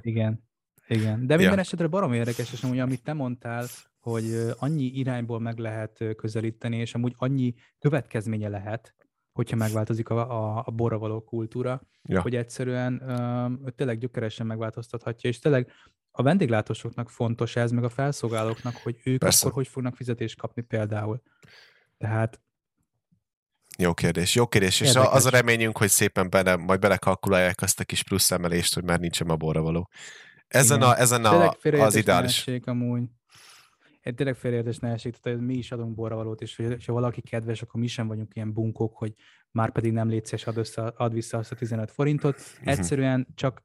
Igen, 0.00 0.48
igen. 0.86 1.26
De 1.26 1.36
minden 1.36 1.54
ja. 1.54 1.60
esetre 1.60 1.86
baromi 1.86 2.16
érdekes, 2.16 2.52
és 2.52 2.62
amúgy 2.62 2.78
amit 2.78 3.02
te 3.02 3.12
mondtál, 3.12 3.66
hogy 4.00 4.24
annyi 4.58 4.84
irányból 4.84 5.40
meg 5.40 5.58
lehet 5.58 6.04
közelíteni, 6.16 6.76
és 6.76 6.94
amúgy 6.94 7.14
annyi 7.16 7.54
következménye 7.78 8.48
lehet, 8.48 8.94
hogyha 9.32 9.56
megváltozik 9.56 10.08
a, 10.08 10.30
a, 10.30 10.62
a 10.66 10.70
borra 10.70 10.98
való 10.98 11.20
kultúra, 11.20 11.82
ja. 12.02 12.20
hogy 12.20 12.36
egyszerűen 12.36 13.02
ö, 13.08 13.70
tényleg 13.70 13.98
gyökeresen 13.98 14.46
megváltoztathatja, 14.46 15.30
és 15.30 15.38
tényleg 15.38 15.72
a 16.10 16.22
vendéglátósoknak 16.22 17.10
fontos 17.10 17.56
ez, 17.56 17.70
meg 17.70 17.84
a 17.84 17.88
felszolgálóknak, 17.88 18.76
hogy 18.76 19.00
ők 19.04 19.18
Persze. 19.18 19.46
akkor 19.46 19.52
hogy 19.58 19.68
fognak 19.68 19.96
fizetést 19.96 20.38
kapni 20.38 20.62
például. 20.62 21.22
Tehát 21.98 22.40
jó 23.78 23.94
kérdés, 23.94 24.34
jó 24.34 24.46
kérdés, 24.46 24.80
Érdekes. 24.80 25.02
és 25.02 25.10
az 25.12 25.26
a 25.26 25.30
reményünk, 25.30 25.78
hogy 25.78 25.88
szépen 25.88 26.30
bele, 26.30 26.56
majd 26.56 26.80
belekalkulálják 26.80 27.62
azt 27.62 27.80
a 27.80 27.84
kis 27.84 28.02
plusz 28.02 28.30
emelést, 28.30 28.74
hogy 28.74 28.84
már 28.84 29.00
nincsen 29.00 29.28
a 29.28 29.36
borra 29.36 29.62
való. 29.62 29.88
Ezen, 30.48 30.82
a, 30.82 30.98
ezen 30.98 31.24
a, 31.24 31.54
az 31.62 31.94
ideális. 31.94 32.48
Amúgy 32.64 33.02
egy 34.02 34.14
tényleg 34.14 34.36
félreértés 34.36 34.78
ne 34.78 34.90
esik, 34.90 35.16
tehát 35.16 35.40
mi 35.40 35.54
is 35.54 35.72
adunk 35.72 35.94
borravalót, 35.94 36.40
és 36.40 36.56
ha 36.86 36.92
valaki 36.92 37.20
kedves, 37.20 37.62
akkor 37.62 37.80
mi 37.80 37.86
sem 37.86 38.06
vagyunk 38.06 38.34
ilyen 38.34 38.52
bunkók, 38.52 38.96
hogy 38.96 39.14
már 39.50 39.72
pedig 39.72 39.92
nem 39.92 40.08
létszés, 40.08 40.46
ad, 40.46 40.56
össze, 40.56 40.82
ad 40.82 41.12
vissza 41.12 41.38
azt 41.38 41.52
a 41.52 41.54
15 41.54 41.90
forintot. 41.90 42.34
Uh-huh. 42.34 42.68
Egyszerűen 42.68 43.26
csak 43.34 43.62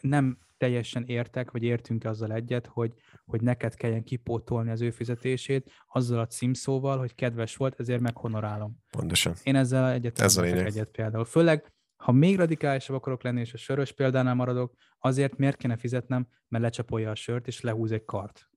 nem 0.00 0.38
teljesen 0.56 1.04
értek, 1.06 1.50
vagy 1.50 1.62
értünk 1.62 2.04
azzal 2.04 2.32
egyet, 2.32 2.66
hogy, 2.66 2.92
hogy 3.24 3.40
neked 3.42 3.74
kelljen 3.74 4.04
kipótolni 4.04 4.70
az 4.70 4.80
ő 4.80 4.90
fizetését 4.90 5.70
azzal 5.92 6.18
a 6.18 6.26
címszóval, 6.26 6.98
hogy 6.98 7.14
kedves 7.14 7.56
volt, 7.56 7.80
ezért 7.80 8.00
meghonorálom. 8.00 8.76
Pontosan. 8.90 9.34
Én 9.42 9.56
ezzel 9.56 9.90
egyet 9.90 10.20
Ez 10.20 10.36
egyet 10.36 10.90
például. 10.90 11.24
Főleg, 11.24 11.72
ha 11.96 12.12
még 12.12 12.36
radikálisabb 12.36 12.96
akarok 12.96 13.22
lenni, 13.22 13.40
és 13.40 13.52
a 13.52 13.56
sörös 13.56 13.92
példánál 13.92 14.34
maradok, 14.34 14.74
azért 14.98 15.36
miért 15.36 15.56
kéne 15.56 15.76
fizetnem, 15.76 16.26
mert 16.48 16.64
lecsapolja 16.64 17.10
a 17.10 17.14
sört, 17.14 17.46
és 17.46 17.60
lehúz 17.60 17.92
egy 17.92 18.04
kart. 18.04 18.49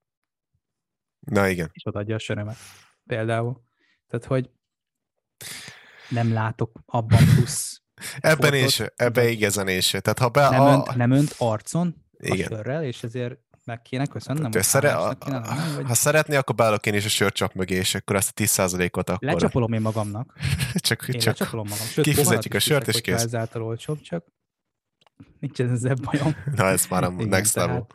Na 1.25 1.47
igen. 1.47 1.69
És 1.73 1.85
odaadja 1.85 2.15
a 2.15 2.19
sörömet. 2.19 2.57
Például. 3.05 3.61
Tehát, 4.07 4.25
hogy 4.25 4.49
nem 6.09 6.33
látok 6.33 6.79
abban 6.85 7.25
plusz 7.35 7.83
Ebben 8.19 8.53
is, 8.53 8.81
ebben 8.95 9.27
igazán 9.27 9.67
is. 9.67 9.89
Tehát 9.89 10.19
ha 10.19 10.29
be 10.29 10.49
nem, 10.49 10.61
a... 10.61 10.71
önt, 10.71 10.95
nem 10.95 11.11
önt 11.11 11.35
arcon 11.37 11.95
igen. 12.17 12.51
a 12.51 12.55
sörrel, 12.55 12.83
és 12.83 13.03
ezért 13.03 13.37
meg 13.65 13.81
kéne 13.81 14.05
köszönnem. 14.05 14.51
Hát, 14.51 14.63
szere... 14.63 14.93
a, 14.93 15.13
kéne 15.13 15.41
vagy... 15.75 15.85
Ha 15.85 15.93
szeretné, 15.93 16.35
akkor 16.35 16.55
beállok 16.55 16.85
én 16.85 16.93
is 16.93 17.05
a 17.05 17.09
sörcsap 17.09 17.53
mögé, 17.53 17.75
és 17.75 17.95
akkor 17.95 18.15
azt 18.15 18.39
a 18.39 18.43
10%-ot 18.43 19.09
akkor... 19.09 19.27
Lecsapolom 19.27 19.73
én 19.73 19.81
magamnak. 19.81 20.33
csak 20.75 21.07
én 21.07 21.19
csak 21.19 21.37
lecsapolom 21.39 21.67
magam. 21.69 21.85
Sőt, 21.85 22.05
kifizetjük 22.05 22.53
a 22.53 22.59
sört, 22.59 22.87
és 22.87 23.01
kész. 23.01 23.23
Ezáltal 23.23 23.63
olcsóbb, 23.63 24.01
csak 24.01 24.25
nincs 25.39 25.59
ezzel 25.59 25.95
bajom. 26.01 26.35
Na, 26.55 26.65
ez 26.65 26.85
már 26.89 27.03
a 27.03 27.09
next 27.35 27.55
level. 27.55 27.87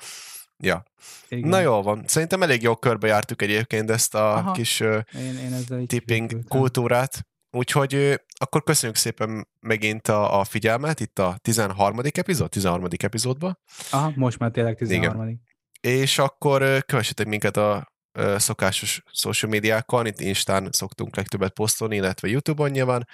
Ja. 0.62 0.82
Igen. 1.28 1.48
Na 1.48 1.60
jól 1.60 1.82
van. 1.82 2.04
Szerintem 2.06 2.42
elég 2.42 2.62
jól 2.62 2.78
körbejártuk 2.78 3.42
egyébként 3.42 3.90
ezt 3.90 4.14
a 4.14 4.36
Aha. 4.36 4.52
kis 4.52 4.80
uh, 4.80 5.02
én, 5.14 5.38
én 5.38 5.86
tipping 5.86 6.44
kultúrát. 6.48 7.26
Úgyhogy 7.50 7.94
uh, 7.94 8.14
akkor 8.38 8.62
köszönjük 8.62 8.98
szépen 8.98 9.48
megint 9.60 10.08
a, 10.08 10.40
a 10.40 10.44
figyelmet 10.44 11.00
itt 11.00 11.18
a 11.18 11.36
13. 11.42 11.98
epizód, 12.12 12.50
13. 12.50 12.86
epizódban. 12.96 13.58
Aha, 13.90 14.12
most 14.14 14.38
már 14.38 14.50
tényleg 14.50 14.76
13. 14.76 15.22
Igen. 15.22 15.40
És 15.80 16.18
akkor 16.18 16.62
uh, 16.62 16.78
kövessetek 16.78 17.26
minket 17.26 17.56
a 17.56 17.96
szokásos 18.36 19.02
social 19.12 19.50
médiákon, 19.50 20.06
itt 20.06 20.20
Instán 20.20 20.68
szoktunk 20.72 21.16
legtöbbet 21.16 21.52
posztolni, 21.52 21.96
illetve 21.96 22.28
YouTube-on 22.28 22.70
nyilván, 22.70 23.06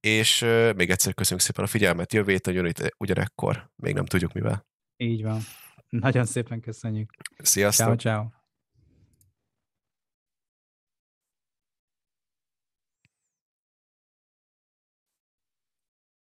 és 0.00 0.40
még 0.76 0.90
egyszer 0.90 1.14
köszönjük 1.14 1.46
szépen 1.46 1.64
a 1.64 1.68
figyelmet, 1.68 2.12
jövő 2.12 2.32
héten 2.32 2.74
ugyanekkor, 2.98 3.70
még 3.76 3.94
nem 3.94 4.04
tudjuk 4.06 4.32
mivel. 4.32 4.66
Így 4.96 5.22
van. 5.22 5.40
Nagyon 5.88 6.24
szépen 6.24 6.60
köszönjük. 6.60 7.10
Sziasztok! 7.38 7.86
Ciao, 7.86 7.96
ciao. 7.96 8.35